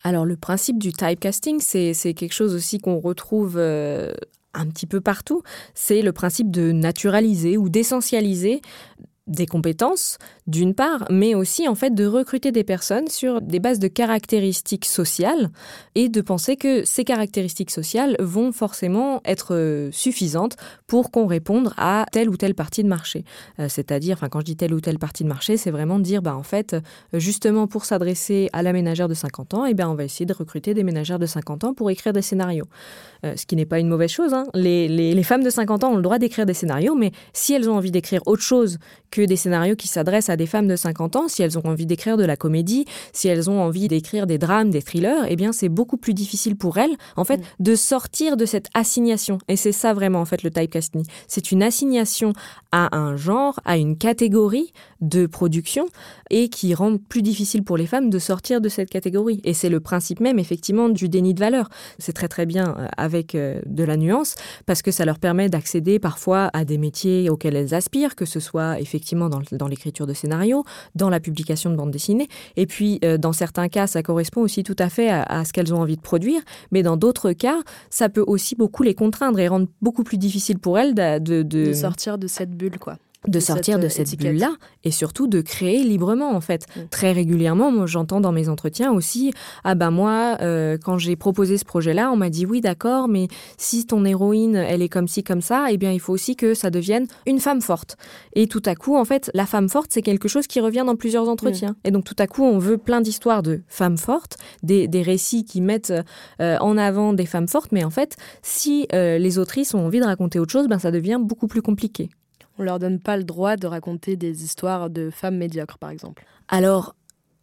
Alors 0.04 0.26
le 0.26 0.36
principe 0.36 0.80
du 0.80 0.91
typecasting, 0.91 1.60
c'est 1.62 2.13
quelque 2.13 2.34
chose 2.34 2.56
aussi 2.56 2.80
qu'on 2.80 3.00
retrouve 3.00 3.56
euh, 3.58 4.12
un 4.54 4.65
petit 4.65 4.88
peu 4.88 5.00
partout. 5.00 5.44
C'est 5.74 6.02
le 6.02 6.12
principe 6.12 6.50
de 6.50 6.72
naturaliser 6.72 7.58
ou 7.58 7.70
d'essentialiser 7.70 8.62
des 9.32 9.46
compétences, 9.46 10.17
d'une 10.48 10.76
part, 10.76 11.06
mais 11.10 11.36
aussi 11.36 11.67
en 11.67 11.76
fait 11.76 11.96
de 11.96 12.06
recruter 12.06 12.52
des 12.52 12.63
personnes 12.63 13.08
sur 13.08 13.41
des 13.41 13.60
bases 13.60 13.80
de 13.80 13.88
caractéristiques 13.88 14.86
sociales 14.86 15.50
et 15.96 16.10
de 16.10 16.22
penser 16.22 16.56
que 16.56 16.86
ces 16.86 17.04
caractéristiques 17.04 17.72
sociales 17.72 18.15
vont 18.20 18.52
forcément 18.52 19.22
être 19.26 19.56
euh, 19.56 19.89
suffisantes 19.91 20.56
pour 20.88 21.12
qu'on 21.12 21.26
réponde 21.26 21.74
à 21.78 22.06
telle 22.12 22.30
ou 22.30 22.38
telle 22.38 22.56
partie 22.56 22.84
de 22.84 22.89
marché. 22.89 23.24
Euh, 23.60 23.67
c'est-à-dire, 23.70 24.17
enfin, 24.17 24.30
quand 24.30 24.41
je 24.41 24.46
dis 24.46 24.56
telle 24.56 24.74
ou 24.74 24.82
telle 24.82 25.00
partie 25.00 25.24
de 25.24 25.30
marché, 25.30 25.58
c'est 25.58 25.72
vraiment 25.72 25.98
de 25.98 26.04
dire, 26.04 26.22
bah, 26.22 26.36
en 26.36 26.44
fait, 26.44 26.76
justement 27.13 27.67
pour 27.67 27.86
s'adresser 27.86 28.50
à 28.54 28.63
la 28.63 28.74
ménagère 28.74 29.08
de 29.08 29.13
50 29.13 29.54
ans, 29.54 29.65
eh 29.65 29.74
bien, 29.74 29.89
on 29.89 29.96
va 29.96 30.04
essayer 30.04 30.26
de 30.26 30.34
recruter 30.34 30.74
des 30.74 30.84
ménagères 30.84 31.20
de 31.20 31.26
50 31.26 31.63
ans 31.63 31.74
pour 31.74 31.89
écrire 31.89 32.13
des 32.13 32.22
scénarios. 32.22 32.65
Euh, 33.26 33.36
ce 33.36 33.46
qui 33.46 33.56
n'est 33.56 33.65
pas 33.65 33.80
une 33.80 33.88
mauvaise 33.88 34.10
chose. 34.10 34.34
Hein. 34.34 34.46
Les 34.54 35.24
femmes 35.24 35.44
de 35.44 35.50
50 35.50 35.84
ans 35.84 35.91
ont 35.91 35.96
le 35.96 36.02
droit 36.02 36.17
d'écrire 36.17 36.46
des 36.46 36.54
scénarios, 36.54 36.96
mais 36.96 37.12
si 37.34 37.54
elles 37.54 37.70
ont 37.70 37.76
envie 37.76 37.91
d'écrire 37.91 38.22
autre 38.26 38.41
chose 38.41 38.80
que 39.12 39.21
des 39.26 39.36
scénarios 39.36 39.76
qui 39.76 39.88
s'adressent 39.88 40.30
à 40.30 40.38
des 40.38 40.46
femmes 40.46 40.68
de 40.68 40.76
50 40.76 41.16
ans, 41.16 41.28
si 41.28 41.42
elles 41.42 41.58
ont 41.58 41.66
envie 41.66 41.86
d'écrire 41.86 42.18
de 42.18 42.26
la 42.26 42.36
comédie, 42.36 42.86
si 43.14 43.28
elles 43.28 43.50
ont 43.50 43.62
envie 43.62 43.88
d'écrire 43.88 44.28
des 44.28 44.38
drames, 44.38 44.70
des 44.70 44.82
thrillers, 44.82 45.26
eh 45.30 45.36
bien 45.36 45.52
c'est 45.52 45.70
beaucoup 45.70 45.98
plus 45.98 46.14
difficile 46.14 46.56
pour 46.56 46.78
elles, 46.78 46.96
en 47.16 47.24
fait, 47.24 47.38
mm. 47.38 47.44
de 47.60 47.76
sortir 47.76 48.38
de 48.38 48.46
cette 48.46 48.68
assignation. 48.74 49.38
Et 49.48 49.56
c'est 49.56 49.72
ça 49.72 49.94
vraiment, 49.94 50.20
en 50.20 50.26
fait, 50.26 50.44
le 50.44 50.52
typecasting. 50.52 51.04
C'est 51.28 51.52
une 51.52 51.64
assignation 51.64 52.34
à 52.72 52.96
un 52.96 53.16
genre, 53.16 53.60
à 53.66 53.78
une 53.78 53.98
catégorie 53.98 54.72
de 55.02 55.26
production 55.26 55.88
et 56.30 56.50
qui 56.50 56.74
rend 56.74 56.98
plus 56.98 57.22
difficile 57.22 57.64
pour 57.64 57.78
les 57.78 57.88
femmes 57.88 58.10
de 58.10 58.20
sortir 58.20 58.62
de 58.62 58.70
cette 58.70 58.90
catégorie. 58.90 59.42
Et 59.44 59.54
c'est 59.54 59.70
le 59.70 59.80
principe 59.80 60.20
même, 60.20 60.40
effectivement, 60.40 60.90
du 60.90 61.10
déni 61.10 61.34
de 61.34 61.40
valeur. 61.40 61.70
C'est 62.00 62.14
très 62.14 62.28
très 62.28 62.46
bien 62.46 62.76
euh, 62.78 62.88
avec 62.98 63.36
euh, 63.36 63.62
de 63.66 63.84
la 63.84 63.98
nuance 63.98 64.36
parce 64.66 64.82
que 64.82 64.92
ça 64.92 65.06
leur 65.06 65.20
permet 65.20 65.50
d'accéder 65.50 66.00
parfois 66.00 66.50
à 66.54 66.66
des 66.66 66.78
métiers 66.78 67.30
auxquels 67.30 67.56
elles 67.56 67.74
aspirent, 67.74 68.16
que 68.16 68.26
ce 68.26 68.40
soit 68.40 68.80
effectivement 68.80 69.11
dans, 69.15 69.67
l'écriture 69.67 70.08
de 70.08 70.13
scénarios, 70.13 70.63
dans 70.95 71.10
la 71.10 71.19
publication 71.19 71.69
de 71.69 71.76
bandes 71.76 71.91
dessinées. 71.91 72.28
Et 72.56 72.65
puis, 72.65 73.00
euh, 73.04 73.17
dans 73.17 73.34
certains 73.34 73.69
cas, 73.69 73.88
ça 73.88 74.04
correspond 74.04 74.41
aussi 74.41 74.63
tout 74.63 74.76
à 74.80 74.89
fait 74.89 75.10
à, 75.10 75.45
ce 75.45 75.54
qu'elles 75.54 75.74
ont 75.74 75.82
envie 75.82 75.97
de 75.97 76.02
produire. 76.02 76.41
Mais 76.71 76.84
dans 76.84 76.97
d'autres 76.97 77.34
cas, 77.34 77.62
ça 77.89 78.10
peut 78.10 78.24
aussi 78.26 78.56
beaucoup 78.56 78.84
les 78.84 78.95
contraindre 78.95 79.39
et 79.39 79.47
rendre 79.47 79.67
beaucoup 79.82 80.04
plus 80.04 80.17
difficile 80.17 80.60
pour 80.60 80.78
elles 80.78 80.93
de, 80.93 81.41
de 81.41 81.74
sortir 81.74 82.17
de 82.17 82.28
cette 82.28 82.52
bulle, 82.52 82.80
quoi 82.80 82.97
de 83.28 83.40
sortir 83.40 83.78
de 83.78 83.86
euh, 83.86 83.90
cette 83.90 84.18
bulle-là 84.18 84.56
et 84.84 84.90
surtout 84.90 85.28
de 85.28 85.42
créer 85.42 85.84
librement 85.84 86.32
en 86.32 86.42
fait. 86.42 86.66
Mm. 86.76 86.80
Très 86.90 87.12
régulièrement, 87.12 87.72
moi 87.72 87.86
j'entends 87.86 88.20
dans 88.20 88.32
mes 88.32 88.50
entretiens 88.50 88.92
aussi 88.92 89.32
ah 89.64 89.76
ben 89.76 89.92
moi 89.92 90.38
euh, 90.42 90.78
quand 90.84 90.98
j'ai 90.98 91.16
proposé 91.16 91.60
ce 91.60 91.66
projet-là, 91.66 92.12
on 92.12 92.16
m'a 92.16 92.32
dit 92.32 92.48
oui 92.48 92.62
d'accord, 92.62 93.08
mais 93.08 93.28
si 93.58 93.86
ton 93.86 94.06
héroïne 94.06 94.56
elle 94.56 94.82
est 94.82 94.90
comme 94.90 95.08
ci 95.08 95.24
comme 95.24 95.42
ça, 95.42 95.68
eh 95.70 95.78
bien 95.78 95.92
il 95.92 96.00
faut 96.00 96.14
aussi 96.14 96.36
que 96.36 96.56
ça 96.56 96.72
devienne 96.72 97.06
une 97.28 97.40
femme 97.40 97.62
forte. 97.62 97.96
Et 98.34 98.48
tout 98.48 98.64
à 98.66 98.74
coup 98.74 98.98
en 98.98 99.06
fait 99.06 99.30
la 99.36 99.46
femme 99.46 99.70
forte 99.70 99.92
c'est 99.94 100.02
quelque 100.02 100.28
chose 100.28 100.48
qui 100.48 100.60
revient 100.60 100.84
dans 100.86 100.96
plusieurs 100.96 101.30
entretiens. 101.30 101.72
Mm. 101.72 101.88
Et 101.88 101.92
donc 101.92 102.06
tout 102.06 102.16
à 102.18 102.26
coup 102.26 102.44
on 102.44 102.58
veut 102.58 102.80
plein 102.80 103.02
d'histoires 103.02 103.44
de 103.44 103.62
femmes 103.68 104.00
fortes, 104.00 104.38
des, 104.64 104.88
des 104.88 105.04
récits 105.04 105.46
qui 105.46 105.62
mettent 105.62 105.94
euh, 106.42 106.58
en 106.58 106.76
avant 106.76 107.14
des 107.14 107.28
femmes 107.28 107.48
fortes, 107.48 107.72
mais 107.72 107.84
en 107.84 107.92
fait 107.92 108.18
si 108.42 108.88
les 108.92 109.38
autrices 109.38 109.76
ont 109.76 109.86
envie 109.86 110.00
de 110.00 110.06
raconter 110.06 110.40
autre 110.40 110.52
chose, 110.52 110.68
ben 110.68 110.80
ça 110.80 110.92
devient 110.92 111.20
beaucoup 111.22 111.48
plus 111.48 111.62
compliqué 111.62 112.10
on 112.62 112.63
leur 112.63 112.80
donne 112.80 113.00
pas 113.00 113.17
le 113.17 113.24
droit 113.24 113.58
de 113.58 113.67
raconter 113.67 114.15
des 114.15 114.43
histoires 114.43 114.89
de 114.89 115.10
femmes 115.10 115.38
médiocres, 115.38 115.80
par 115.80 115.89
exemple. 115.89 116.24
Alors, 116.47 116.95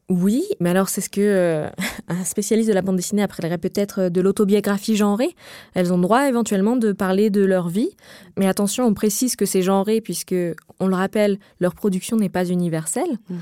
oui, 0.08 0.44
mais 0.60 0.70
alors 0.70 0.88
c'est 0.88 1.00
ce 1.00 1.10
que 1.10 1.20
euh, 1.20 1.68
un 2.08 2.24
spécialiste 2.24 2.68
de 2.68 2.74
la 2.74 2.80
bande 2.80 2.96
dessinée 2.96 3.22
appellerait 3.22 3.58
peut-être 3.58 4.08
de 4.08 4.20
l'autobiographie 4.20 4.96
genrée. 4.96 5.34
Elles 5.74 5.92
ont 5.92 5.98
droit 5.98 6.28
éventuellement 6.28 6.76
de 6.76 6.92
parler 6.92 7.30
de 7.30 7.44
leur 7.44 7.68
vie, 7.68 7.90
mais 8.38 8.46
attention, 8.46 8.86
on 8.86 8.94
précise 8.94 9.34
que 9.34 9.44
c'est 9.44 9.62
genré 9.62 10.00
puisque, 10.00 10.36
on 10.80 10.86
le 10.86 10.94
rappelle, 10.94 11.38
leur 11.58 11.74
production 11.74 12.16
n'est 12.16 12.28
pas 12.28 12.46
universelle. 12.46 13.18
Mm. 13.28 13.36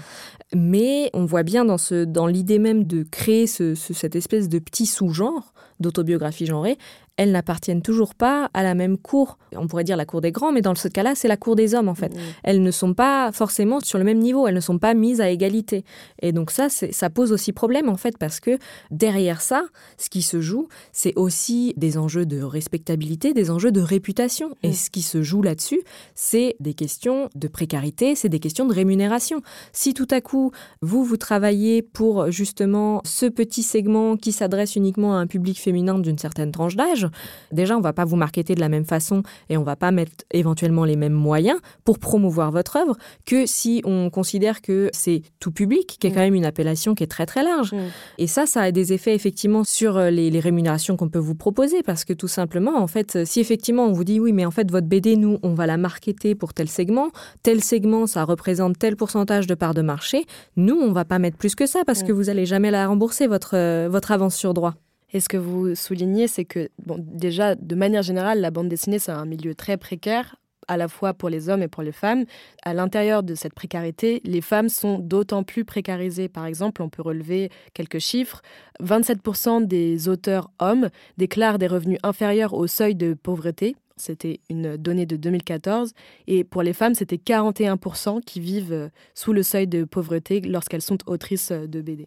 Mais 0.55 1.11
on 1.13 1.25
voit 1.27 1.43
bien 1.43 1.65
dans, 1.65 1.79
ce, 1.79 2.05
dans 2.05 2.27
l'idée 2.27 2.59
même 2.59 2.85
de 2.85 3.03
créer 3.03 3.47
cette 3.47 4.17
espèce 4.17 4.49
de 4.49 4.59
petit 4.59 4.87
sous-genre 4.87 5.53
d'autobiographie 5.81 6.47
genrée, 6.47 6.79
elles 7.17 7.33
n'appartiennent 7.33 7.83
toujours 7.83 8.15
pas 8.15 8.51
à 8.53 8.63
la 8.63 8.75
même 8.75 8.99
cour. 8.99 9.39
On 9.55 9.67
pourrait 9.67 9.85
dire 9.85 9.97
la 9.97 10.05
cour 10.05 10.21
des 10.21 10.33
grands, 10.33 10.53
mais 10.53 10.61
dans 10.61 10.75
ce 10.75 10.89
cas-là, 10.89 11.15
c'est 11.15 11.29
la 11.29 11.37
cour 11.37 11.57
des 11.57 11.75
hommes, 11.75 11.89
en 11.89 11.95
fait. 11.95 12.15
Mmh. 12.15 12.21
Elles 12.45 12.63
ne 12.63 12.71
sont 12.71 12.95
pas 12.95 13.33
forcément 13.33 13.81
sur 13.81 13.99
le 13.99 14.05
même 14.05 14.19
niveau, 14.19 14.47
elles 14.47 14.55
ne 14.55 14.61
sont 14.61 14.79
pas 14.79 14.95
mises 14.95 15.21
à 15.21 15.31
égalité. 15.31 15.85
Et 16.21 16.33
donc 16.33 16.51
ça, 16.51 16.69
ça 16.69 17.11
pose 17.11 17.33
aussi 17.33 17.53
problème, 17.53 17.89
en 17.89 17.97
fait, 17.97 18.19
parce 18.19 18.41
que 18.41 18.59
derrière 18.91 19.41
ça, 19.41 19.65
ce 19.97 20.11
qui 20.11 20.23
se 20.23 20.41
joue, 20.41 20.69
c'est 20.93 21.15
aussi 21.17 21.73
des 21.77 21.97
enjeux 21.97 22.27
de 22.27 22.43
respectabilité, 22.43 23.33
des 23.33 23.51
enjeux 23.51 23.73
de 23.73 23.81
réputation. 23.81 24.55
Et 24.63 24.73
ce 24.73 24.91
qui 24.91 25.03
se 25.03 25.23
joue 25.23 25.41
là-dessus, 25.41 25.81
c'est 26.15 26.57
des 26.61 26.75
questions 26.75 27.31
de 27.35 27.49
précarité, 27.49 28.15
c'est 28.15 28.29
des 28.29 28.41
questions 28.41 28.67
de 28.67 28.75
rémunération. 28.75 29.41
Si 29.73 29.95
tout 29.95 30.09
à 30.11 30.21
coup, 30.21 30.51
vous, 30.83 31.03
vous 31.05 31.17
travaillez 31.17 31.81
pour 31.81 32.31
justement 32.31 33.01
ce 33.05 33.27
petit 33.27 33.63
segment 33.63 34.17
qui 34.17 34.33
s'adresse 34.33 34.77
uniquement 34.77 35.15
à 35.15 35.19
un 35.19 35.27
public 35.27 35.59
féminin 35.67 35.99
d'une 35.99 36.19
certaine 36.19 36.53
tranche 36.53 36.77
d'âge, 36.77 37.09
Déjà, 37.53 37.77
on 37.77 37.81
va 37.81 37.93
pas 37.93 38.05
vous 38.05 38.17
marketer 38.17 38.55
de 38.55 38.61
la 38.61 38.69
même 38.69 38.85
façon 38.85 39.23
et 39.49 39.57
on 39.57 39.63
va 39.63 39.77
pas 39.77 39.91
mettre 39.91 40.25
éventuellement 40.31 40.85
les 40.85 40.95
mêmes 40.97 41.13
moyens 41.13 41.59
pour 41.85 41.99
promouvoir 41.99 42.51
votre 42.53 42.77
œuvre 42.77 42.97
que 43.25 43.47
si 43.47 43.83
on 43.85 44.11
considère 44.11 44.61
que 44.61 44.91
c'est 44.93 45.23
tout 45.41 45.51
public, 45.51 45.97
qui 45.99 46.07
est 46.07 46.11
quand 46.11 46.21
mm. 46.21 46.25
même 46.25 46.35
une 46.35 46.45
appellation 46.45 46.95
qui 46.95 47.03
est 47.03 47.09
très 47.09 47.27
très 47.27 47.43
large. 47.43 47.73
Mm. 47.73 47.79
Et 48.19 48.27
ça, 48.27 48.47
ça 48.47 48.63
a 48.63 48.71
des 48.71 48.93
effets 48.93 49.15
effectivement 49.15 49.65
sur 49.65 49.97
euh, 49.97 50.11
les, 50.11 50.37
rémunérations 50.37 50.97
qu'on 50.97 51.09
peut 51.09 51.19
vous 51.19 51.35
proposer 51.35 51.83
parce 51.83 52.05
que 52.05 52.13
tout 52.13 52.29
simplement, 52.29 52.79
en 52.79 52.87
fait, 52.87 53.25
si 53.25 53.41
effectivement 53.41 53.87
on 53.87 53.93
vous 53.93 54.05
dit 54.05 54.21
oui, 54.21 54.33
mais 54.33 54.45
en 54.45 54.51
fait 54.51 54.71
votre 54.71 54.87
BD, 54.87 55.17
nous, 55.17 55.39
on 55.43 55.55
va 55.55 55.67
la 55.67 55.79
marketer 55.79 56.35
pour 56.35 56.53
tel 56.53 56.69
segment, 56.69 57.09
tel 57.43 57.65
segment, 57.65 58.07
ça 58.07 58.25
représente 58.25 58.79
tel 58.79 58.97
pourcentage 58.97 59.47
de 59.47 59.55
part 59.55 59.73
de 59.73 59.83
marché, 59.83 60.27
nous, 60.57 60.77
on 60.77 60.93
va 60.93 61.05
pas 61.05 61.19
mettre 61.19 61.39
plus 61.39 61.55
que 61.55 61.67
ça 61.67 61.81
parce 61.87 62.03
mm. 62.03 62.07
que 62.07 62.13
vous 62.13 62.29
allez 62.29 62.47
jamais 62.47 62.71
la 62.71 62.87
rembourser 62.87 63.27
votre 63.27 63.57
euh, 63.57 63.89
votre 63.91 64.13
avance 64.13 64.37
sur 64.37 64.53
droit. 64.53 64.75
Et 65.17 65.21
ce 65.21 65.31
que 65.31 65.39
vous 65.39 65.75
soulignez, 65.75 66.29
c'est 66.29 66.45
que, 66.45 66.69
bon, 66.85 66.99
déjà, 66.99 67.55
de 67.55 67.75
manière 67.75 68.03
générale, 68.03 68.39
la 68.39 68.51
bande 68.51 68.69
dessinée, 68.69 68.99
c'est 68.99 69.13
un 69.13 69.25
milieu 69.25 69.55
très 69.55 69.79
précaire, 69.79 70.37
à 70.69 70.77
la 70.77 70.89
fois 70.89 71.15
pour 71.15 71.31
les 71.31 71.49
hommes 71.49 71.63
et 71.63 71.69
pour 71.69 71.83
les 71.83 71.93
femmes. 71.93 72.27
À 72.65 72.75
l'intérieur 72.75 73.23
de 73.23 73.35
cette 73.35 73.55
précarité, 73.55 74.21
les 74.25 74.43
femmes 74.43 74.69
sont 74.69 74.99
d'autant 74.99 75.43
plus 75.43 75.65
précarisées. 75.65 76.29
Par 76.29 76.45
exemple, 76.45 76.83
on 76.83 76.91
peut 76.91 77.01
relever 77.01 77.49
quelques 77.73 77.99
chiffres. 77.99 78.43
27% 78.83 79.67
des 79.67 80.11
auteurs 80.11 80.51
hommes 80.59 80.91
déclarent 81.17 81.59
des 81.59 81.67
revenus 81.67 81.99
inférieurs 82.03 82.53
au 82.53 82.67
seuil 82.67 82.95
de 82.95 83.15
pauvreté. 83.15 83.75
C'était 83.97 84.41
une 84.51 84.77
donnée 84.77 85.07
de 85.07 85.17
2014. 85.17 85.95
Et 86.27 86.45
pour 86.45 86.63
les 86.63 86.75
femmes, 86.75 86.95
c'était 86.95 87.17
41% 87.17 88.21
qui 88.21 88.39
vivent 88.39 88.91
sous 89.15 89.33
le 89.33 89.43
seuil 89.43 89.67
de 89.67 89.85
pauvreté 89.85 90.43
lorsqu'elles 90.43 90.83
sont 90.83 90.99
autrices 91.07 91.53
de 91.53 91.81
BD. 91.81 92.07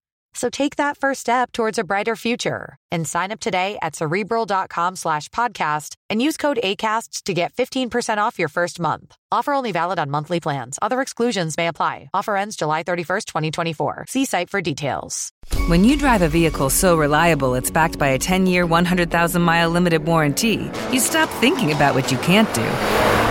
So 0.33 0.49
take 0.49 0.77
that 0.77 0.97
first 0.97 1.21
step 1.21 1.51
towards 1.51 1.77
a 1.77 1.83
brighter 1.83 2.15
future 2.15 2.77
and 2.89 3.07
sign 3.07 3.31
up 3.31 3.39
today 3.41 3.77
at 3.81 3.95
cerebral.com 3.95 4.95
slash 4.95 5.27
podcast 5.29 5.95
and 6.09 6.21
use 6.21 6.37
code 6.37 6.59
ACasts 6.63 7.23
to 7.23 7.33
get 7.33 7.53
15% 7.53 8.17
off 8.17 8.39
your 8.39 8.47
first 8.47 8.79
month. 8.79 9.15
Offer 9.31 9.53
only 9.53 9.71
valid 9.71 9.99
on 9.99 10.09
monthly 10.09 10.39
plans. 10.39 10.79
Other 10.81 11.01
exclusions 11.01 11.57
may 11.57 11.67
apply. 11.67 12.09
Offer 12.13 12.37
ends 12.37 12.55
July 12.55 12.83
31st, 12.83 13.25
2024. 13.25 14.05
See 14.07 14.25
site 14.25 14.49
for 14.49 14.61
details. 14.61 15.31
When 15.67 15.83
you 15.83 15.97
drive 15.97 16.21
a 16.21 16.29
vehicle 16.29 16.69
so 16.69 16.97
reliable 16.97 17.55
it's 17.55 17.71
backed 17.71 17.99
by 17.99 18.09
a 18.09 18.19
10 18.19 18.47
year, 18.47 18.65
100,000 18.65 19.41
mile 19.41 19.69
limited 19.69 20.05
warranty, 20.05 20.71
you 20.91 20.99
stop 20.99 21.29
thinking 21.29 21.71
about 21.71 21.95
what 21.95 22.11
you 22.11 22.17
can't 22.19 22.53
do 22.53 23.30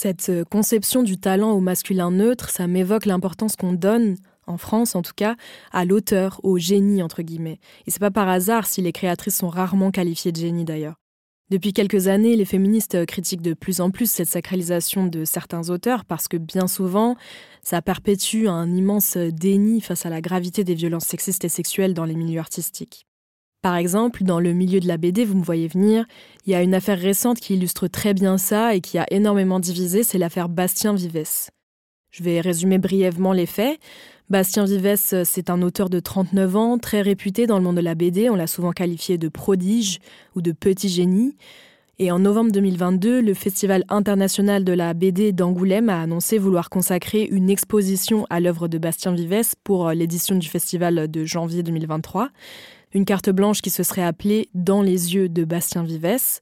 Cette 0.00 0.28
euh, 0.28 0.44
conception 0.44 1.02
du 1.02 1.18
talent 1.18 1.50
au 1.50 1.58
masculin 1.58 2.12
neutre, 2.12 2.50
ça 2.50 2.68
m'évoque 2.68 3.04
l'importance 3.04 3.56
qu'on 3.56 3.72
donne, 3.72 4.14
en 4.46 4.56
France 4.56 4.94
en 4.94 5.02
tout 5.02 5.12
cas, 5.16 5.34
à 5.72 5.84
l'auteur, 5.84 6.38
au 6.44 6.56
génie 6.56 7.02
entre 7.02 7.22
guillemets. 7.22 7.58
Et 7.84 7.90
c'est 7.90 7.98
pas 7.98 8.12
par 8.12 8.28
hasard 8.28 8.68
si 8.68 8.80
les 8.80 8.92
créatrices 8.92 9.38
sont 9.38 9.48
rarement 9.48 9.90
qualifiées 9.90 10.30
de 10.30 10.36
génie 10.36 10.64
d'ailleurs. 10.64 10.94
Depuis 11.50 11.72
quelques 11.72 12.06
années, 12.06 12.36
les 12.36 12.44
féministes 12.44 13.06
critiquent 13.06 13.42
de 13.42 13.54
plus 13.54 13.80
en 13.80 13.90
plus 13.90 14.08
cette 14.08 14.28
sacralisation 14.28 15.08
de 15.08 15.24
certains 15.24 15.68
auteurs 15.68 16.04
parce 16.04 16.28
que 16.28 16.36
bien 16.36 16.68
souvent, 16.68 17.16
ça 17.60 17.82
perpétue 17.82 18.46
un 18.46 18.72
immense 18.72 19.16
déni 19.16 19.80
face 19.80 20.06
à 20.06 20.10
la 20.10 20.20
gravité 20.20 20.62
des 20.62 20.74
violences 20.74 21.06
sexistes 21.06 21.44
et 21.44 21.48
sexuelles 21.48 21.94
dans 21.94 22.04
les 22.04 22.14
milieux 22.14 22.38
artistiques. 22.38 23.07
Par 23.60 23.74
exemple, 23.74 24.22
dans 24.22 24.38
le 24.38 24.52
milieu 24.52 24.78
de 24.78 24.86
la 24.86 24.98
BD, 24.98 25.24
vous 25.24 25.36
me 25.36 25.42
voyez 25.42 25.66
venir, 25.66 26.06
il 26.46 26.52
y 26.52 26.54
a 26.54 26.62
une 26.62 26.74
affaire 26.74 26.98
récente 26.98 27.40
qui 27.40 27.54
illustre 27.54 27.88
très 27.88 28.14
bien 28.14 28.38
ça 28.38 28.76
et 28.76 28.80
qui 28.80 28.98
a 28.98 29.06
énormément 29.10 29.58
divisé, 29.58 30.04
c'est 30.04 30.18
l'affaire 30.18 30.48
Bastien 30.48 30.94
Vivès. 30.94 31.50
Je 32.10 32.22
vais 32.22 32.40
résumer 32.40 32.78
brièvement 32.78 33.32
les 33.32 33.46
faits. 33.46 33.80
Bastien 34.30 34.64
Vivès, 34.64 35.22
c'est 35.24 35.50
un 35.50 35.60
auteur 35.62 35.90
de 35.90 35.98
39 35.98 36.56
ans, 36.56 36.78
très 36.78 37.02
réputé 37.02 37.46
dans 37.46 37.58
le 37.58 37.64
monde 37.64 37.76
de 37.76 37.80
la 37.80 37.96
BD, 37.96 38.30
on 38.30 38.36
l'a 38.36 38.46
souvent 38.46 38.72
qualifié 38.72 39.18
de 39.18 39.28
prodige 39.28 39.98
ou 40.36 40.40
de 40.40 40.52
petit 40.52 40.88
génie. 40.88 41.36
Et 41.98 42.12
en 42.12 42.20
novembre 42.20 42.52
2022, 42.52 43.20
le 43.20 43.34
Festival 43.34 43.82
international 43.88 44.62
de 44.62 44.72
la 44.72 44.94
BD 44.94 45.32
d'Angoulême 45.32 45.88
a 45.88 46.00
annoncé 46.00 46.38
vouloir 46.38 46.70
consacrer 46.70 47.24
une 47.24 47.50
exposition 47.50 48.24
à 48.30 48.38
l'œuvre 48.38 48.68
de 48.68 48.78
Bastien 48.78 49.12
Vivès 49.12 49.56
pour 49.64 49.90
l'édition 49.90 50.36
du 50.36 50.46
festival 50.46 51.10
de 51.10 51.24
janvier 51.24 51.64
2023 51.64 52.30
une 52.94 53.04
carte 53.04 53.30
blanche 53.30 53.60
qui 53.60 53.70
se 53.70 53.82
serait 53.82 54.02
appelée 54.02 54.48
Dans 54.54 54.82
les 54.82 55.14
yeux 55.14 55.28
de 55.28 55.44
Bastien 55.44 55.82
Vivès. 55.82 56.40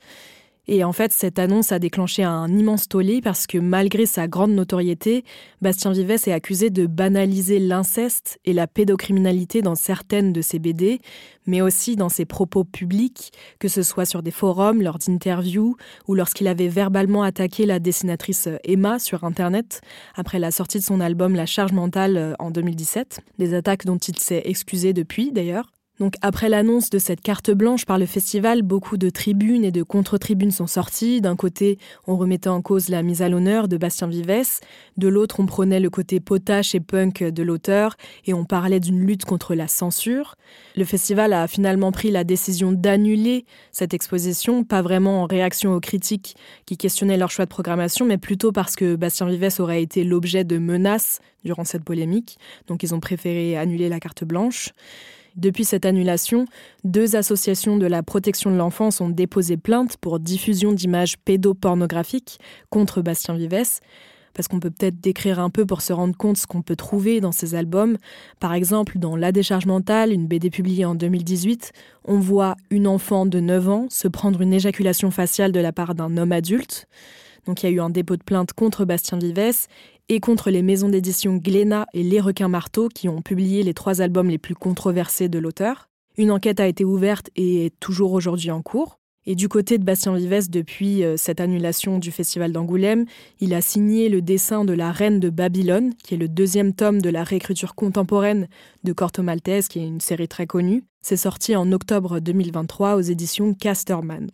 Et 0.69 0.83
en 0.83 0.93
fait, 0.93 1.13
cette 1.13 1.39
annonce 1.39 1.71
a 1.71 1.79
déclenché 1.79 2.25
un 2.25 2.49
immense 2.49 2.89
tollé 2.89 3.21
parce 3.21 3.47
que 3.47 3.59
malgré 3.59 4.05
sa 4.05 4.27
grande 4.27 4.51
notoriété, 4.51 5.25
Bastien 5.63 5.93
Vivès 5.93 6.27
est 6.27 6.33
accusé 6.33 6.71
de 6.71 6.87
banaliser 6.87 7.61
l'inceste 7.61 8.41
et 8.45 8.53
la 8.53 8.67
pédocriminalité 8.67 9.63
dans 9.63 9.77
certaines 9.77 10.33
de 10.33 10.43
ses 10.43 10.59
BD, 10.59 11.01
mais 11.47 11.61
aussi 11.61 11.95
dans 11.95 12.09
ses 12.09 12.25
propos 12.25 12.65
publics, 12.65 13.33
que 13.61 13.69
ce 13.69 13.85
soit 13.85 14.07
sur 14.07 14.25
des 14.25 14.33
forums, 14.33 14.83
lors 14.83 14.99
d'interviews 14.99 15.77
ou 16.09 16.15
lorsqu'il 16.17 16.49
avait 16.49 16.69
verbalement 16.69 17.23
attaqué 17.23 17.65
la 17.65 17.79
dessinatrice 17.79 18.49
Emma 18.65 18.99
sur 18.99 19.23
Internet 19.23 19.83
après 20.17 20.41
la 20.41 20.51
sortie 20.51 20.79
de 20.79 20.85
son 20.85 21.01
album 21.01 21.37
La 21.37 21.47
charge 21.47 21.73
mentale 21.73 22.35
en 22.41 22.51
2017, 22.51 23.21
des 23.39 23.55
attaques 23.55 23.85
dont 23.85 23.99
il 23.99 24.19
s'est 24.19 24.43
excusé 24.45 24.93
depuis 24.93 25.31
d'ailleurs. 25.31 25.76
Donc 25.99 26.15
après 26.21 26.49
l'annonce 26.49 26.91
de 26.91 26.99
cette 26.99 27.23
carte 27.23 27.51
blanche 27.51 27.87
par 27.87 27.99
le 27.99 28.05
festival, 28.05 28.63
beaucoup 28.63 28.99
de 28.99 29.09
tribunes 29.09 29.65
et 29.65 29.71
de 29.73 29.83
contre-tribunes 29.83 30.51
sont 30.51 30.67
sorties. 30.67 31.23
D'un 31.23 31.37
côté, 31.37 31.79
on 32.07 32.17
remettait 32.17 32.51
en 32.51 32.61
cause 32.61 32.91
la 32.91 33.03
mise 33.03 33.23
à 33.23 33.29
l'honneur 33.29 33.67
de 33.67 33.79
Bastien 33.79 34.07
Vivès, 34.07 34.61
de 34.99 35.09
l'autre, 35.09 35.41
on 35.41 35.47
prenait 35.47 35.81
le 35.81 35.89
côté 35.89 36.21
potache 36.21 36.75
et 36.75 36.81
punk 36.81 37.23
de 37.23 37.43
l'auteur 37.43 37.97
et 38.27 38.35
on 38.35 38.45
parlait 38.45 38.81
d'une 38.81 39.07
lutte 39.07 39.25
contre 39.25 39.55
la 39.55 39.69
censure. 39.69 40.37
Le 40.77 40.85
festival 40.85 41.33
a 41.33 41.49
finalement 41.49 41.93
pris 41.93 42.11
la 42.11 42.25
décision 42.25 42.73
d'annuler 42.73 43.47
cette 43.73 43.95
exposition, 43.95 44.65
pas 44.65 44.83
vraiment 44.83 45.23
en 45.23 45.27
réaction 45.27 45.75
aux 45.75 45.81
critiques 45.81 46.37
qui 46.67 46.77
questionnaient 46.77 47.17
leur 47.17 47.31
choix 47.31 47.47
de 47.47 47.51
programmation, 47.51 48.05
mais 48.05 48.19
plutôt 48.19 48.53
parce 48.53 48.77
que 48.77 48.97
Bastien 48.97 49.29
Vivès 49.29 49.61
aurait 49.61 49.83
été 49.83 50.05
l'objet 50.05 50.45
de 50.45 50.59
menaces 50.59 51.21
durant 51.45 51.65
cette 51.65 51.85
polémique. 51.85 52.39
Donc 52.67 52.83
ils 52.83 52.95
ont 52.95 53.01
préféré 53.01 53.57
annuler 53.57 53.89
la 53.89 54.01
carte 54.01 54.25
blanche. 54.25 54.73
Depuis 55.37 55.67
cette 55.67 55.85
annulation, 55.85 56.47
deux 56.85 57.15
associations 57.15 57.77
de 57.77 57.87
la 57.87 58.03
protection 58.03 58.51
de 58.51 58.57
l'enfance 58.57 59.03
ont 59.03 59.11
déposé 59.11 59.59
plainte 59.59 59.99
pour 59.99 60.19
diffusion 60.19 60.73
d'images 60.73 61.19
pédopornographiques 61.19 62.39
contre 62.71 63.03
Bastien 63.03 63.35
Vivès 63.37 63.81
parce 64.33 64.49
qu'on 64.49 64.61
peut 64.61 64.71
peut-être 64.71 65.01
décrire 65.01 65.41
un 65.41 65.49
peu 65.49 65.65
pour 65.65 65.81
se 65.81 65.95
rendre 65.95 66.15
compte 66.15 66.37
ce 66.37 66.47
qu'on 66.47 66.61
peut 66.61 66.77
trouver 66.77 67.21
dans 67.21 67.33
ces 67.33 67.55
albums. 67.55 67.97
Par 68.39 68.53
exemple, 68.53 68.99
dans 68.99 69.17
La 69.17 69.33
décharge 69.33 69.65
mentale, 69.65 70.13
une 70.13 70.27
BD 70.27 70.51
publiée 70.51 70.85
en 70.85 70.95
2018, 70.95 71.73
on 72.05 72.19
voit 72.19 72.55
une 72.69 72.87
enfant 72.87 73.25
de 73.25 73.41
9 73.41 73.69
ans 73.71 73.87
se 73.89 74.09
prendre 74.09 74.43
une 74.43 74.53
éjaculation 74.53 75.11
faciale 75.11 75.53
de 75.53 75.61
la 75.61 75.73
part 75.73 75.95
d'un 75.95 76.19
homme 76.19 76.33
adulte. 76.33 76.87
Donc 77.47 77.63
il 77.63 77.67
y 77.67 77.69
a 77.69 77.73
eu 77.73 77.81
un 77.81 77.91
dépôt 77.91 78.17
de 78.17 78.23
plainte 78.23 78.53
contre 78.53 78.85
Bastien 78.85 79.19
Vivès 79.19 79.69
et 80.09 80.21
contre 80.21 80.51
les 80.51 80.63
maisons 80.63 80.89
d'édition 80.89 81.37
Glénat 81.37 81.87
et 81.93 82.03
Les 82.03 82.21
Requins 82.21 82.49
Marteaux 82.49 82.89
qui 82.89 83.09
ont 83.09 83.23
publié 83.23 83.63
les 83.63 83.75
trois 83.75 84.01
albums 84.01 84.29
les 84.29 84.39
plus 84.39 84.55
controversés 84.55 85.29
de 85.29 85.39
l'auteur. 85.39 85.89
Une 86.17 86.31
enquête 86.31 86.61
a 86.61 86.67
été 86.67 86.85
ouverte 86.85 87.31
et 87.37 87.67
est 87.67 87.81
toujours 87.81 88.13
aujourd'hui 88.13 88.51
en 88.51 88.63
cours. 88.63 88.99
Et 89.29 89.35
du 89.35 89.49
côté 89.49 89.77
de 89.77 89.85
Bastien 89.85 90.15
Vivès, 90.15 90.49
depuis 90.51 91.03
euh, 91.03 91.17
cette 91.17 91.41
annulation 91.41 91.99
du 91.99 92.13
Festival 92.13 92.53
d'Angoulême, 92.53 93.07
il 93.41 93.55
a 93.55 93.61
signé 93.61 94.09
le 94.09 94.23
dessin 94.23 94.65
de 94.65 94.73
La 94.73 94.93
Reine 94.93 95.19
de 95.19 95.31
Babylone, 95.31 95.95
qui 96.05 96.15
est 96.15 96.19
le 96.19 96.29
deuxième 96.29 96.73
tome 96.73 97.03
de 97.03 97.11
la 97.11 97.25
réécriture 97.25 97.75
contemporaine 97.75 98.47
de 98.85 98.93
Corto 98.93 99.25
Maltese, 99.25 99.67
qui 99.67 99.81
est 99.81 99.87
une 99.87 100.01
série 100.01 100.29
très 100.29 100.47
connue. 100.47 100.85
C'est 101.03 101.17
sorti 101.17 101.57
en 101.57 101.73
octobre 101.73 102.21
2023 102.21 102.95
aux 102.95 103.01
éditions 103.01 103.53
Casterman. 103.53 104.31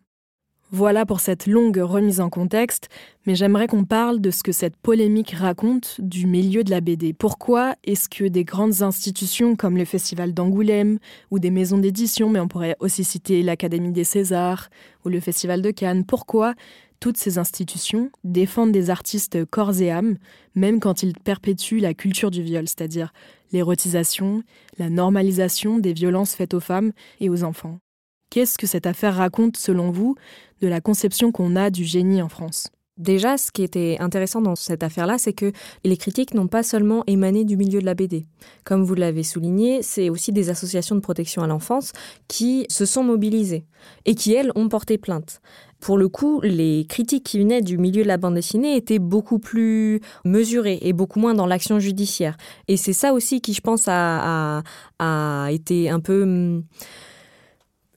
Voilà 0.74 1.04
pour 1.04 1.20
cette 1.20 1.46
longue 1.46 1.76
remise 1.76 2.18
en 2.18 2.30
contexte, 2.30 2.88
mais 3.26 3.34
j'aimerais 3.34 3.66
qu'on 3.66 3.84
parle 3.84 4.22
de 4.22 4.30
ce 4.30 4.42
que 4.42 4.52
cette 4.52 4.74
polémique 4.78 5.32
raconte 5.32 6.00
du 6.00 6.26
milieu 6.26 6.64
de 6.64 6.70
la 6.70 6.80
BD. 6.80 7.12
Pourquoi 7.12 7.74
est-ce 7.84 8.08
que 8.08 8.24
des 8.24 8.42
grandes 8.42 8.80
institutions 8.80 9.54
comme 9.54 9.76
le 9.76 9.84
Festival 9.84 10.32
d'Angoulême 10.32 10.98
ou 11.30 11.38
des 11.38 11.50
maisons 11.50 11.76
d'édition, 11.76 12.30
mais 12.30 12.40
on 12.40 12.48
pourrait 12.48 12.76
aussi 12.80 13.04
citer 13.04 13.42
l'Académie 13.42 13.92
des 13.92 14.04
Césars 14.04 14.70
ou 15.04 15.10
le 15.10 15.20
Festival 15.20 15.60
de 15.60 15.70
Cannes, 15.72 16.06
pourquoi 16.06 16.54
toutes 17.00 17.18
ces 17.18 17.36
institutions 17.36 18.10
défendent 18.24 18.72
des 18.72 18.88
artistes 18.88 19.44
corps 19.44 19.78
et 19.82 19.90
âme, 19.90 20.16
même 20.54 20.80
quand 20.80 21.02
ils 21.02 21.12
perpétuent 21.12 21.80
la 21.80 21.92
culture 21.92 22.30
du 22.30 22.42
viol, 22.42 22.66
c'est-à-dire 22.66 23.12
l'érotisation, 23.52 24.42
la 24.78 24.88
normalisation 24.88 25.78
des 25.78 25.92
violences 25.92 26.34
faites 26.34 26.54
aux 26.54 26.60
femmes 26.60 26.92
et 27.20 27.28
aux 27.28 27.44
enfants? 27.44 27.78
Qu'est-ce 28.32 28.56
que 28.56 28.66
cette 28.66 28.86
affaire 28.86 29.16
raconte, 29.16 29.58
selon 29.58 29.90
vous, 29.90 30.14
de 30.62 30.66
la 30.66 30.80
conception 30.80 31.32
qu'on 31.32 31.54
a 31.54 31.68
du 31.68 31.84
génie 31.84 32.22
en 32.22 32.30
France? 32.30 32.68
Déjà, 32.96 33.36
ce 33.36 33.52
qui 33.52 33.62
était 33.62 33.98
intéressant 34.00 34.40
dans 34.40 34.56
cette 34.56 34.82
affaire-là, 34.82 35.18
c'est 35.18 35.34
que 35.34 35.52
les 35.84 35.98
critiques 35.98 36.32
n'ont 36.32 36.46
pas 36.46 36.62
seulement 36.62 37.04
émané 37.06 37.44
du 37.44 37.58
milieu 37.58 37.78
de 37.80 37.84
la 37.84 37.92
BD. 37.92 38.24
Comme 38.64 38.84
vous 38.84 38.94
l'avez 38.94 39.22
souligné, 39.22 39.82
c'est 39.82 40.08
aussi 40.08 40.32
des 40.32 40.48
associations 40.48 40.94
de 40.94 41.02
protection 41.02 41.42
à 41.42 41.46
l'enfance 41.46 41.92
qui 42.26 42.64
se 42.70 42.86
sont 42.86 43.04
mobilisées 43.04 43.66
et 44.06 44.14
qui, 44.14 44.32
elles, 44.32 44.50
ont 44.54 44.70
porté 44.70 44.96
plainte. 44.96 45.42
Pour 45.78 45.98
le 45.98 46.08
coup, 46.08 46.40
les 46.40 46.86
critiques 46.88 47.24
qui 47.24 47.38
venaient 47.38 47.60
du 47.60 47.76
milieu 47.76 48.02
de 48.02 48.08
la 48.08 48.16
bande 48.16 48.36
dessinée 48.36 48.76
étaient 48.76 48.98
beaucoup 48.98 49.40
plus 49.40 50.00
mesurées 50.24 50.78
et 50.80 50.94
beaucoup 50.94 51.20
moins 51.20 51.34
dans 51.34 51.46
l'action 51.46 51.78
judiciaire. 51.78 52.38
Et 52.66 52.78
c'est 52.78 52.94
ça 52.94 53.12
aussi 53.12 53.42
qui, 53.42 53.52
je 53.52 53.60
pense, 53.60 53.84
a, 53.88 54.62
été 55.50 55.90
un 55.90 56.00
peu 56.00 56.22
hum, 56.22 56.64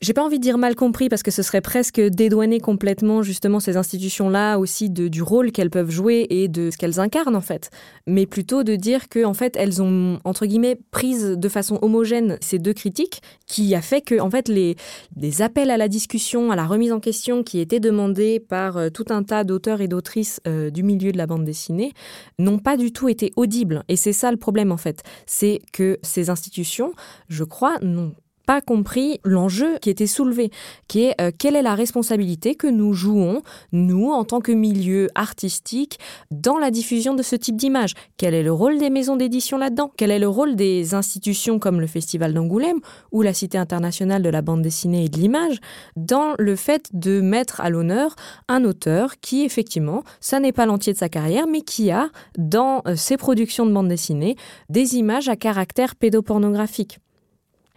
j'ai 0.05 0.13
pas 0.13 0.23
envie 0.23 0.37
de 0.37 0.43
dire 0.43 0.59
mal 0.59 0.75
compris 0.75 1.09
parce 1.09 1.23
que 1.23 1.31
ce 1.31 1.41
serait 1.41 1.61
presque 1.61 1.99
dédouaner 1.99 2.59
complètement 2.59 3.23
justement 3.23 3.59
ces 3.59 3.75
institutions-là 3.75 4.59
aussi 4.59 4.91
de, 4.91 5.07
du 5.07 5.23
rôle 5.23 5.51
qu'elles 5.51 5.71
peuvent 5.71 5.89
jouer 5.89 6.27
et 6.29 6.47
de 6.47 6.69
ce 6.69 6.77
qu'elles 6.77 6.99
incarnent 6.99 7.35
en 7.35 7.41
fait, 7.41 7.71
mais 8.05 8.27
plutôt 8.27 8.63
de 8.63 8.75
dire 8.75 9.09
que 9.09 9.25
en 9.25 9.33
fait 9.33 9.55
elles 9.57 9.81
ont 9.81 10.19
entre 10.23 10.45
guillemets 10.45 10.77
prise 10.91 11.31
de 11.31 11.49
façon 11.49 11.79
homogène 11.81 12.37
ces 12.39 12.59
deux 12.59 12.73
critiques, 12.73 13.23
qui 13.47 13.73
a 13.73 13.81
fait 13.81 14.01
que 14.01 14.19
en 14.19 14.29
fait 14.29 14.47
les, 14.47 14.75
appels 15.39 15.71
à 15.71 15.77
la 15.77 15.87
discussion, 15.87 16.51
à 16.51 16.55
la 16.55 16.67
remise 16.67 16.91
en 16.91 16.99
question 16.99 17.41
qui 17.41 17.59
étaient 17.59 17.79
demandés 17.79 18.39
par 18.39 18.77
euh, 18.77 18.89
tout 18.89 19.05
un 19.09 19.23
tas 19.23 19.43
d'auteurs 19.43 19.81
et 19.81 19.87
d'autrices 19.87 20.39
euh, 20.45 20.69
du 20.69 20.83
milieu 20.83 21.13
de 21.13 21.17
la 21.17 21.25
bande 21.25 21.45
dessinée 21.45 21.93
n'ont 22.37 22.59
pas 22.59 22.77
du 22.77 22.91
tout 22.91 23.09
été 23.09 23.31
audibles. 23.37 23.83
Et 23.87 23.95
c'est 23.95 24.13
ça 24.13 24.29
le 24.29 24.37
problème 24.37 24.71
en 24.71 24.77
fait, 24.77 25.01
c'est 25.25 25.61
que 25.73 25.97
ces 26.03 26.29
institutions, 26.29 26.93
je 27.27 27.43
crois, 27.43 27.77
n'ont 27.81 28.13
pas 28.45 28.61
compris 28.61 29.19
l'enjeu 29.23 29.77
qui 29.81 29.89
était 29.89 30.07
soulevé, 30.07 30.51
qui 30.87 31.03
est 31.03 31.21
euh, 31.21 31.31
quelle 31.37 31.55
est 31.55 31.61
la 31.61 31.75
responsabilité 31.75 32.55
que 32.55 32.67
nous 32.67 32.93
jouons, 32.93 33.41
nous, 33.71 34.11
en 34.11 34.23
tant 34.23 34.41
que 34.41 34.51
milieu 34.51 35.09
artistique, 35.15 35.99
dans 36.31 36.57
la 36.57 36.71
diffusion 36.71 37.13
de 37.13 37.23
ce 37.23 37.35
type 37.35 37.55
d'image? 37.55 37.93
Quel 38.17 38.33
est 38.33 38.43
le 38.43 38.51
rôle 38.51 38.77
des 38.77 38.89
maisons 38.89 39.15
d'édition 39.15 39.57
là-dedans? 39.57 39.91
Quel 39.97 40.11
est 40.11 40.19
le 40.19 40.27
rôle 40.27 40.55
des 40.55 40.93
institutions 40.93 41.59
comme 41.59 41.79
le 41.79 41.87
Festival 41.87 42.33
d'Angoulême 42.33 42.79
ou 43.11 43.21
la 43.21 43.33
Cité 43.33 43.57
internationale 43.57 44.21
de 44.21 44.29
la 44.29 44.41
bande 44.41 44.61
dessinée 44.61 45.05
et 45.05 45.09
de 45.09 45.17
l'image 45.17 45.59
dans 45.95 46.33
le 46.37 46.55
fait 46.55 46.89
de 46.93 47.21
mettre 47.21 47.61
à 47.61 47.69
l'honneur 47.69 48.15
un 48.47 48.63
auteur 48.63 49.19
qui, 49.19 49.43
effectivement, 49.43 50.03
ça 50.19 50.39
n'est 50.39 50.51
pas 50.51 50.65
l'entier 50.65 50.93
de 50.93 50.97
sa 50.97 51.09
carrière, 51.09 51.47
mais 51.47 51.61
qui 51.61 51.91
a, 51.91 52.09
dans 52.37 52.81
euh, 52.87 52.95
ses 52.95 53.17
productions 53.17 53.65
de 53.65 53.71
bande 53.71 53.87
dessinée, 53.87 54.35
des 54.69 54.95
images 54.95 55.29
à 55.29 55.35
caractère 55.35 55.95
pédopornographique. 55.95 56.99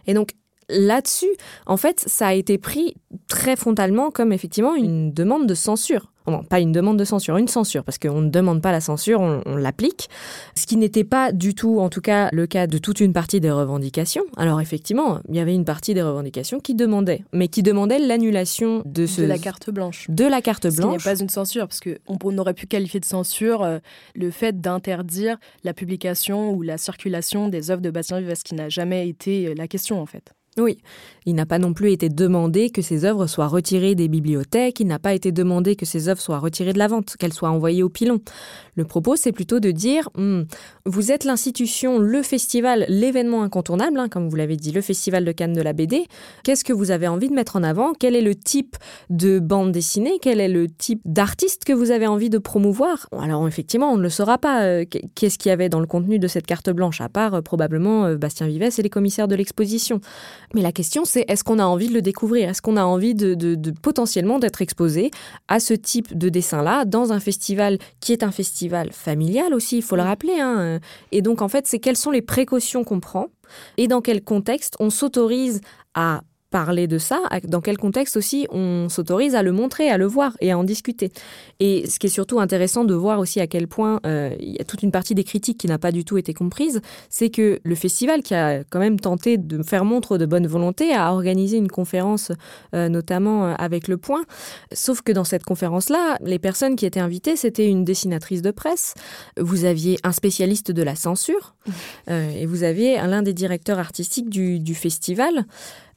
Et 0.07 0.13
donc, 0.13 0.31
là-dessus, 0.69 1.31
en 1.65 1.77
fait, 1.77 2.03
ça 2.07 2.27
a 2.27 2.33
été 2.33 2.57
pris 2.57 2.95
très 3.27 3.55
frontalement 3.55 4.11
comme 4.11 4.31
effectivement 4.31 4.75
une 4.75 5.11
demande 5.11 5.47
de 5.47 5.55
censure. 5.55 6.11
Non, 6.29 6.43
pas 6.43 6.59
une 6.59 6.71
demande 6.71 6.97
de 6.97 7.05
censure, 7.05 7.37
une 7.37 7.47
censure, 7.47 7.83
parce 7.83 7.97
qu'on 7.97 8.21
ne 8.21 8.29
demande 8.29 8.61
pas 8.61 8.71
la 8.71 8.81
censure, 8.81 9.19
on, 9.19 9.55
l'applique. 9.55 10.09
Ce 10.55 10.67
qui 10.67 10.77
n'était 10.77 11.03
pas 11.03 11.31
du 11.31 11.55
tout, 11.55 11.79
en 11.79 11.89
tout 11.89 12.01
cas, 12.01 12.29
le 12.31 12.45
cas 12.45 12.67
de 12.67 12.77
toute 12.77 12.99
une 12.99 13.13
partie 13.13 13.39
des 13.39 13.51
revendications. 13.51 14.23
Alors 14.37 14.61
effectivement, 14.61 15.19
il 15.27 15.35
y 15.35 15.39
avait 15.39 15.55
une 15.55 15.65
partie 15.65 15.93
des 15.93 16.03
revendications 16.03 16.59
qui 16.59 16.75
demandait, 16.75 17.23
mais 17.33 17.47
qui 17.47 17.63
demandait 17.63 17.99
l'annulation 17.99 18.83
de 18.85 19.05
ce... 19.05 19.21
De 19.21 19.27
la 19.27 19.39
carte 19.39 19.69
blanche. 19.69 20.05
De 20.09 20.25
la 20.25 20.41
carte 20.41 20.67
blanche. 20.67 21.01
Ce 21.01 21.03
qui 21.03 21.09
n'est 21.09 21.15
pas 21.15 21.19
une 21.19 21.29
censure, 21.29 21.67
parce 21.67 21.79
qu'on 21.79 22.37
aurait 22.37 22.53
pu 22.53 22.67
qualifier 22.67 22.99
de 22.99 23.05
censure 23.05 23.63
euh, 23.63 23.79
le 24.15 24.29
fait 24.29 24.61
d'interdire 24.61 25.37
la 25.63 25.73
publication 25.73 26.51
ou 26.51 26.61
la 26.61 26.77
circulation 26.77 27.49
des 27.49 27.71
œuvres 27.71 27.81
de 27.81 27.89
Bastien 27.89 28.19
Vives, 28.19 28.35
ce 28.35 28.43
qui 28.43 28.55
n'a 28.55 28.69
jamais 28.69 29.09
été 29.09 29.47
euh, 29.47 29.53
la 29.55 29.67
question 29.67 29.99
en 29.99 30.05
fait. 30.05 30.33
Oui, 30.59 30.77
il 31.25 31.35
n'a 31.35 31.45
pas 31.45 31.59
non 31.59 31.73
plus 31.73 31.91
été 31.91 32.09
demandé 32.09 32.69
que 32.69 32.81
ces 32.81 33.05
œuvres 33.05 33.27
soient 33.27 33.47
retirées 33.47 33.95
des 33.95 34.07
bibliothèques, 34.07 34.79
il 34.79 34.87
n'a 34.87 34.99
pas 34.99 35.13
été 35.13 35.31
demandé 35.31 35.75
que 35.75 35.85
ces 35.85 36.09
œuvres 36.09 36.21
soient 36.21 36.39
retirées 36.39 36.73
de 36.73 36.79
la 36.79 36.87
vente, 36.87 37.15
qu'elles 37.17 37.33
soient 37.33 37.49
envoyées 37.49 37.83
au 37.83 37.89
pilon. 37.89 38.19
Le 38.79 38.85
propos, 38.85 39.17
c'est 39.17 39.33
plutôt 39.33 39.59
de 39.59 39.71
dire, 39.71 40.09
hmm, 40.15 40.43
vous 40.85 41.11
êtes 41.11 41.25
l'institution, 41.25 41.99
le 41.99 42.23
festival, 42.23 42.85
l'événement 42.87 43.43
incontournable, 43.43 43.99
hein, 43.99 44.07
comme 44.07 44.29
vous 44.29 44.37
l'avez 44.37 44.55
dit, 44.55 44.71
le 44.71 44.79
festival 44.79 45.25
de 45.25 45.33
Cannes 45.33 45.51
de 45.51 45.61
la 45.61 45.73
BD, 45.73 46.05
qu'est-ce 46.45 46.63
que 46.63 46.71
vous 46.71 46.91
avez 46.91 47.09
envie 47.09 47.27
de 47.27 47.33
mettre 47.33 47.57
en 47.57 47.63
avant? 47.63 47.91
Quel 47.91 48.15
est 48.15 48.21
le 48.21 48.35
type 48.35 48.77
de 49.09 49.39
bande 49.39 49.73
dessinée? 49.73 50.13
Quel 50.21 50.39
est 50.39 50.47
le 50.47 50.69
type 50.69 51.01
d'artiste 51.03 51.65
que 51.65 51.73
vous 51.73 51.91
avez 51.91 52.07
envie 52.07 52.29
de 52.29 52.37
promouvoir? 52.37 53.09
Alors 53.11 53.45
effectivement, 53.49 53.91
on 53.91 53.97
ne 53.97 54.01
le 54.01 54.09
saura 54.09 54.37
pas. 54.37 54.63
Euh, 54.63 54.85
qu'est-ce 55.13 55.37
qu'il 55.37 55.49
y 55.49 55.51
avait 55.51 55.67
dans 55.67 55.81
le 55.81 55.85
contenu 55.85 56.17
de 56.17 56.29
cette 56.29 56.47
carte 56.47 56.69
blanche, 56.69 57.01
à 57.01 57.09
part 57.09 57.33
euh, 57.33 57.41
probablement 57.41 58.05
euh, 58.05 58.15
Bastien 58.15 58.47
Vives 58.47 58.63
et 58.63 58.81
les 58.81 58.89
commissaires 58.89 59.27
de 59.27 59.35
l'exposition. 59.35 59.99
Mais 60.53 60.61
la 60.61 60.71
question, 60.71 61.03
c'est 61.03 61.25
est-ce 61.27 61.43
qu'on 61.43 61.59
a 61.59 61.65
envie 61.65 61.89
de 61.89 61.93
le 61.93 62.01
découvrir? 62.01 62.47
Est-ce 62.47 62.61
qu'on 62.61 62.77
a 62.77 62.83
envie 62.85 63.13
de, 63.13 63.57
potentiellement 63.81 64.39
d'être 64.39 64.61
exposé 64.61 65.11
à 65.49 65.59
ce 65.59 65.73
type 65.73 66.17
de 66.17 66.29
dessin-là 66.29 66.85
dans 66.85 67.11
un 67.11 67.19
festival 67.19 67.77
qui 67.99 68.13
est 68.13 68.23
un 68.23 68.31
festival 68.31 68.68
familial 68.91 69.53
aussi, 69.53 69.77
il 69.77 69.83
faut 69.83 69.95
le 69.95 70.01
rappeler. 70.01 70.39
Hein 70.39 70.79
et 71.11 71.21
donc, 71.21 71.41
en 71.41 71.47
fait, 71.47 71.67
c'est 71.67 71.79
quelles 71.79 71.97
sont 71.97 72.11
les 72.11 72.21
précautions 72.21 72.83
qu'on 72.83 72.99
prend 72.99 73.27
et 73.77 73.87
dans 73.87 74.01
quel 74.01 74.23
contexte 74.23 74.75
on 74.79 74.89
s'autorise 74.89 75.61
à 75.93 76.21
parler 76.49 76.87
de 76.87 76.97
ça, 76.97 77.21
dans 77.47 77.61
quel 77.61 77.77
contexte 77.77 78.17
aussi 78.17 78.47
on 78.49 78.89
s'autorise 78.89 79.35
à 79.35 79.43
le 79.43 79.51
montrer, 79.51 79.89
à 79.89 79.97
le 79.97 80.05
voir 80.05 80.35
et 80.41 80.51
à 80.51 80.57
en 80.57 80.63
discuter. 80.63 81.11
Et 81.59 81.87
ce 81.87 81.99
qui 81.99 82.07
est 82.07 82.11
surtout 82.11 82.39
intéressant 82.39 82.83
de 82.83 82.93
voir 82.93 83.19
aussi 83.19 83.39
à 83.39 83.47
quel 83.47 83.67
point 83.67 83.99
euh, 84.05 84.35
il 84.39 84.55
y 84.55 84.59
a 84.59 84.63
toute 84.63 84.81
une 84.81 84.91
partie 84.91 85.13
des 85.13 85.23
critiques 85.23 85.59
qui 85.59 85.67
n'a 85.67 85.77
pas 85.77 85.91
du 85.91 86.05
tout 86.05 86.17
été 86.17 86.33
comprise, 86.33 86.81
c'est 87.09 87.29
que 87.29 87.59
le 87.63 87.75
festival 87.75 88.23
qui 88.23 88.33
a 88.33 88.63
quand 88.63 88.79
même 88.79 88.99
tenté 88.99 89.37
de 89.37 89.61
faire 89.63 89.85
montre 89.85 90.17
de 90.17 90.25
bonne 90.25 90.47
volonté 90.47 90.93
a 90.93 91.13
organisé 91.13 91.57
une 91.57 91.69
conférence 91.69 92.31
euh, 92.73 92.89
notamment 92.89 93.45
euh, 93.45 93.53
avec 93.57 93.87
Le 93.87 93.97
Point, 93.97 94.23
sauf 94.73 95.01
que 95.01 95.11
dans 95.11 95.23
cette 95.23 95.43
conférence-là, 95.43 96.17
les 96.21 96.39
personnes 96.39 96.75
qui 96.75 96.85
étaient 96.85 96.99
invitées, 96.99 97.35
c'était 97.35 97.67
une 97.67 97.85
dessinatrice 97.85 98.41
de 98.41 98.51
presse, 98.51 98.95
vous 99.39 99.65
aviez 99.65 99.97
un 100.03 100.11
spécialiste 100.11 100.71
de 100.71 100.83
la 100.83 100.95
censure 100.95 101.55
et 102.07 102.45
vous 102.45 102.63
aviez 102.63 102.95
l'un 102.95 103.21
des 103.21 103.33
directeurs 103.33 103.79
artistiques 103.79 104.29
du, 104.29 104.59
du 104.59 104.73
festival 104.73 105.45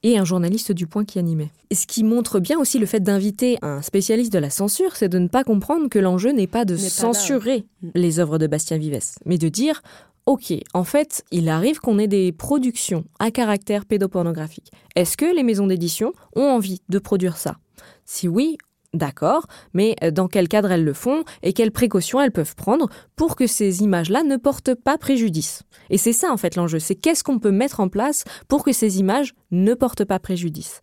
et 0.03 0.19
un 0.19 0.25
journaliste 0.25 0.73
du 0.73 0.87
Point 0.87 1.05
qui 1.05 1.19
animait. 1.19 1.51
Et 1.71 1.75
ce 1.75 1.87
qui 1.87 2.05
montre 2.05 2.41
bien 2.41 2.59
aussi 2.59 2.79
le 2.79 2.87
fait 2.87 3.01
d'inviter 3.01 3.59
un 3.63 3.83
spécialiste 3.83 4.33
de 4.33 4.39
la 4.39 4.51
censure, 4.51 4.97
c'est 4.97 5.09
de 5.09 5.19
ne 5.19 5.29
pas 5.29 5.45
comprendre 5.45 5.89
que 5.89 5.99
l'enjeu 5.99 6.33
n'est 6.33 6.47
pas 6.47 6.65
de 6.65 6.77
censurer 6.77 7.65
les 7.95 8.21
œuvres 8.21 8.39
de 8.39 8.47
Bastien 8.47 8.79
Vives, 8.79 8.99
mais 9.25 9.39
de 9.39 9.49
dire 9.49 9.83
Ok, 10.25 10.53
en 10.73 10.85
fait, 10.85 11.25
il 11.33 11.49
arrive 11.49 11.81
qu'on 11.81 11.99
ait 11.99 12.07
des 12.07 12.31
productions 12.31 13.05
à 13.19 13.33
caractère 13.33 13.85
pédopornographique. 13.85 14.71
Est-ce 14.95 15.17
que 15.17 15.35
les 15.35 15.43
maisons 15.43 15.67
d'édition 15.67 16.13
ont 16.37 16.45
envie 16.45 16.81
de 16.89 17.01
produire 17.01 17.37
ça? 17.37 17.57
Si 18.05 18.29
oui, 18.29 18.57
D'accord, 18.95 19.47
mais 19.73 19.97
euh, 20.03 20.11
dans 20.11 20.29
quel 20.29 20.49
cadre 20.49 20.71
elles 20.71 20.85
le 20.85 20.93
font 20.93 21.25
et 21.43 21.55
quelles 21.55 21.71
précautions 21.73 22.21
elles 22.21 22.31
peuvent 22.31 22.55
prendre 22.55 22.91
pour 23.17 23.37
que 23.37 23.47
ces 23.47 23.83
images-là 23.83 24.23
ne 24.23 24.37
portent 24.37 24.75
pas 24.75 24.99
préjudice? 24.99 25.63
Et 25.89 25.97
c'est 25.97 26.13
ça 26.13 26.31
en 26.31 26.37
fait 26.37 26.57
l'enjeu, 26.57 26.79
c'est 26.79 26.95
qu'est-ce 26.95 27.25
qu'on 27.25 27.39
peut 27.39 27.53
mettre 27.53 27.81
en 27.81 27.89
place 27.89 28.25
pour 28.49 28.63
que 28.63 28.73
ces 28.73 28.99
images 29.01 29.33
ne 29.51 29.73
portent 29.73 30.05
pas 30.05 30.19
préjudice? 30.19 30.83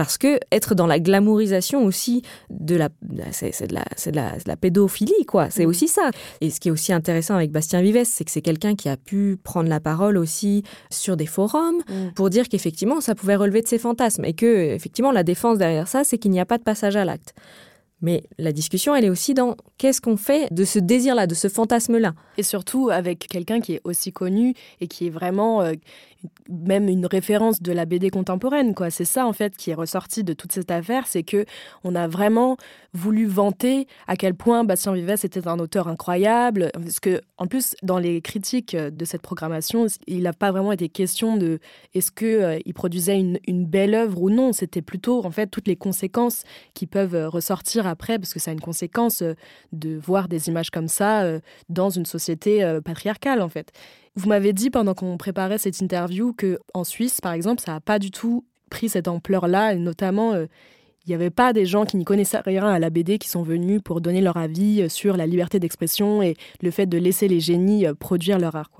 Parce 0.00 0.16
que 0.16 0.40
être 0.50 0.74
dans 0.74 0.86
la 0.86 0.98
glamourisation 0.98 1.84
aussi 1.84 2.22
de 2.48 2.74
la, 2.74 2.88
c'est 3.32 3.66
de 3.66 3.74
la, 3.74 3.84
de 4.06 4.16
la, 4.16 4.32
la, 4.46 4.56
pédophilie 4.56 5.26
quoi, 5.26 5.50
c'est 5.50 5.66
mmh. 5.66 5.68
aussi 5.68 5.88
ça. 5.88 6.10
Et 6.40 6.48
ce 6.48 6.58
qui 6.58 6.68
est 6.68 6.70
aussi 6.70 6.94
intéressant 6.94 7.34
avec 7.34 7.52
Bastien 7.52 7.82
Vives, 7.82 8.06
c'est 8.06 8.24
que 8.24 8.30
c'est 8.30 8.40
quelqu'un 8.40 8.74
qui 8.76 8.88
a 8.88 8.96
pu 8.96 9.36
prendre 9.44 9.68
la 9.68 9.78
parole 9.78 10.16
aussi 10.16 10.62
sur 10.88 11.18
des 11.18 11.26
forums 11.26 11.82
mmh. 11.86 12.12
pour 12.14 12.30
dire 12.30 12.48
qu'effectivement 12.48 13.02
ça 13.02 13.14
pouvait 13.14 13.36
relever 13.36 13.60
de 13.60 13.68
ses 13.68 13.76
fantasmes 13.76 14.24
et 14.24 14.32
que 14.32 14.72
effectivement 14.72 15.12
la 15.12 15.22
défense 15.22 15.58
derrière 15.58 15.86
ça, 15.86 16.02
c'est 16.02 16.16
qu'il 16.16 16.30
n'y 16.30 16.40
a 16.40 16.46
pas 16.46 16.56
de 16.56 16.62
passage 16.62 16.96
à 16.96 17.04
l'acte. 17.04 17.34
Mais 18.02 18.22
la 18.38 18.52
discussion, 18.52 18.94
elle 18.94 19.04
est 19.04 19.10
aussi 19.10 19.34
dans 19.34 19.56
qu'est-ce 19.76 20.00
qu'on 20.00 20.16
fait 20.16 20.52
de 20.52 20.64
ce 20.64 20.78
désir-là, 20.78 21.26
de 21.26 21.34
ce 21.34 21.48
fantasme-là. 21.48 22.14
Et 22.38 22.42
surtout 22.42 22.88
avec 22.90 23.26
quelqu'un 23.28 23.60
qui 23.60 23.74
est 23.74 23.80
aussi 23.84 24.12
connu 24.12 24.54
et 24.80 24.88
qui 24.88 25.08
est 25.08 25.10
vraiment 25.10 25.60
euh, 25.60 25.74
même 26.48 26.88
une 26.88 27.06
référence 27.06 27.62
de 27.62 27.72
la 27.72 27.84
BD 27.84 28.10
contemporaine. 28.10 28.74
quoi. 28.74 28.90
C'est 28.90 29.04
ça 29.04 29.26
en 29.26 29.32
fait 29.32 29.56
qui 29.56 29.70
est 29.70 29.74
ressorti 29.74 30.24
de 30.24 30.32
toute 30.32 30.52
cette 30.52 30.70
affaire, 30.70 31.06
c'est 31.06 31.22
que 31.22 31.44
on 31.84 31.94
a 31.94 32.08
vraiment 32.08 32.56
voulu 32.92 33.26
vanter 33.26 33.86
à 34.06 34.16
quel 34.16 34.34
point 34.34 34.64
Bastien 34.64 34.92
Vives 34.92 35.10
était 35.10 35.46
un 35.46 35.58
auteur 35.58 35.88
incroyable. 35.88 36.70
Parce 36.72 37.00
que 37.00 37.20
en 37.38 37.46
plus, 37.46 37.74
dans 37.82 37.98
les 37.98 38.20
critiques 38.20 38.76
de 38.76 39.04
cette 39.04 39.22
programmation, 39.22 39.86
il 40.06 40.22
n'a 40.22 40.32
pas 40.32 40.50
vraiment 40.50 40.72
été 40.72 40.88
question 40.88 41.36
de 41.36 41.60
est-ce 41.94 42.10
que 42.10 42.26
euh, 42.26 42.58
produisait 42.74 43.18
une, 43.18 43.38
une, 43.46 43.66
belle 43.66 43.94
œuvre 43.94 44.22
ou 44.22 44.30
non. 44.30 44.52
C'était 44.52 44.82
plutôt 44.82 45.24
en 45.24 45.30
fait 45.30 45.48
toutes 45.48 45.68
les 45.68 45.76
conséquences 45.76 46.44
qui 46.74 46.86
peuvent 46.86 47.14
euh, 47.14 47.28
ressortir 47.28 47.86
après, 47.86 48.18
parce 48.18 48.32
que 48.32 48.40
ça 48.40 48.50
a 48.50 48.54
une 48.54 48.60
conséquence 48.60 49.22
euh, 49.22 49.34
de 49.72 49.96
voir 49.98 50.28
des 50.28 50.48
images 50.48 50.70
comme 50.70 50.88
ça 50.88 51.24
dans 51.68 51.90
une 51.90 52.06
société 52.06 52.78
patriarcale 52.84 53.42
en 53.42 53.48
fait. 53.48 53.72
Vous 54.16 54.28
m'avez 54.28 54.52
dit 54.52 54.70
pendant 54.70 54.94
qu'on 54.94 55.16
préparait 55.16 55.58
cette 55.58 55.80
interview 55.80 56.32
que 56.32 56.58
en 56.74 56.84
Suisse, 56.84 57.20
par 57.20 57.32
exemple, 57.32 57.62
ça 57.62 57.72
n'a 57.72 57.80
pas 57.80 57.98
du 57.98 58.10
tout 58.10 58.44
pris 58.70 58.88
cette 58.88 59.08
ampleur-là, 59.08 59.74
et 59.74 59.76
notamment 59.76 60.32
euh, 60.32 60.46
il 61.06 61.10
n'y 61.10 61.14
avait 61.14 61.30
pas 61.30 61.52
des 61.52 61.66
gens 61.66 61.84
qui 61.84 61.96
n'y 61.96 62.04
connaissaient 62.04 62.40
rien 62.40 62.66
à 62.66 62.78
la 62.78 62.90
BD 62.90 63.18
qui 63.18 63.28
sont 63.28 63.42
venus 63.42 63.80
pour 63.84 64.00
donner 64.00 64.20
leur 64.20 64.36
avis 64.36 64.82
euh, 64.82 64.88
sur 64.88 65.16
la 65.16 65.26
liberté 65.26 65.58
d'expression 65.58 66.22
et 66.22 66.36
le 66.62 66.70
fait 66.70 66.86
de 66.86 66.98
laisser 66.98 67.28
les 67.28 67.40
génies 67.40 67.86
euh, 67.86 67.94
produire 67.94 68.38
leur 68.38 68.56
art. 68.56 68.70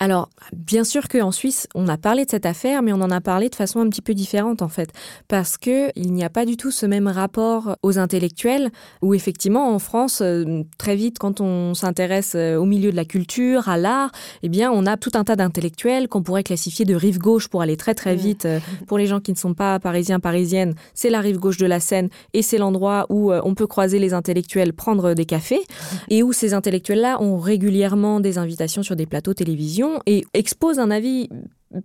Alors, 0.00 0.30
bien 0.54 0.84
sûr 0.84 1.08
qu'en 1.08 1.32
Suisse, 1.32 1.66
on 1.74 1.88
a 1.88 1.96
parlé 1.96 2.24
de 2.24 2.30
cette 2.30 2.46
affaire, 2.46 2.82
mais 2.82 2.92
on 2.92 3.00
en 3.00 3.10
a 3.10 3.20
parlé 3.20 3.48
de 3.48 3.56
façon 3.56 3.80
un 3.80 3.88
petit 3.88 4.00
peu 4.00 4.14
différente 4.14 4.62
en 4.62 4.68
fait, 4.68 4.90
parce 5.26 5.58
que 5.58 5.90
il 5.96 6.12
n'y 6.12 6.22
a 6.22 6.30
pas 6.30 6.46
du 6.46 6.56
tout 6.56 6.70
ce 6.70 6.86
même 6.86 7.08
rapport 7.08 7.76
aux 7.82 7.98
intellectuels, 7.98 8.70
où 9.02 9.12
effectivement 9.12 9.74
en 9.74 9.80
France, 9.80 10.20
euh, 10.22 10.62
très 10.78 10.94
vite, 10.94 11.18
quand 11.18 11.40
on 11.40 11.74
s'intéresse 11.74 12.34
euh, 12.36 12.56
au 12.56 12.64
milieu 12.64 12.92
de 12.92 12.96
la 12.96 13.04
culture, 13.04 13.68
à 13.68 13.76
l'art, 13.76 14.12
eh 14.44 14.48
bien, 14.48 14.70
on 14.70 14.86
a 14.86 14.96
tout 14.96 15.10
un 15.14 15.24
tas 15.24 15.34
d'intellectuels 15.34 16.06
qu'on 16.06 16.22
pourrait 16.22 16.44
classifier 16.44 16.84
de 16.84 16.94
rive 16.94 17.18
gauche 17.18 17.48
pour 17.48 17.60
aller 17.60 17.76
très 17.76 17.94
très 17.94 18.14
mmh. 18.14 18.18
vite. 18.18 18.44
Euh, 18.44 18.60
pour 18.86 18.98
les 18.98 19.06
gens 19.08 19.18
qui 19.18 19.32
ne 19.32 19.36
sont 19.36 19.54
pas 19.54 19.80
parisiens, 19.80 20.20
parisiennes, 20.20 20.74
c'est 20.94 21.10
la 21.10 21.20
rive 21.20 21.38
gauche 21.38 21.58
de 21.58 21.66
la 21.66 21.80
Seine 21.80 22.08
et 22.34 22.42
c'est 22.42 22.58
l'endroit 22.58 23.06
où 23.08 23.32
on 23.32 23.54
peut 23.54 23.66
croiser 23.66 23.98
les 23.98 24.14
intellectuels, 24.14 24.72
prendre 24.72 25.14
des 25.14 25.24
cafés, 25.24 25.60
et 26.08 26.22
où 26.22 26.32
ces 26.32 26.54
intellectuels-là 26.54 27.20
ont 27.20 27.38
régulièrement 27.38 28.20
des 28.20 28.38
invitations 28.38 28.82
sur 28.82 28.94
des 28.94 29.06
plateaux 29.06 29.34
télévision 29.34 29.87
et 30.06 30.24
expose 30.34 30.78
un 30.78 30.90
avis 30.90 31.28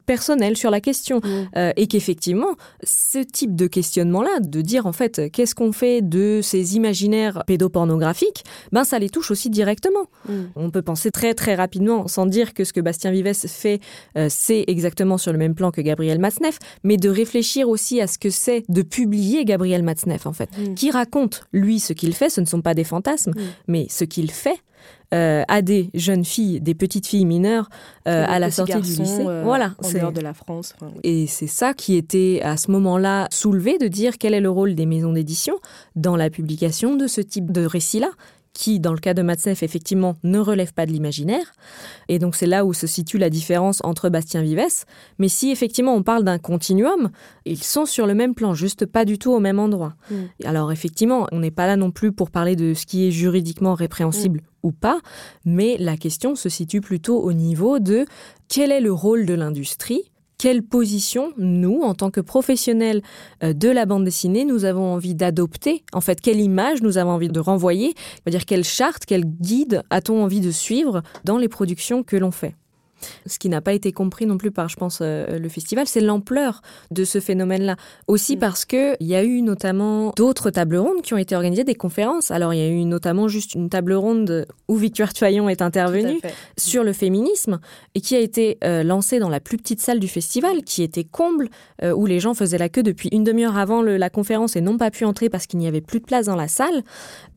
personnel 0.06 0.58
sur 0.58 0.72
la 0.72 0.82
question. 0.82 1.22
Mmh. 1.24 1.72
et 1.78 1.88
qu'effectivement, 1.88 2.56
ce 2.84 3.20
type 3.20 3.56
de 3.56 3.68
questionnement-là, 3.68 4.40
de 4.40 4.62
dire 4.62 4.86
en 4.86 4.94
fait 4.94 5.32
qu'est-ce 5.32 5.56
qu'on 5.56 5.72
fait 5.72 6.02
de 6.02 6.40
ces 6.42 6.76
imaginaires 6.76 7.44
pédopornographiques, 7.46 8.44
ben 8.72 8.84
ça 8.84 9.00
les 9.00 9.10
touche 9.10 9.32
aussi 9.32 9.50
directement. 9.50 10.08
Mmh. 10.28 10.34
On 10.56 10.70
peut 10.70 10.82
penser 10.82 11.12
très 11.12 11.34
très 11.34 11.56
rapidement, 11.56 12.08
sans 12.08 12.26
dire 12.26 12.54
que 12.54 12.64
ce 12.64 12.74
que 12.74 12.82
Bastien 12.82 13.12
Vives 13.12 13.34
fait, 13.34 13.80
c'est 14.30 14.66
exactement 14.68 15.18
sur 15.18 15.32
le 15.32 15.38
même 15.38 15.56
plan 15.56 15.72
que 15.72 15.82
Gabriel 15.82 16.20
Matzneff, 16.20 16.60
mais 16.84 16.98
de 16.98 17.10
réfléchir 17.10 17.70
aussi 17.70 18.02
à 18.02 18.08
ce 18.08 18.18
que 18.18 18.30
c'est 18.30 18.64
de 18.70 18.82
publier 18.82 19.46
Gabriel 19.46 19.84
Matzneff 19.84 20.26
en 20.26 20.34
fait, 20.34 20.50
mmh. 20.58 20.76
qui 20.76 20.92
raconte 20.92 21.46
lui 21.52 21.80
ce 21.80 21.94
qu'il 21.94 22.14
fait. 22.14 22.30
Ce 22.30 22.42
ne 22.42 22.46
sont 22.46 22.62
pas 22.62 22.74
des 22.74 22.84
fantasmes, 22.84 23.34
mais 23.68 23.88
ce 23.90 24.04
qu'il 24.04 24.32
fait 24.32 24.60
euh, 25.14 25.44
à 25.48 25.62
des 25.62 25.92
jeunes 25.94 26.26
filles, 26.26 26.60
des 26.60 26.74
petites 26.74 27.06
filles 27.06 27.26
mineures 27.26 27.70
euh, 28.08 28.26
à 28.28 28.40
la 28.40 28.50
sortie 28.50 28.82
du 28.82 28.96
lycée. 28.96 29.24
Euh, 29.28 29.44
voilà, 29.44 29.73
en 29.82 29.92
dehors 29.92 30.12
de 30.12 30.22
la 30.22 30.34
France. 30.34 30.74
Et 31.04 31.28
c'est 31.28 31.48
ça 31.48 31.74
qui 31.74 31.96
était 31.96 32.42
à 32.44 32.58
ce 32.58 32.72
moment-là 32.72 33.28
soulevé 33.32 33.78
de 33.78 33.88
dire 33.88 34.18
quel 34.18 34.34
est 34.34 34.42
le 34.42 34.50
rôle 34.50 34.76
des 34.76 34.86
maisons 34.86 35.14
d'édition 35.14 35.56
dans 35.96 36.16
la 36.16 36.30
publication 36.30 36.96
de 36.96 37.08
ce 37.08 37.22
type 37.22 37.52
de 37.52 37.66
récit-là 37.66 38.10
qui, 38.54 38.80
dans 38.80 38.94
le 38.94 39.00
cas 39.00 39.14
de 39.14 39.22
Matzneff, 39.22 39.64
effectivement, 39.64 40.16
ne 40.24 40.40
relève 40.40 40.74
pas 40.74 40.86
de 40.86 40.92
l'imaginaire. 40.92 41.54
Et 42.08 42.20
donc, 42.20 42.36
c'est 42.36 42.46
là 42.46 42.66
où 42.66 42.74
se 42.74 42.88
situe 42.88 43.18
la 43.18 43.30
différence 43.30 43.82
entre 43.84 44.10
Bastien 44.10 44.42
Vives. 44.42 44.86
Mais 45.18 45.28
si, 45.28 45.50
effectivement, 45.50 45.96
on 45.96 46.04
parle 46.04 46.24
d'un 46.24 46.38
continuum, 46.38 47.10
ils 47.46 47.64
sont 47.64 47.86
sur 47.86 48.06
le 48.06 48.14
même 48.14 48.36
plan, 48.36 48.54
juste 48.54 48.86
pas 48.86 49.06
du 49.06 49.18
tout 49.18 49.32
au 49.32 49.40
même 49.40 49.60
endroit. 49.60 49.96
Mm. 50.12 50.16
Alors, 50.46 50.72
effectivement, 50.72 51.28
on 51.32 51.40
n'est 51.40 51.52
pas 51.52 51.68
là 51.68 51.76
non 51.76 51.92
plus 51.92 52.12
pour 52.12 52.30
parler 52.30 52.56
de 52.56 52.74
ce 52.74 52.86
qui 52.86 53.08
est 53.08 53.12
juridiquement 53.12 53.74
répréhensible 53.74 54.42
mm. 54.42 54.68
ou 54.68 54.72
pas, 54.72 55.00
mais 55.46 55.76
la 55.80 55.98
question 55.98 56.36
se 56.36 56.50
situe 56.50 56.82
plutôt 56.82 57.20
au 57.20 57.34
niveau 57.34 57.80
de 57.80 58.06
quel 58.48 58.72
est 58.72 58.82
le 58.82 58.94
rôle 58.94 59.26
de 59.26 59.34
l'industrie 59.34 60.12
quelle 60.38 60.64
position, 60.64 61.34
nous, 61.38 61.82
en 61.82 61.94
tant 61.94 62.12
que 62.12 62.22
professionnels 62.22 63.02
euh, 63.44 63.54
de 63.54 63.70
la 63.70 63.86
bande 63.86 64.04
dessinée, 64.04 64.46
nous 64.46 64.66
avons 64.66 64.94
envie 64.94 65.16
d'adopter 65.16 65.84
En 65.94 66.02
fait, 66.02 66.22
quelle 66.22 66.40
image 66.40 66.82
nous 66.82 66.98
avons 66.98 67.12
envie 67.12 67.30
de 67.30 67.40
renvoyer 67.40 67.94
dire 68.28 68.46
quelle 68.46 68.64
charte, 68.64 69.06
quel 69.06 69.26
guide 69.26 69.84
a-t-on 69.90 70.24
envie 70.24 70.42
de 70.42 70.52
suivre 70.52 71.04
dans 71.24 71.38
les 71.38 71.48
productions 71.48 72.04
que 72.04 72.16
l'on 72.16 72.32
fait 72.32 72.56
ce 73.26 73.40
qui 73.40 73.50
n'a 73.50 73.62
pas 73.62 73.74
été 73.74 73.92
compris 73.92 74.26
non 74.26 74.38
plus 74.38 74.52
par, 74.52 74.70
je 74.70 74.76
pense, 74.76 75.00
euh, 75.02 75.40
le 75.40 75.50
festival, 75.50 75.88
c'est 75.88 76.02
l'ampleur 76.02 76.62
de 76.92 77.04
ce 77.04 77.20
phénomène-là. 77.20 77.76
Aussi 78.08 78.36
mm. 78.36 78.40
parce 78.40 78.66
qu'il 78.66 78.96
y 79.02 79.16
a 79.16 79.24
eu 79.24 79.42
notamment 79.42 80.12
d'autres 80.16 80.50
tables 80.50 80.78
rondes 80.78 81.02
qui 81.02 81.14
ont 81.14 81.18
été 81.18 81.36
organisées, 81.36 81.64
des 81.64 81.76
conférences. 81.76 82.32
Alors, 82.32 82.54
il 82.54 82.60
y 82.60 82.64
a 82.64 82.68
eu 82.68 82.86
notamment 82.86 83.28
juste 83.28 83.56
une 83.56 83.70
table 83.70 83.94
ronde 83.94 84.46
où 84.68 84.76
Victoire 84.76 85.14
Toyon 85.14 85.50
est 85.50 85.62
intervenue 85.62 86.20
sur 86.58 86.84
le 86.84 86.94
féminisme 86.94 87.60
et 87.96 88.02
qui 88.02 88.16
a 88.16 88.20
été 88.20 88.58
euh, 88.64 88.84
lancée 88.84 89.20
dans 89.20 89.30
la 89.30 89.40
plus 89.40 89.58
petite 89.58 89.82
salle 89.82 90.00
du 90.00 90.08
festival, 90.08 90.64
qui 90.64 90.84
était 90.84 91.04
comble, 91.04 91.50
euh, 91.84 91.94
où 91.94 92.06
les 92.06 92.20
gens 92.20 92.34
faisaient 92.34 92.58
la 92.58 92.70
queue 92.70 92.84
depuis 92.84 93.10
une 93.12 93.24
demi-heure 93.24 93.58
avant 93.58 93.82
la 93.82 94.10
conférence 94.10 94.56
et 94.56 94.62
n'ont 94.62 94.78
pas 94.78 94.92
pu 94.92 95.06
entrer 95.06 95.30
parce 95.30 95.48
qu'il 95.48 95.60
n'y 95.60 95.68
avait 95.68 95.82
plus 95.82 96.00
de 96.00 96.06
place 96.06 96.28
dans 96.28 96.36
la 96.36 96.48
salle. 96.48 96.84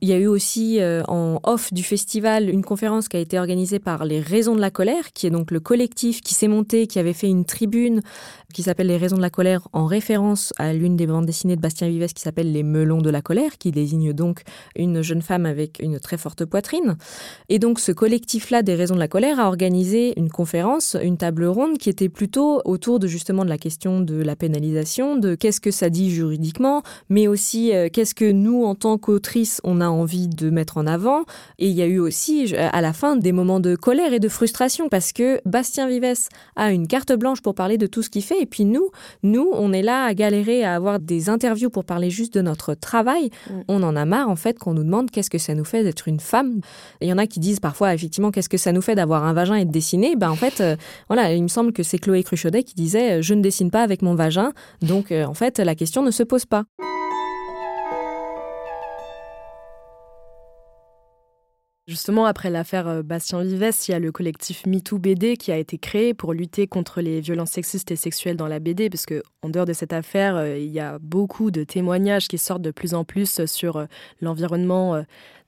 Il 0.00 0.08
y 0.08 0.12
a 0.12 0.18
eu 0.18 0.26
aussi 0.26 0.78
en 1.08 1.40
off 1.42 1.72
du 1.72 1.82
festival 1.82 2.48
une 2.48 2.64
conférence 2.64 3.08
qui 3.08 3.16
a 3.16 3.20
été 3.20 3.38
organisée 3.38 3.78
par 3.78 4.04
les 4.04 4.20
Raisons 4.20 4.54
de 4.54 4.60
la 4.60 4.70
colère, 4.70 5.12
qui 5.12 5.26
est 5.26 5.30
donc 5.30 5.50
le 5.50 5.55
collectif 5.59 6.20
qui 6.20 6.34
s'est 6.34 6.48
monté, 6.48 6.86
qui 6.86 6.98
avait 6.98 7.12
fait 7.12 7.28
une 7.28 7.44
tribune 7.44 8.02
qui 8.57 8.62
s'appelle 8.62 8.86
Les 8.86 8.96
raisons 8.96 9.16
de 9.16 9.22
la 9.22 9.28
colère 9.28 9.68
en 9.74 9.84
référence 9.84 10.54
à 10.59 10.72
l'une 10.72 10.96
des 10.96 11.07
bandes 11.07 11.26
dessinées 11.26 11.57
de 11.57 11.61
Bastien 11.61 11.88
Vives 11.88 12.07
qui 12.14 12.22
s'appelle 12.22 12.52
Les 12.52 12.62
melons 12.62 13.02
de 13.02 13.11
la 13.11 13.20
colère, 13.20 13.59
qui 13.59 13.70
désigne 13.70 14.14
donc 14.14 14.42
une 14.76 15.02
jeune 15.02 15.20
femme 15.20 15.44
avec 15.44 15.78
une 15.80 16.00
très 16.00 16.16
forte 16.16 16.46
poitrine. 16.46 16.96
Et 17.50 17.59
donc 17.59 17.80
ce 17.80 17.92
collectif-là 17.92 18.62
des 18.62 18.74
raisons 18.74 18.94
de 18.94 19.00
la 19.00 19.09
colère 19.09 19.40
a 19.40 19.48
organisé 19.48 20.18
une 20.18 20.30
conférence, 20.30 20.96
une 21.02 21.18
table 21.18 21.44
ronde 21.44 21.76
qui 21.76 21.90
était 21.90 22.09
plutôt 22.09 22.62
autour 22.64 22.98
de 22.98 23.07
justement 23.07 23.44
de 23.44 23.50
la 23.50 23.59
question 23.59 24.00
de 24.00 24.22
la 24.22 24.36
pénalisation, 24.36 25.16
de 25.16 25.34
qu'est-ce 25.34 25.61
que 25.61 25.70
ça 25.70 25.90
dit 25.90 26.11
juridiquement, 26.11 26.82
mais 27.11 27.28
aussi 27.28 27.74
euh, 27.74 27.88
qu'est-ce 27.92 28.14
que 28.14 28.30
nous 28.30 28.64
en 28.64 28.74
tant 28.74 28.96
qu'autrices 28.96 29.61
on 29.64 29.80
a 29.80 29.88
envie 29.88 30.28
de 30.28 30.50
mettre 30.50 30.78
en 30.78 30.86
avant. 30.86 31.24
Et 31.59 31.68
il 31.68 31.74
y 31.74 31.82
a 31.82 31.86
eu 31.86 31.98
aussi 31.98 32.54
à 32.57 32.80
la 32.80 32.92
fin 32.92 33.16
des 33.16 33.32
moments 33.32 33.61
de 33.61 33.76
colère 33.76 34.12
et 34.12 34.20
de 34.20 34.28
frustration 34.28 34.88
parce 34.88 35.12
que 35.12 35.36
Bastien 35.45 35.89
Vives 35.89 36.28
a 36.57 36.72
une 36.72 36.87
carte 36.87 37.12
blanche 37.12 37.41
pour 37.41 37.55
parler 37.55 37.78
de 37.78 37.87
tout 37.87 38.03
ce 38.03 38.11
qu'il 38.11 38.22
fait. 38.22 38.41
Et 38.41 38.47
puis 38.47 38.64
nous, 38.64 38.91
nous, 39.22 39.49
on 39.53 39.72
est 39.72 39.82
là 39.82 40.05
à 40.05 40.14
galérer 40.14 40.64
à 40.64 40.74
avoir 40.74 40.99
des 40.99 41.28
interviews 41.28 41.70
pour 41.70 41.84
parler 41.84 42.11
juste 42.11 42.34
de 42.34 42.41
notre 42.41 42.74
travail. 42.74 43.30
Mm. 43.51 43.53
On 43.68 43.82
en 43.82 43.97
a 43.97 44.05
marre, 44.05 44.28
en 44.28 44.37
fait, 44.37 44.59
qu'on 44.59 44.74
nous 44.74 44.84
demande 44.84 45.11
qu'est-ce 45.11 45.30
que 45.30 45.39
ça 45.39 45.55
nous 45.55 45.64
fait 45.64 45.82
d'être 45.82 46.09
une 46.09 46.20
femme. 46.20 46.61
Il 47.01 47.09
y 47.09 47.12
en 47.12 47.18
a 47.18 47.26
qui 47.26 47.41
disent 47.41 47.61
parfois, 47.61 47.95
effectivement, 47.95 48.30
qu'est-ce 48.30 48.49
que 48.49 48.59
ça 48.59 48.72
nous 48.72 48.82
fait 48.82 48.95
d'avoir 48.95 49.24
un 49.24 49.32
vagin 49.32 49.57
et 49.57 49.64
de 49.64 49.72
dessiner? 49.72 50.16
Ben, 50.16 50.30
en 50.30 50.37
fait, 50.37 50.61
euh, 50.61 50.76
voilà, 51.09 51.32
il 51.32 51.43
me 51.43 51.49
semble 51.49 51.72
que 51.72 51.82
c'est 51.82 51.99
Chloé 51.99 52.22
Cruchaudet 52.22 52.62
qui 52.62 52.74
disait, 52.74 53.22
je 53.22 53.34
ne 53.34 53.43
dessine 53.43 53.70
pas 53.70 53.82
avec 53.82 54.03
mon 54.03 54.14
vagin. 54.14 54.53
Donc, 54.82 55.12
euh, 55.12 55.24
en 55.24 55.34
fait, 55.34 55.59
la 55.59 55.74
question 55.74 56.03
ne 56.03 56.11
se 56.11 56.22
pose 56.22 56.47
pas. 56.47 56.64
Justement, 61.89 62.24
après 62.26 62.51
l'affaire 62.51 62.89
euh, 62.89 63.03
Bastien 63.05 63.45
Vives, 63.45 63.70
il 63.87 63.93
y 63.93 63.95
a 63.95 64.01
le 64.01 64.11
collectif 64.11 64.66
MeToo 64.66 64.99
BD 64.99 65.37
qui 65.37 65.53
a 65.53 65.57
été 65.57 65.78
créé 65.78 66.14
pour 66.14 66.32
lutter 66.32 66.66
contre 66.66 67.01
les 67.01 67.20
violences 67.20 67.53
sexistes 67.53 67.93
et 67.93 67.97
sexuelles 67.97 68.37
dans 68.37 68.49
la 68.49 68.59
BD, 68.59 68.91
parce 68.91 69.07
en 69.43 69.51
dehors 69.51 69.66
de 69.66 69.72
cette 69.72 69.93
affaire, 69.93 70.34
euh, 70.34 70.59
il 70.59 70.72
y 70.72 70.80
a 70.80 70.99
beaucoup 70.99 71.53
de 71.53 71.62
témoignages 71.62 72.26
qui 72.26 72.39
sortent 72.39 72.62
de 72.62 72.72
plus 72.72 72.93
en 72.95 73.05
plus 73.05 73.45
sur 73.47 73.76
euh, 73.76 73.87
l'environnement 74.20 75.01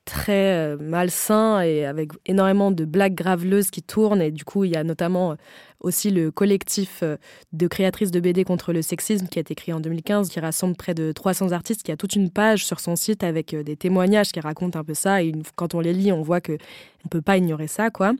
très 0.08 0.76
malsain 0.78 1.60
et 1.60 1.84
avec 1.84 2.12
énormément 2.26 2.70
de 2.70 2.84
blagues 2.84 3.14
graveleuses 3.14 3.70
qui 3.70 3.82
tournent. 3.82 4.22
Et 4.22 4.30
du 4.30 4.44
coup, 4.44 4.64
il 4.64 4.72
y 4.72 4.76
a 4.76 4.84
notamment 4.84 5.36
aussi 5.80 6.10
le 6.10 6.30
collectif 6.30 7.00
euh, 7.02 7.16
de 7.52 7.66
créatrices 7.68 8.10
de 8.10 8.20
BD 8.20 8.44
contre 8.44 8.72
le 8.72 8.82
sexisme 8.82 9.28
qui 9.28 9.38
a 9.38 9.40
été 9.40 9.54
créé 9.54 9.72
en 9.72 9.80
2015, 9.80 10.28
qui 10.28 10.40
rassemble 10.40 10.76
près 10.76 10.94
de 10.94 11.12
300 11.12 11.52
artistes, 11.52 11.82
qui 11.82 11.92
a 11.92 11.96
toute 11.96 12.16
une 12.16 12.30
page 12.30 12.64
sur 12.64 12.80
son 12.80 12.96
site 12.96 13.22
avec 13.22 13.54
euh, 13.54 13.62
des 13.62 13.76
témoignages 13.76 14.32
qui 14.32 14.40
racontent 14.40 14.78
un 14.78 14.84
peu 14.84 14.94
ça. 14.94 15.22
Et 15.22 15.32
quand 15.56 15.74
on 15.74 15.80
les 15.80 15.92
lit, 15.92 16.12
on 16.12 16.22
voit 16.22 16.40
qu'on 16.40 16.52
ne 16.52 17.08
peut 17.10 17.22
pas 17.22 17.36
ignorer 17.36 17.68
ça, 17.68 17.90
quoi. 17.90 18.12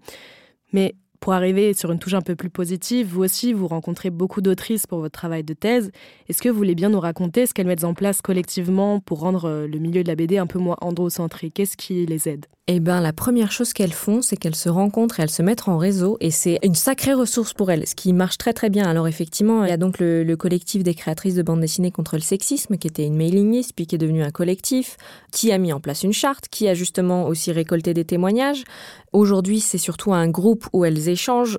Mais 0.72 0.94
pour 1.20 1.32
arriver 1.32 1.74
sur 1.74 1.90
une 1.92 1.98
touche 1.98 2.14
un 2.14 2.20
peu 2.20 2.36
plus 2.36 2.50
positive, 2.50 3.08
vous 3.08 3.22
aussi, 3.22 3.52
vous 3.52 3.66
rencontrez 3.66 4.10
beaucoup 4.10 4.40
d'autrices 4.40 4.86
pour 4.86 5.00
votre 5.00 5.18
travail 5.18 5.44
de 5.44 5.54
thèse. 5.54 5.90
Est-ce 6.28 6.42
que 6.42 6.48
vous 6.48 6.56
voulez 6.56 6.74
bien 6.74 6.90
nous 6.90 7.00
raconter 7.00 7.46
ce 7.46 7.54
qu'elles 7.54 7.66
mettent 7.66 7.84
en 7.84 7.94
place 7.94 8.22
collectivement 8.22 9.00
pour 9.00 9.20
rendre 9.20 9.46
euh, 9.46 9.66
le 9.66 9.78
milieu 9.78 10.02
de 10.02 10.08
la 10.08 10.14
BD 10.14 10.38
un 10.38 10.46
peu 10.46 10.58
moins 10.58 10.76
androcentré 10.80 11.50
Qu'est-ce 11.50 11.76
qui 11.76 12.06
les 12.06 12.28
aide? 12.28 12.46
Eh 12.70 12.80
bien, 12.80 13.00
la 13.00 13.14
première 13.14 13.50
chose 13.50 13.72
qu'elles 13.72 13.94
font, 13.94 14.20
c'est 14.20 14.36
qu'elles 14.36 14.54
se 14.54 14.68
rencontrent 14.68 15.20
et 15.20 15.22
elles 15.22 15.30
se 15.30 15.40
mettent 15.40 15.68
en 15.68 15.78
réseau. 15.78 16.18
Et 16.20 16.30
c'est 16.30 16.58
une 16.62 16.74
sacrée 16.74 17.14
ressource 17.14 17.54
pour 17.54 17.70
elles, 17.70 17.86
ce 17.86 17.94
qui 17.94 18.12
marche 18.12 18.36
très 18.36 18.52
très 18.52 18.68
bien. 18.68 18.84
Alors 18.84 19.08
effectivement, 19.08 19.64
il 19.64 19.70
y 19.70 19.72
a 19.72 19.78
donc 19.78 19.98
le, 19.98 20.36
collectif 20.36 20.82
des 20.82 20.92
créatrices 20.92 21.34
de 21.34 21.40
bande 21.40 21.62
dessinée 21.62 21.90
contre 21.90 22.16
le 22.16 22.20
sexisme, 22.20 22.76
qui 22.76 22.86
était 22.86 23.06
une 23.06 23.16
mailing 23.16 23.50
list, 23.50 23.72
puis 23.74 23.86
qui 23.86 23.94
est 23.94 23.98
devenu 23.98 24.22
un 24.22 24.30
collectif, 24.30 24.98
qui 25.32 25.50
a 25.50 25.56
mis 25.56 25.72
en 25.72 25.80
place 25.80 26.02
une 26.02 26.12
charte, 26.12 26.48
qui 26.50 26.68
a 26.68 26.74
justement 26.74 27.26
aussi 27.26 27.52
récolté 27.52 27.94
des 27.94 28.04
témoignages. 28.04 28.64
Aujourd'hui, 29.14 29.60
c'est 29.60 29.78
surtout 29.78 30.12
un 30.12 30.28
groupe 30.28 30.66
où 30.74 30.84
elles 30.84 31.07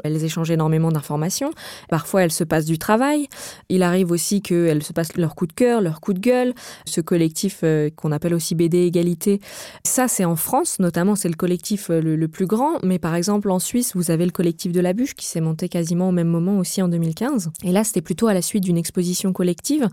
Elles 0.03 0.23
échangent 0.23 0.51
énormément 0.51 0.91
d'informations. 0.91 1.51
Parfois, 1.89 2.23
elles 2.23 2.31
se 2.31 2.43
passent 2.43 2.65
du 2.65 2.77
travail. 2.77 3.27
Il 3.69 3.83
arrive 3.83 4.11
aussi 4.11 4.41
qu'elles 4.41 4.83
se 4.83 4.93
passent 4.93 5.15
leur 5.17 5.35
coup 5.35 5.47
de 5.47 5.53
cœur, 5.53 5.81
leur 5.81 6.01
coup 6.01 6.13
de 6.13 6.19
gueule. 6.19 6.53
Ce 6.85 7.01
collectif 7.01 7.59
euh, 7.63 7.89
qu'on 7.95 8.11
appelle 8.11 8.33
aussi 8.33 8.55
BD 8.55 8.79
Égalité, 8.79 9.39
ça 9.83 10.07
c'est 10.07 10.25
en 10.25 10.35
France 10.35 10.79
notamment 10.79 11.15
c'est 11.15 11.29
le 11.29 11.35
collectif 11.35 11.89
euh, 11.89 12.01
le, 12.01 12.27
plus 12.27 12.45
grand, 12.45 12.79
mais 12.83 12.99
par 12.99 13.15
exemple 13.15 13.49
en 13.49 13.59
Suisse, 13.59 13.95
vous 13.95 14.11
avez 14.11 14.25
le 14.25 14.31
collectif 14.31 14.71
de 14.71 14.79
la 14.79 14.93
bûche 14.93 15.15
qui 15.15 15.25
s'est 15.25 15.41
monté 15.41 15.67
quasiment 15.67 16.09
au 16.09 16.11
même 16.11 16.27
moment 16.27 16.59
aussi 16.59 16.81
en 16.81 16.87
2015. 16.87 17.51
Et 17.63 17.71
là, 17.71 17.83
c'était 17.83 18.01
plutôt 18.01 18.27
à 18.27 18.33
la 18.33 18.41
suite 18.41 18.63
d'une 18.63 18.77
exposition 18.77 19.33
collective 19.33 19.87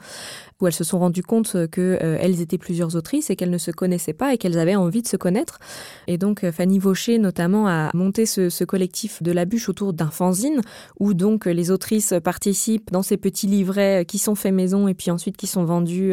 où 0.61 0.67
elles 0.67 0.73
se 0.73 0.85
sont 0.85 0.99
rendues 0.99 1.23
compte 1.23 1.53
qu'elles 1.71 1.99
euh, 2.03 2.41
étaient 2.41 2.59
plusieurs 2.59 2.97
autrices 2.97 3.31
et 3.31 3.37
qu'elles 3.37 3.51
ne 3.51 3.59
se 3.59 3.71
connaissaient 3.71 4.13
pas 4.13 4.35
et 4.35 4.39
qu'elles 4.39 4.59
avaient 4.59 4.77
envie 4.77 5.03
de 5.03 5.09
se 5.09 5.17
connaître. 5.17 5.59
Et 6.07 6.19
donc 6.19 6.49
Fanny 6.51 6.79
Vaucher 6.79 7.19
notamment 7.19 7.69
a 7.69 7.91
monté 7.95 8.27
ce, 8.27 8.65
collectif 8.65 9.23
de 9.23 9.33
la 9.33 9.45
bûche 9.47 9.69
autour 9.69 9.93
d'un 9.93 10.11
fanzine 10.11 10.61
où 11.01 11.15
donc 11.15 11.47
les 11.47 11.71
autrices 11.71 12.15
participent 12.23 12.91
dans 12.91 13.03
ces 13.03 13.17
petits 13.17 13.47
livrets 13.47 14.05
qui 14.07 14.19
sont 14.19 14.35
faits 14.35 14.53
maison 14.53 14.89
et 14.89 14.95
puis 14.95 15.11
ensuite 15.11 15.37
qui 15.37 15.47
sont 15.47 15.65
vendus 15.65 16.13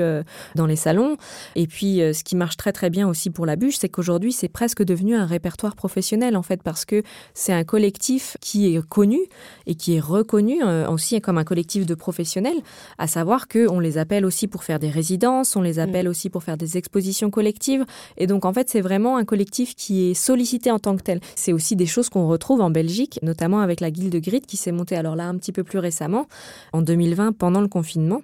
dans 0.56 0.66
les 0.66 0.76
salons. 0.76 1.18
Et 1.56 1.68
puis 1.68 1.98
ce 1.98 2.24
qui 2.24 2.36
marche 2.36 2.58
très 2.58 2.72
très 2.72 2.90
bien 2.90 3.08
aussi 3.08 3.30
pour 3.30 3.46
la 3.46 3.56
bûche, 3.56 3.78
c'est 3.80 3.90
qu'aujourd'hui 3.90 4.32
c'est 4.32 4.48
presque 4.48 4.84
devenu 4.84 5.16
un 5.16 5.26
répertoire 5.26 5.76
professionnel 5.76 6.36
en 6.36 6.44
fait 6.44 6.64
parce 6.64 6.86
que 6.86 7.04
c'est 7.34 7.54
un 7.54 7.64
collectif 7.64 8.38
qui 8.42 8.76
est 8.76 8.88
connu 8.88 9.20
et 9.66 9.76
qui 9.76 9.96
est 9.96 10.00
reconnu 10.00 10.64
euh, 10.64 10.88
aussi 10.90 11.20
comme 11.22 11.38
un 11.38 11.44
collectif 11.44 11.86
de 11.86 11.96
professionnels, 11.96 12.58
à 12.98 13.08
savoir 13.08 13.48
que 13.48 13.68
on 13.70 13.80
les 13.80 13.98
appelle 13.98 14.26
aussi 14.26 14.48
pour 14.48 14.64
faire 14.64 14.80
des 14.80 14.90
résidences, 14.90 15.56
on 15.56 15.62
les 15.62 15.80
appelle 15.80 16.08
mm. 16.08 16.10
aussi 16.10 16.30
pour 16.30 16.44
faire 16.44 16.58
des 16.58 16.78
expositions 16.78 17.30
collectives 17.30 17.86
et 18.18 18.28
donc 18.28 18.46
en 18.46 18.54
fait 18.54 18.70
c'est 18.70 18.82
vraiment 18.82 19.18
un 19.18 19.26
collectif 19.26 19.76
qui 19.76 20.12
est 20.12 20.14
sollicité 20.14 20.72
en 20.72 20.80
tant 20.80 20.96
que 20.96 21.04
tel. 21.04 21.20
C'est 21.36 21.54
aussi 21.54 21.76
des 21.76 21.86
choses 21.86 22.10
qu'on 22.10 22.28
retrouve 22.28 22.62
en 22.62 22.70
Belgique 22.70 23.20
notamment 23.24 23.62
avec 23.62 23.80
la 23.80 23.92
Guilde 23.92 24.16
Grid 24.22 24.46
qui 24.46 24.58
s'est 24.58 24.72
montée 24.72 24.96
alors 24.96 25.16
là 25.16 25.28
un 25.28 25.38
petit 25.38 25.52
peu 25.52 25.64
plus 25.64 25.80
récemment, 25.80 26.28
en 26.74 26.82
2020 26.82 27.34
pendant 27.34 27.62
le 27.62 27.68
confinement 27.68 28.22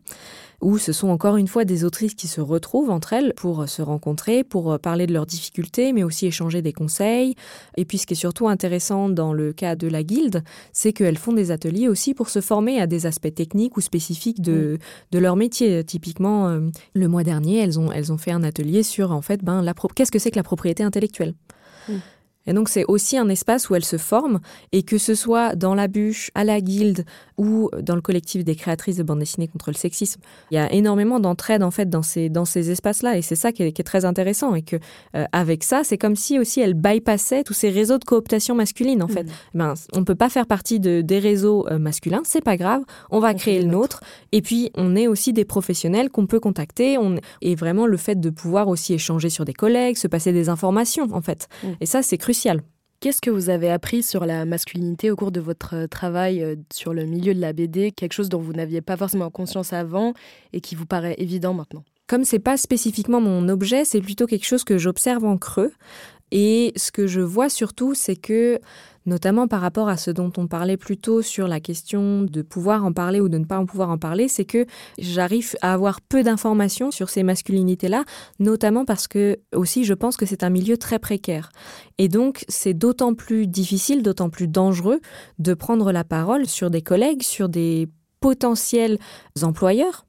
où 0.62 0.78
ce 0.78 0.91
sont 0.91 1.10
encore 1.10 1.38
une 1.38 1.47
fois 1.47 1.66
des 1.66 1.84
autrices 1.84 2.14
qui 2.14 2.28
se 2.28 2.41
retrouvent 2.41 2.89
entre 2.89 3.14
elles 3.14 3.34
pour 3.36 3.68
se 3.70 3.82
rencontrer, 3.82 4.43
pour 4.43 4.78
parler 4.80 5.08
de 5.08 5.14
leurs 5.14 5.26
difficultés, 5.26 5.93
mais 5.93 6.04
aussi 6.04 6.26
échanger 6.26 6.62
des 6.62 6.74
conseils. 6.74 7.36
Et 7.78 7.86
puis 7.86 7.97
ce 7.97 8.06
qui 8.06 8.14
est 8.14 8.18
surtout 8.18 8.47
intéressant 8.47 9.10
dans 9.10 9.34
le 9.34 9.54
cas 9.54 9.76
de 9.76 9.88
la 9.88 10.04
guilde, 10.04 10.43
c'est 10.74 10.93
qu'elles 10.93 11.18
font 11.18 11.34
des 11.34 11.52
ateliers 11.52 11.88
aussi 11.88 12.14
pour 12.14 12.30
se 12.30 12.41
former 12.41 12.82
à 12.82 12.88
des 12.88 13.06
aspects 13.06 13.34
techniques 13.34 13.78
ou 13.78 13.82
spécifiques 13.82 14.41
de, 14.41 14.80
de 15.12 15.20
leur 15.20 15.36
métier. 15.36 15.84
Typiquement, 15.84 16.50
euh, 16.50 16.60
le 16.93 17.08
mois 17.08 17.24
dernier, 17.24 17.60
elles 17.60 17.80
ont, 17.80 17.91
elles 17.91 18.12
ont 18.12 18.18
fait 18.18 18.32
un 18.32 18.43
atelier 18.43 18.84
sur 18.84 19.12
en 19.12 19.22
fait, 19.22 19.43
ben, 19.43 19.64
qu'est-ce 19.95 20.12
que 20.12 20.20
c'est 20.20 20.32
que 20.32 20.36
la 20.36 20.43
propriété 20.43 20.84
intellectuelle? 20.84 21.36
Et 22.48 22.54
donc 22.54 22.70
c'est 22.70 22.86
aussi 22.86 23.18
un 23.18 23.30
espace 23.30 23.70
où 23.70 23.76
elles 23.76 23.86
se 23.86 23.98
forment 23.98 24.40
et 24.72 24.84
que 24.84 24.98
ce 24.98 25.14
soit 25.14 25.56
dans 25.56 25.76
la 25.76 25.88
bûche, 25.88 26.32
à 26.36 26.44
la 26.44 26.62
guilde 26.62 27.06
ou 27.38 27.70
dans 27.82 27.96
le 27.96 28.02
collectif 28.02 28.44
des 28.44 28.56
créatrices 28.56 28.98
de 28.98 29.04
bande 29.04 29.20
dessinée 29.20 29.48
contre 29.48 29.70
le 29.70 29.76
sexisme, 29.76 30.20
il 30.52 30.56
y 30.56 30.58
a 30.58 30.72
énormément 30.74 31.20
d'entraide 31.20 31.64
en 31.64 31.72
fait 31.72 31.90
dans 31.90 32.02
ces 32.02 32.30
dans 32.30 32.46
ces 32.46 32.72
espaces-là 32.72 33.18
et 33.18 33.22
c'est 33.22 33.36
ça 33.36 33.52
qui 33.52 33.64
est, 33.64 33.84
très 33.84 34.04
intéressant 34.04 34.56
et 34.56 34.62
que 34.62 34.76
euh, 35.16 35.26
avec 35.32 35.64
ça 35.64 35.84
c'est 35.84 35.98
comme 35.98 36.16
si 36.16 36.38
aussi 36.38 36.60
elles 36.60 36.74
bypassaient 36.74 37.44
tous 37.44 37.54
ces 37.54 37.70
réseaux 37.70 37.98
de 37.98 38.04
cooptation 38.04 38.56
masculine 38.56 39.02
en 39.02 39.08
fait. 39.08 39.24
Mmh. 39.24 39.30
Ben 39.54 39.74
on 39.94 40.04
peut 40.04 40.16
pas 40.16 40.30
faire 40.30 40.48
partie 40.48 40.80
de 40.80 41.02
des 41.02 41.20
réseaux 41.20 41.66
euh, 41.70 41.80
masculins, 41.80 42.22
c'est 42.26 42.44
pas 42.44 42.58
grave, 42.58 42.84
on 43.10 43.20
va 43.20 43.34
créer 43.34 43.62
le 43.62 43.68
nôtre 43.68 44.02
et 44.32 44.42
puis 44.42 44.70
on 44.76 44.96
est 44.96 45.08
aussi 45.08 45.34
des 45.34 45.46
professionnels 45.46 46.10
qu'on 46.10 46.28
peut 46.28 46.40
contacter 46.40 46.98
on 46.98 47.16
et 47.42 47.56
vraiment 47.56 47.86
le 47.86 47.98
fait 47.98 48.20
de 48.20 48.30
pouvoir 48.30 48.68
aussi 48.68 48.94
échanger 48.94 49.30
sur 49.30 49.46
des 49.46 49.54
collègues, 49.54 49.98
se 49.98 50.08
passer 50.08 50.34
des 50.34 50.50
informations 50.50 51.08
en 51.12 51.22
fait. 51.22 51.48
Mmh. 51.64 51.68
Et 51.82 51.86
ça 51.86 52.02
c'est 52.02 52.18
Qu'est-ce 53.00 53.22
que 53.22 53.32
vous 53.32 53.50
avez 53.50 53.72
appris 53.72 54.04
sur 54.04 54.24
la 54.26 54.46
masculinité 54.46 55.10
au 55.10 55.16
cours 55.16 55.32
de 55.32 55.40
votre 55.40 55.76
euh, 55.76 55.88
travail 55.88 56.44
euh, 56.44 56.56
sur 56.72 56.94
le 56.94 57.06
milieu 57.06 57.34
de 57.34 57.40
la 57.40 57.54
BD 57.54 57.92
Quelque 57.92 58.14
chose 58.14 58.30
dont 58.30 58.40
vous 58.40 58.54
n'aviez 58.54 58.82
pas 58.82 58.98
forcément 58.98 59.32
conscience 59.32 59.74
avant 59.74 60.14
et 60.54 60.62
qui 60.62 60.76
vous 60.76 60.86
paraît 60.86 61.16
évident 61.18 61.56
maintenant. 61.56 61.84
Comme 62.06 62.26
c'est 62.26 62.38
pas 62.38 62.56
spécifiquement 62.56 63.20
mon 63.20 63.50
objet, 63.50 63.84
c'est 63.84 64.02
plutôt 64.02 64.28
quelque 64.28 64.46
chose 64.46 64.64
que 64.64 64.78
j'observe 64.78 65.26
en 65.26 65.38
creux. 65.38 65.72
Et 66.32 66.74
ce 66.76 66.92
que 66.92 67.08
je 67.08 67.22
vois 67.22 67.50
surtout, 67.50 67.94
c'est 67.94 68.16
que 68.16 68.60
notamment 69.06 69.48
par 69.48 69.62
rapport 69.62 69.90
à 69.90 69.98
ce 69.98 70.12
dont 70.12 70.32
on 70.38 70.48
parlait 70.48 70.78
plus 70.78 70.98
tôt 70.98 71.22
sur 71.22 71.48
la 71.48 71.60
question 71.60 72.22
de 72.22 72.42
pouvoir 72.42 72.86
en 72.86 72.94
parler 72.94 73.20
ou 73.20 73.28
de 73.28 73.38
ne 73.38 73.46
pas 73.46 73.58
en 73.58 73.66
pouvoir 73.66 73.90
en 73.90 73.98
parler, 73.98 74.28
c'est 74.28 74.46
que 74.46 74.66
j'arrive 75.00 75.56
à 75.62 75.74
avoir 75.74 76.00
peu 76.02 76.24
d'informations 76.24 76.92
sur 76.92 77.10
ces 77.10 77.24
masculinités-là, 77.24 78.04
notamment 78.40 78.86
parce 78.86 79.08
que 79.08 79.40
aussi 79.54 79.84
je 79.84 79.94
pense 79.94 80.16
que 80.16 80.26
c'est 80.26 80.44
un 80.44 80.50
milieu 80.50 80.78
très 80.78 81.00
précaire. 81.00 81.52
Et 81.98 82.08
donc 82.08 82.46
c'est 82.48 82.74
d'autant 82.74 83.14
plus 83.14 83.48
difficile, 83.48 84.04
d'autant 84.04 84.30
plus 84.30 84.48
dangereux 84.48 85.00
de 85.40 85.54
prendre 85.54 85.92
la 85.92 86.04
parole 86.04 86.46
sur 86.46 86.70
des 86.70 86.82
collègues, 86.82 87.24
sur 87.24 87.50
des 87.50 87.90
potentiels 88.22 89.00
employeurs 89.42 90.06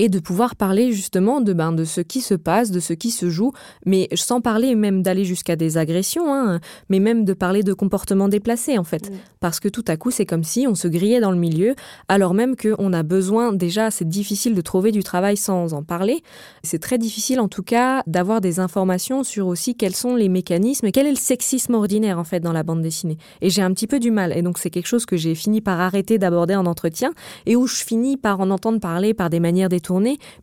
et 0.00 0.08
de 0.08 0.18
pouvoir 0.18 0.56
parler 0.56 0.92
justement 0.92 1.42
de, 1.42 1.52
ben, 1.52 1.72
de 1.72 1.84
ce 1.84 2.00
qui 2.00 2.22
se 2.22 2.32
passe, 2.32 2.70
de 2.70 2.80
ce 2.80 2.94
qui 2.94 3.10
se 3.10 3.28
joue, 3.28 3.52
mais 3.84 4.08
sans 4.14 4.40
parler 4.40 4.74
même 4.74 5.02
d'aller 5.02 5.26
jusqu'à 5.26 5.56
des 5.56 5.76
agressions, 5.76 6.34
hein, 6.34 6.58
mais 6.88 7.00
même 7.00 7.26
de 7.26 7.34
parler 7.34 7.62
de 7.62 7.74
comportements 7.74 8.28
déplacés 8.28 8.78
en 8.78 8.84
fait. 8.84 9.10
Mm. 9.10 9.14
Parce 9.40 9.60
que 9.60 9.68
tout 9.68 9.84
à 9.88 9.98
coup, 9.98 10.10
c'est 10.10 10.24
comme 10.24 10.42
si 10.42 10.66
on 10.66 10.74
se 10.74 10.88
grillait 10.88 11.20
dans 11.20 11.32
le 11.32 11.36
milieu, 11.36 11.74
alors 12.08 12.32
même 12.32 12.56
qu'on 12.56 12.94
a 12.94 13.02
besoin, 13.02 13.52
déjà, 13.52 13.90
c'est 13.90 14.08
difficile 14.08 14.54
de 14.54 14.60
trouver 14.62 14.90
du 14.90 15.02
travail 15.02 15.36
sans 15.36 15.74
en 15.74 15.82
parler. 15.82 16.22
C'est 16.62 16.78
très 16.78 16.96
difficile 16.96 17.38
en 17.38 17.48
tout 17.48 17.62
cas 17.62 18.02
d'avoir 18.06 18.40
des 18.40 18.58
informations 18.58 19.22
sur 19.22 19.48
aussi 19.48 19.74
quels 19.74 19.94
sont 19.94 20.16
les 20.16 20.30
mécanismes 20.30 20.86
et 20.86 20.92
quel 20.92 21.06
est 21.08 21.10
le 21.10 21.16
sexisme 21.16 21.74
ordinaire 21.74 22.18
en 22.18 22.24
fait 22.24 22.40
dans 22.40 22.54
la 22.54 22.62
bande 22.62 22.80
dessinée. 22.80 23.18
Et 23.42 23.50
j'ai 23.50 23.60
un 23.60 23.72
petit 23.74 23.86
peu 23.86 24.00
du 24.00 24.10
mal. 24.10 24.34
Et 24.34 24.40
donc 24.40 24.56
c'est 24.56 24.70
quelque 24.70 24.88
chose 24.88 25.04
que 25.04 25.18
j'ai 25.18 25.34
fini 25.34 25.60
par 25.60 25.78
arrêter 25.78 26.16
d'aborder 26.16 26.56
en 26.56 26.64
entretien 26.64 27.12
et 27.44 27.54
où 27.54 27.66
je 27.66 27.84
finis 27.84 28.16
par 28.16 28.40
en 28.40 28.50
entendre 28.50 28.80
parler 28.80 29.12
par 29.12 29.28
des 29.28 29.40
manières 29.40 29.68
détournées 29.68 29.89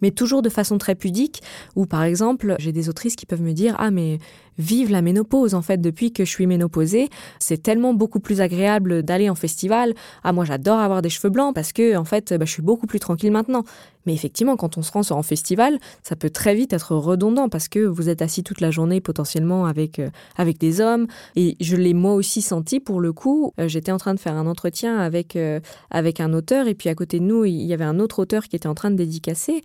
mais 0.02 0.12
toujours 0.12 0.42
de 0.42 0.50
façon 0.50 0.78
très 0.78 0.96
pudique, 0.96 1.42
ou 1.76 1.86
par 1.86 2.04
exemple, 2.04 2.56
j'ai 2.60 2.72
des 2.72 2.90
autrices 2.90 3.16
qui 3.16 3.26
peuvent 3.26 3.42
me 3.42 3.54
dire, 3.54 3.76
ah 3.78 3.92
mais 3.92 4.20
vive 4.58 4.92
la 4.92 5.02
ménopause 5.02 5.54
en 5.54 5.62
fait 5.62 5.80
depuis 5.80 6.12
que 6.12 6.26
je 6.26 6.30
suis 6.30 6.48
ménopausée. 6.48 7.10
C'est 7.40 7.62
tellement 7.62 7.94
beaucoup 7.94 8.20
plus 8.20 8.42
agréable 8.42 9.04
d'aller 9.04 9.30
en 9.30 9.36
festival. 9.36 9.94
Ah 10.24 10.34
moi 10.34 10.46
j'adore 10.46 10.80
avoir 10.80 11.02
des 11.02 11.10
cheveux 11.10 11.30
blancs 11.30 11.54
parce 11.54 11.74
que 11.74 11.96
en 11.96 12.06
fait 12.06 12.34
bah, 12.34 12.46
je 12.46 12.52
suis 12.52 12.62
beaucoup 12.62 12.88
plus 12.88 13.00
tranquille 13.00 13.32
maintenant. 13.32 13.64
Mais 14.06 14.14
effectivement 14.14 14.56
quand 14.56 14.78
on 14.78 14.82
se 14.82 14.92
rend 14.92 15.02
un 15.12 15.24
festival 15.24 15.80
ça 16.02 16.16
peut 16.16 16.30
très 16.30 16.56
vite 16.56 16.74
être 16.74 16.96
redondant 16.96 17.50
parce 17.50 17.68
que 17.68 17.80
vous 17.80 18.10
êtes 18.10 18.22
assis 18.22 18.44
toute 18.44 18.62
la 18.62 18.72
journée 18.72 19.02
potentiellement 19.02 19.66
avec 19.66 20.00
euh, 20.00 20.10
avec 20.38 20.58
des 20.58 20.82
hommes. 20.82 21.08
Et 21.36 21.58
je 21.60 21.76
l'ai 21.76 21.94
moi 21.94 22.14
aussi 22.14 22.42
senti 22.42 22.80
pour 22.80 23.00
le 23.00 23.14
coup. 23.14 23.54
Euh, 23.60 23.68
j'étais 23.68 23.92
en 23.92 23.98
train 23.98 24.14
de 24.14 24.20
faire 24.20 24.36
un 24.36 24.48
entretien 24.48 24.98
avec 24.98 25.36
euh, 25.36 25.60
avec 25.92 26.20
un 26.20 26.34
auteur. 26.34 26.68
Et 26.68 26.76
puis 26.76 26.90
à 26.90 26.96
côté 26.96 27.20
de 27.20 27.26
nous 27.26 27.46
il 27.46 27.64
y 27.64 27.74
avait 27.74 27.84
un 27.84 28.00
autre 28.00 28.20
auteur 28.20 28.46
qui 28.46 28.56
était 28.56 28.68
en 28.68 28.76
train 28.76 28.92
de 28.92 28.96
dédicacer 28.96 29.62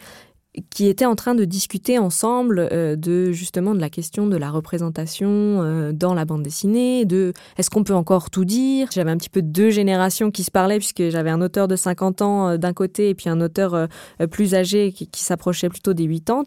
qui 0.69 0.87
étaient 0.87 1.07
en 1.07 1.15
train 1.15 1.35
de 1.35 1.47
discuter 1.47 1.99
ensemble 1.99 2.69
euh, 2.73 2.95
de 2.95 3.33
justement 3.33 3.75
de 3.75 3.81
la 3.81 3.89
question 3.89 4.27
de 4.27 4.37
la 4.37 4.51
représentation 4.51 5.29
euh, 5.31 5.93
dans 5.93 6.13
la 6.13 6.27
bande 6.27 6.43
dessinée, 6.43 7.07
de 7.07 7.33
est-ce 7.57 7.71
qu'on 7.71 7.85
peut 7.85 7.95
encore 7.95 8.29
tout 8.29 8.45
dire? 8.45 8.89
J'avais 8.93 9.11
un 9.11 9.17
petit 9.17 9.31
peu 9.31 9.41
deux 9.41 9.71
générations 9.71 10.31
qui 10.31 10.45
se 10.45 10.51
parlaient 10.51 10.79
puisque 10.79 11.09
j'avais 11.09 11.31
un 11.31 11.41
auteur 11.41 11.69
de 11.69 11.77
50 11.77 12.21
ans 12.21 12.49
euh, 12.49 12.57
d'un 12.59 12.75
côté 12.75 13.09
et 13.09 13.15
puis 13.15 13.31
un 13.31 13.41
auteur 13.41 13.89
plus 14.31 14.55
âgé 14.55 14.93
qui, 14.93 15.07
qui 15.07 15.23
s'approchait 15.23 15.69
plutôt 15.69 15.95
des 15.95 16.07
80. 16.07 16.43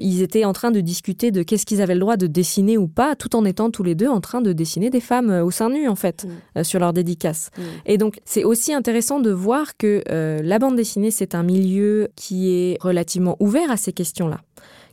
ils 0.00 0.22
étaient 0.22 0.44
en 0.44 0.52
train 0.52 0.70
de 0.70 0.80
discuter 0.80 1.30
de 1.30 1.42
qu'est-ce 1.42 1.66
qu'ils 1.66 1.82
avaient 1.82 1.94
le 1.94 2.00
droit 2.00 2.16
de 2.16 2.26
dessiner 2.26 2.78
ou 2.78 2.86
pas, 2.86 3.16
tout 3.16 3.34
en 3.34 3.44
étant 3.44 3.70
tous 3.70 3.82
les 3.82 3.94
deux 3.94 4.08
en 4.08 4.20
train 4.20 4.40
de 4.40 4.52
dessiner 4.52 4.90
des 4.90 5.00
femmes 5.00 5.30
au 5.30 5.50
sein 5.50 5.70
nu 5.70 5.88
en 5.88 5.96
fait 5.96 6.26
mmh. 6.56 6.64
sur 6.64 6.78
leur 6.78 6.92
dédicace. 6.92 7.50
Mmh. 7.56 7.62
Et 7.86 7.98
donc 7.98 8.20
c'est 8.24 8.44
aussi 8.44 8.72
intéressant 8.72 9.20
de 9.20 9.30
voir 9.30 9.76
que 9.76 10.02
la 10.08 10.58
bande 10.58 10.76
dessinée 10.76 11.10
c'est 11.10 11.34
un 11.34 11.42
milieu 11.42 12.08
qui 12.14 12.50
est 12.50 12.78
relativement 12.80 13.36
ouvert 13.40 13.70
à 13.70 13.76
ces 13.76 13.92
questions-là, 13.92 14.40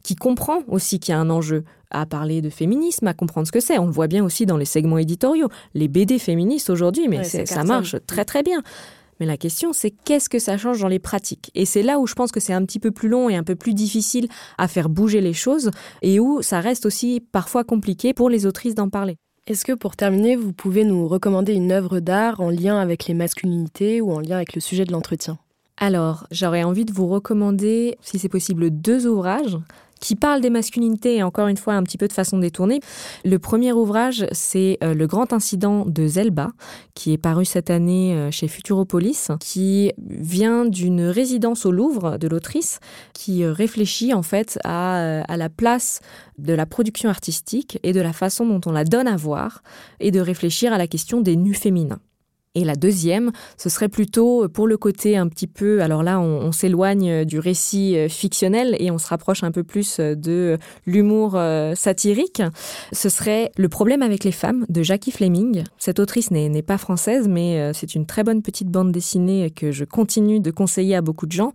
qui 0.04 0.16
comprend 0.16 0.60
aussi 0.68 1.00
qu'il 1.00 1.14
y 1.14 1.16
a 1.16 1.20
un 1.20 1.30
enjeu 1.30 1.64
à 1.92 2.06
parler 2.06 2.42
de 2.42 2.50
féminisme, 2.50 3.08
à 3.08 3.14
comprendre 3.14 3.48
ce 3.48 3.52
que 3.52 3.60
c'est. 3.60 3.78
On 3.78 3.86
le 3.86 3.92
voit 3.92 4.08
bien 4.08 4.24
aussi 4.24 4.46
dans 4.46 4.58
les 4.58 4.66
segments 4.66 4.98
éditoriaux. 4.98 5.50
Les 5.74 5.88
BD 5.88 6.20
féministes 6.20 6.70
aujourd'hui, 6.70 7.08
mais 7.08 7.24
ça 7.24 7.64
marche 7.64 7.96
très 8.08 8.26
très 8.26 8.44
bien. 8.44 8.64
Mais 9.20 9.26
la 9.26 9.38
question, 9.38 9.74
c'est 9.74 9.92
qu'est-ce 9.92 10.30
que 10.30 10.40
ça 10.40 10.58
change 10.58 10.82
dans 10.82 10.88
les 10.88 11.00
pratiques? 11.00 11.50
Et 11.56 11.66
c'est 11.66 11.82
là 11.82 12.00
où 12.00 12.06
je 12.06 12.14
pense 12.14 12.32
que 12.32 12.40
c'est 12.40 12.54
un 12.54 12.64
petit 12.66 12.80
peu 12.80 12.92
plus 12.92 13.10
long 13.10 13.30
et 13.30 13.36
un 13.36 13.44
peu 13.44 13.56
plus 13.56 13.74
difficile 13.74 14.28
à 14.58 14.68
faire 14.68 14.90
bouger 14.90 15.22
les 15.22 15.34
choses 15.34 15.72
et 16.02 16.20
où 16.20 16.42
ça 16.42 16.60
reste 16.60 16.86
aussi 16.86 17.24
parfois 17.32 17.64
compliqué 17.64 18.14
pour 18.14 18.30
les 18.30 18.46
autrices 18.46 18.76
d'en 18.76 18.90
parler. 18.90 19.18
Est-ce 19.48 19.64
que 19.66 19.72
pour 19.72 19.96
terminer, 19.96 20.36
vous 20.36 20.54
pouvez 20.54 20.84
nous 20.84 21.08
recommander 21.08 21.54
une 21.54 21.72
œuvre 21.72 22.00
d'art 22.00 22.42
en 22.42 22.50
lien 22.50 22.80
avec 22.80 23.08
les 23.08 23.14
masculinités 23.14 24.02
ou 24.02 24.12
en 24.12 24.20
lien 24.20 24.36
avec 24.36 24.54
le 24.54 24.62
sujet 24.62 24.84
de 24.84 24.92
l'entretien? 24.92 25.40
Alors, 25.78 26.26
j'aurais 26.32 26.64
envie 26.64 26.86
de 26.86 26.92
vous 26.92 27.08
recommander, 27.08 27.98
si 28.02 28.18
c'est 28.18 28.30
possible, 28.30 28.72
deux 28.72 29.06
ouvrages 29.06 29.58
qui 30.00 30.16
parlent 30.16 30.42
des 30.42 30.50
masculinités 30.50 31.18
et 31.18 31.24
encore 31.24 31.48
une 31.48 31.58
fois 31.58 31.74
un 31.74 31.84
petit 31.84 31.98
peu 31.98 32.08
de 32.08 32.14
façon 32.14 32.38
détournée. 32.38 32.80
Le 33.26 33.40
premier 33.40 33.74
ouvrage, 33.74 34.28
c'est 34.32 34.78
euh, 34.84 34.94
Le 34.94 35.08
grand 35.08 35.34
incident 35.34 35.86
de 35.86 36.08
Zelba, 36.08 36.50
qui 36.94 37.14
est 37.14 37.18
paru 37.18 37.46
cette 37.46 37.70
année 37.70 38.14
euh, 38.14 38.32
chez 38.32 38.48
Futuropolis, 38.48 39.30
qui 39.40 39.92
vient 39.98 40.66
d'une 40.66 41.02
résidence 41.02 41.66
au 41.66 41.72
Louvre 41.72 42.18
de 42.18 42.28
l'autrice, 42.28 42.80
qui 43.14 43.44
euh, 43.44 43.52
réfléchit 43.52 44.14
en 44.14 44.24
fait 44.24 44.60
à, 44.64 45.22
à 45.22 45.38
la 45.38 45.50
place 45.50 46.00
de 46.38 46.54
la 46.54 46.66
production 46.66 47.10
artistique 47.10 47.80
et 47.84 47.94
de 47.94 48.02
la 48.02 48.14
façon 48.14 48.46
dont 48.46 48.62
on 48.70 48.72
la 48.72 48.84
donne 48.84 49.08
à 49.08 49.16
voir, 49.16 49.64
et 50.00 50.12
de 50.12 50.20
réfléchir 50.20 50.74
à 50.74 50.78
la 50.78 50.88
question 50.88 51.22
des 51.22 51.36
nus 51.36 51.56
féminins. 51.56 52.00
Et 52.56 52.64
la 52.64 52.76
deuxième, 52.76 53.32
ce 53.56 53.70
serait 53.70 53.88
plutôt 53.88 54.50
pour 54.50 54.66
le 54.66 54.78
côté 54.78 55.16
un 55.16 55.28
petit 55.28 55.46
peu, 55.46 55.84
alors 55.84 56.02
là 56.02 56.20
on, 56.20 56.52
s'éloigne 56.52 57.24
du 57.24 57.38
récit 57.38 57.96
euh, 57.96 58.10
fictionnel 58.10 58.76
et 58.80 58.90
on 58.90 58.98
se 58.98 59.08
rapproche 59.08 59.44
un 59.44 59.52
peu 59.52 59.64
plus 59.64 60.00
euh, 60.00 60.16
de 60.16 60.58
l'humour 60.88 61.34
euh, 61.36 61.76
satirique, 61.76 62.42
ce 62.94 63.10
serait 63.10 63.52
Le 63.58 63.70
problème 63.70 64.02
avec 64.02 64.24
les 64.24 64.32
femmes 64.32 64.66
de 64.70 64.82
Jackie 64.82 65.12
Fleming. 65.12 65.66
Cette 65.78 66.00
autrice 66.00 66.32
n'est 66.32 66.62
pas 66.64 66.80
française 66.80 67.28
mais 67.28 67.72
c'est 67.74 67.94
une 67.94 68.08
très 68.08 68.24
bonne 68.24 68.42
petite 68.42 68.70
bande 68.70 68.92
dessinée 68.92 69.52
que 69.52 69.72
je 69.72 69.86
continue 69.86 70.40
de 70.40 70.50
conseiller 70.50 70.96
à 70.96 71.02
beaucoup 71.02 71.28
de 71.28 71.34
gens, 71.34 71.54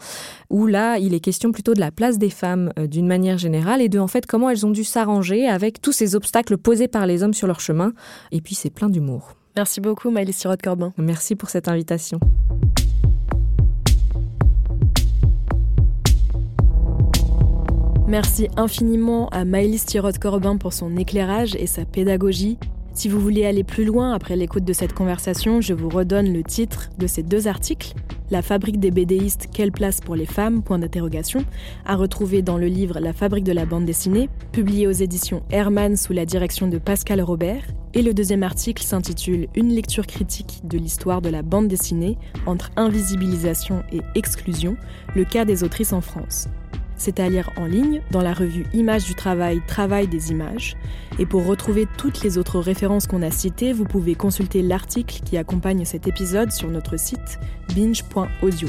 où 0.50 0.66
là 0.66 0.98
il 0.98 1.14
est 1.14 1.20
question 1.20 1.50
plutôt 1.50 1.74
de 1.74 1.80
la 1.80 1.90
place 1.90 2.18
des 2.18 2.30
femmes 2.30 2.72
d'une 2.76 3.08
manière 3.08 3.38
générale 3.38 3.82
et 3.82 3.88
de 3.88 3.98
en 3.98 4.08
fait 4.08 4.26
comment 4.26 4.50
elles 4.50 4.64
ont 4.66 4.70
dû 4.70 4.84
s'arranger 4.84 5.48
avec 5.48 5.80
tous 5.80 5.92
ces 5.92 6.14
obstacles 6.14 6.58
posés 6.58 6.88
par 6.88 7.06
les 7.06 7.24
hommes 7.24 7.34
sur 7.34 7.48
leur 7.48 7.60
chemin. 7.60 7.92
Et 8.30 8.40
puis 8.40 8.54
c'est 8.54 8.70
plein 8.70 8.88
d'humour. 8.88 9.34
Merci 9.56 9.80
beaucoup, 9.80 10.10
Maëlys 10.10 10.36
Sirotte-Corbin. 10.36 10.92
Merci 10.96 11.36
pour 11.36 11.50
cette 11.50 11.68
invitation. 11.68 12.18
Merci 18.08 18.48
infiniment 18.56 19.28
à 19.30 19.44
Maëlys 19.44 19.86
Sirotte-Corbin 19.86 20.58
pour 20.58 20.72
son 20.72 20.96
éclairage 20.96 21.54
et 21.56 21.66
sa 21.66 21.84
pédagogie. 21.84 22.58
Si 22.94 23.08
vous 23.08 23.20
voulez 23.20 23.46
aller 23.46 23.64
plus 23.64 23.86
loin 23.86 24.12
après 24.12 24.36
l'écoute 24.36 24.64
de 24.64 24.72
cette 24.74 24.92
conversation, 24.92 25.62
je 25.62 25.72
vous 25.72 25.88
redonne 25.88 26.30
le 26.30 26.42
titre 26.42 26.90
de 26.98 27.06
ces 27.06 27.22
deux 27.22 27.48
articles 27.48 27.94
La 28.30 28.42
fabrique 28.42 28.78
des 28.78 28.90
BDistes, 28.90 29.48
quelle 29.52 29.72
place 29.72 30.00
pour 30.00 30.14
les 30.14 30.26
femmes? 30.26 30.62
Point 30.62 30.78
d'interrogation, 30.78 31.44
à 31.86 31.96
retrouver 31.96 32.42
dans 32.42 32.58
le 32.58 32.66
livre 32.66 33.00
La 33.00 33.14
fabrique 33.14 33.44
de 33.44 33.52
la 33.52 33.64
bande 33.64 33.86
dessinée, 33.86 34.28
publié 34.52 34.86
aux 34.86 34.92
éditions 34.92 35.42
Hermann 35.50 35.96
sous 35.96 36.12
la 36.12 36.26
direction 36.26 36.68
de 36.68 36.76
Pascal 36.76 37.22
Robert. 37.22 37.64
Et 37.94 38.02
le 38.02 38.12
deuxième 38.12 38.42
article 38.42 38.82
s'intitule 38.82 39.48
Une 39.54 39.70
lecture 39.70 40.06
critique 40.06 40.60
de 40.64 40.76
l'histoire 40.76 41.22
de 41.22 41.30
la 41.30 41.42
bande 41.42 41.68
dessinée 41.68 42.18
entre 42.44 42.70
invisibilisation 42.76 43.82
et 43.90 44.02
exclusion, 44.14 44.76
le 45.16 45.24
cas 45.24 45.46
des 45.46 45.64
autrices 45.64 45.94
en 45.94 46.02
France. 46.02 46.46
C'est 47.04 47.18
à 47.18 47.28
lire 47.28 47.50
en 47.56 47.64
ligne 47.64 48.00
dans 48.12 48.22
la 48.22 48.32
revue 48.32 48.64
Images 48.72 49.06
du 49.06 49.16
travail, 49.16 49.60
Travail 49.66 50.06
des 50.06 50.30
images. 50.30 50.76
Et 51.18 51.26
pour 51.26 51.44
retrouver 51.44 51.88
toutes 51.98 52.22
les 52.22 52.38
autres 52.38 52.60
références 52.60 53.08
qu'on 53.08 53.22
a 53.22 53.32
citées, 53.32 53.72
vous 53.72 53.82
pouvez 53.82 54.14
consulter 54.14 54.62
l'article 54.62 55.18
qui 55.24 55.36
accompagne 55.36 55.84
cet 55.84 56.06
épisode 56.06 56.52
sur 56.52 56.68
notre 56.68 56.96
site 56.96 57.40
binge.audio. 57.74 58.68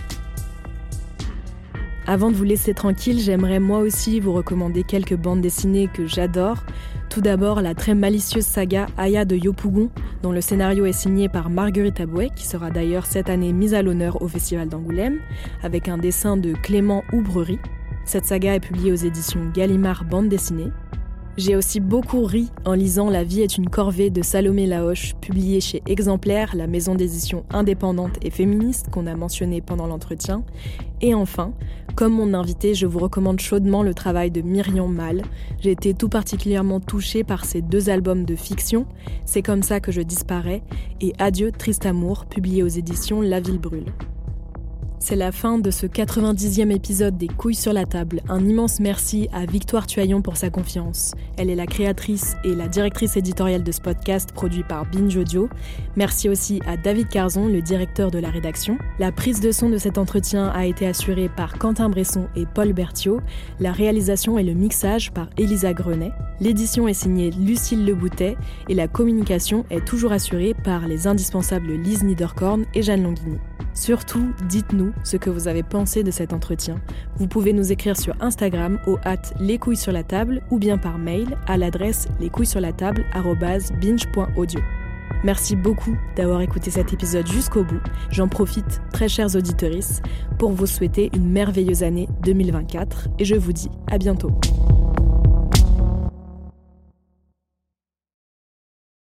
Avant 2.08 2.32
de 2.32 2.36
vous 2.36 2.44
laisser 2.44 2.74
tranquille, 2.74 3.20
j'aimerais 3.20 3.60
moi 3.60 3.78
aussi 3.78 4.20
vous 4.20 4.34
recommander 4.34 4.82
quelques 4.82 5.16
bandes 5.16 5.42
dessinées 5.42 5.88
que 5.94 6.08
j'adore. 6.08 6.58
Tout 7.12 7.22
d'abord, 7.22 7.62
la 7.62 7.76
très 7.76 7.94
malicieuse 7.94 8.48
saga 8.48 8.88
Aya 8.98 9.26
de 9.26 9.36
Yopougon, 9.36 9.92
dont 10.24 10.32
le 10.32 10.42
scénario 10.42 10.88
est 10.88 10.92
signé 10.92 11.30
par 11.30 11.52
Marguerite 11.52 12.00
Abouet, 12.00 12.32
qui 12.36 12.48
sera 12.48 12.72
d'ailleurs 12.72 13.06
cette 13.06 13.30
année 13.30 13.54
mise 13.54 13.76
à 13.76 13.84
l'honneur 13.84 14.24
au 14.24 14.28
Festival 14.28 14.70
d'Angoulême, 14.70 15.20
avec 15.62 15.88
un 15.88 16.00
dessin 16.00 16.36
de 16.36 16.54
Clément 16.54 17.04
Oubrerie. 17.14 17.60
Cette 18.06 18.26
saga 18.26 18.56
est 18.56 18.60
publiée 18.60 18.92
aux 18.92 18.96
éditions 18.96 19.50
Gallimard 19.54 20.04
Bande 20.04 20.28
dessinée. 20.28 20.72
J'ai 21.36 21.56
aussi 21.56 21.80
beaucoup 21.80 22.26
ri 22.26 22.52
en 22.64 22.74
lisant 22.74 23.10
La 23.10 23.24
vie 23.24 23.42
est 23.42 23.58
une 23.58 23.68
corvée 23.68 24.12
de 24.12 24.22
Salomé 24.22 24.68
Laoche, 24.68 25.16
publiée 25.16 25.62
chez 25.62 25.82
Exemplaire, 25.88 26.56
la 26.56 26.68
maison 26.68 26.94
d'édition 26.94 27.44
indépendante 27.50 28.20
et 28.22 28.30
féministe 28.30 28.90
qu'on 28.92 29.08
a 29.08 29.16
mentionné 29.16 29.60
pendant 29.60 29.88
l'entretien. 29.88 30.44
Et 31.02 31.16
enfin, 31.16 31.54
comme 31.96 32.14
mon 32.14 32.36
invité, 32.36 32.76
je 32.76 32.86
vous 32.86 33.00
recommande 33.00 33.40
chaudement 33.40 33.82
le 33.82 33.96
travail 33.96 34.30
de 34.30 34.42
Myriam 34.42 34.94
Mal. 34.94 35.24
J'ai 35.60 35.72
été 35.72 35.96
tout 35.96 36.10
particulièrement 36.10 36.80
touchée 36.80 37.24
par 37.24 37.46
ces 37.46 37.64
deux 37.64 37.90
albums 37.90 38.26
de 38.26 38.36
fiction, 38.36 38.86
C'est 39.26 39.42
comme 39.42 39.64
ça 39.64 39.80
que 39.80 39.92
je 39.92 40.02
disparais, 40.02 40.62
et 41.02 41.14
Adieu 41.18 41.52
triste 41.52 41.88
amour, 41.88 42.26
publié 42.26 42.62
aux 42.62 42.68
éditions 42.68 43.22
La 43.22 43.40
Ville 43.40 43.60
brûle. 43.60 43.92
C'est 45.06 45.18
la 45.18 45.34
fin 45.34 45.60
de 45.60 45.70
ce 45.70 45.86
90e 45.86 46.72
épisode 46.72 47.18
des 47.18 47.28
Couilles 47.28 47.56
sur 47.56 47.74
la 47.74 47.86
table. 47.86 48.22
Un 48.30 48.48
immense 48.48 48.80
merci 48.80 49.28
à 49.34 49.46
Victoire 49.46 49.86
Tuaillon 49.86 50.22
pour 50.22 50.38
sa 50.38 50.50
confiance. 50.50 51.12
Elle 51.36 51.50
est 51.50 51.56
la 51.56 51.66
créatrice 51.66 52.38
et 52.46 52.56
la 52.56 52.70
directrice 52.70 53.18
éditoriale 53.18 53.66
de 53.66 53.72
ce 53.74 53.82
podcast 53.82 54.32
produit 54.32 54.64
par 54.64 54.86
Binge 54.90 55.18
Audio. 55.18 55.50
Merci 55.98 56.30
aussi 56.30 56.62
à 56.66 56.78
David 56.78 57.10
Carzon, 57.10 57.48
le 57.48 57.62
directeur 57.62 58.12
de 58.12 58.18
la 58.18 58.30
rédaction. 58.30 58.78
La 58.98 59.12
prise 59.12 59.42
de 59.42 59.52
son 59.52 59.70
de 59.70 59.78
cet 59.78 59.98
entretien 59.98 60.48
a 60.48 60.68
été 60.68 60.88
assurée 60.88 61.28
par 61.28 61.58
Quentin 61.60 61.90
Bresson 61.90 62.30
et 62.38 62.46
Paul 62.46 62.72
Berthiaud. 62.72 63.20
La 63.60 63.74
réalisation 63.74 64.40
et 64.40 64.44
le 64.44 64.54
mixage 64.54 65.12
par 65.12 65.28
Elisa 65.38 65.74
Grenet. 65.74 66.14
L'édition 66.40 66.88
est 66.88 66.94
signée 66.94 67.32
Lucille 67.32 67.86
Leboutet 67.86 68.38
et 68.70 68.74
la 68.74 68.88
communication 68.88 69.66
est 69.70 69.86
toujours 69.86 70.14
assurée 70.14 70.54
par 70.64 70.88
les 70.88 71.08
indispensables 71.08 71.74
Lise 71.74 72.06
Niederkorn 72.06 72.64
et 72.74 72.82
Jeanne 72.82 73.04
Longhini. 73.04 73.40
Surtout, 73.74 74.32
dites-nous 74.48 74.94
ce 75.04 75.18
que 75.18 75.30
vous 75.30 75.48
avez 75.48 75.62
pensé 75.64 76.04
de 76.04 76.10
cet 76.12 76.34
entretien. 76.34 76.80
Vous 77.18 77.28
pouvez 77.28 77.54
nous 77.54 77.72
écrire 77.72 77.98
sur 77.98 78.14
Instagram 78.20 78.80
au 78.86 78.98
hâte 79.06 79.34
les 79.40 79.58
couilles 79.58 79.76
sur 79.76 79.92
la 79.92 80.04
table 80.04 80.44
ou 80.52 80.60
bien 80.60 80.78
par 80.78 81.00
mail 81.00 81.36
à 81.48 81.58
l'adresse 81.58 82.08
lescouillessurlatable.binge.audio. 82.20 84.60
Merci 85.24 85.56
beaucoup 85.56 85.96
d'avoir 86.16 86.42
écouté 86.42 86.70
cet 86.70 86.94
épisode 86.94 87.26
jusqu'au 87.28 87.64
bout. 87.64 87.82
J'en 88.12 88.28
profite, 88.28 88.82
très 88.92 89.08
chers 89.08 89.36
auditeurs, 89.36 89.64
pour 90.38 90.52
vous 90.52 90.68
souhaiter 90.68 91.10
une 91.16 91.30
merveilleuse 91.30 91.82
année 91.84 92.10
2024 92.24 93.08
et 93.20 93.26
je 93.26 93.36
vous 93.36 93.54
dis 93.54 93.70
à 93.90 93.98
bientôt. 93.98 94.32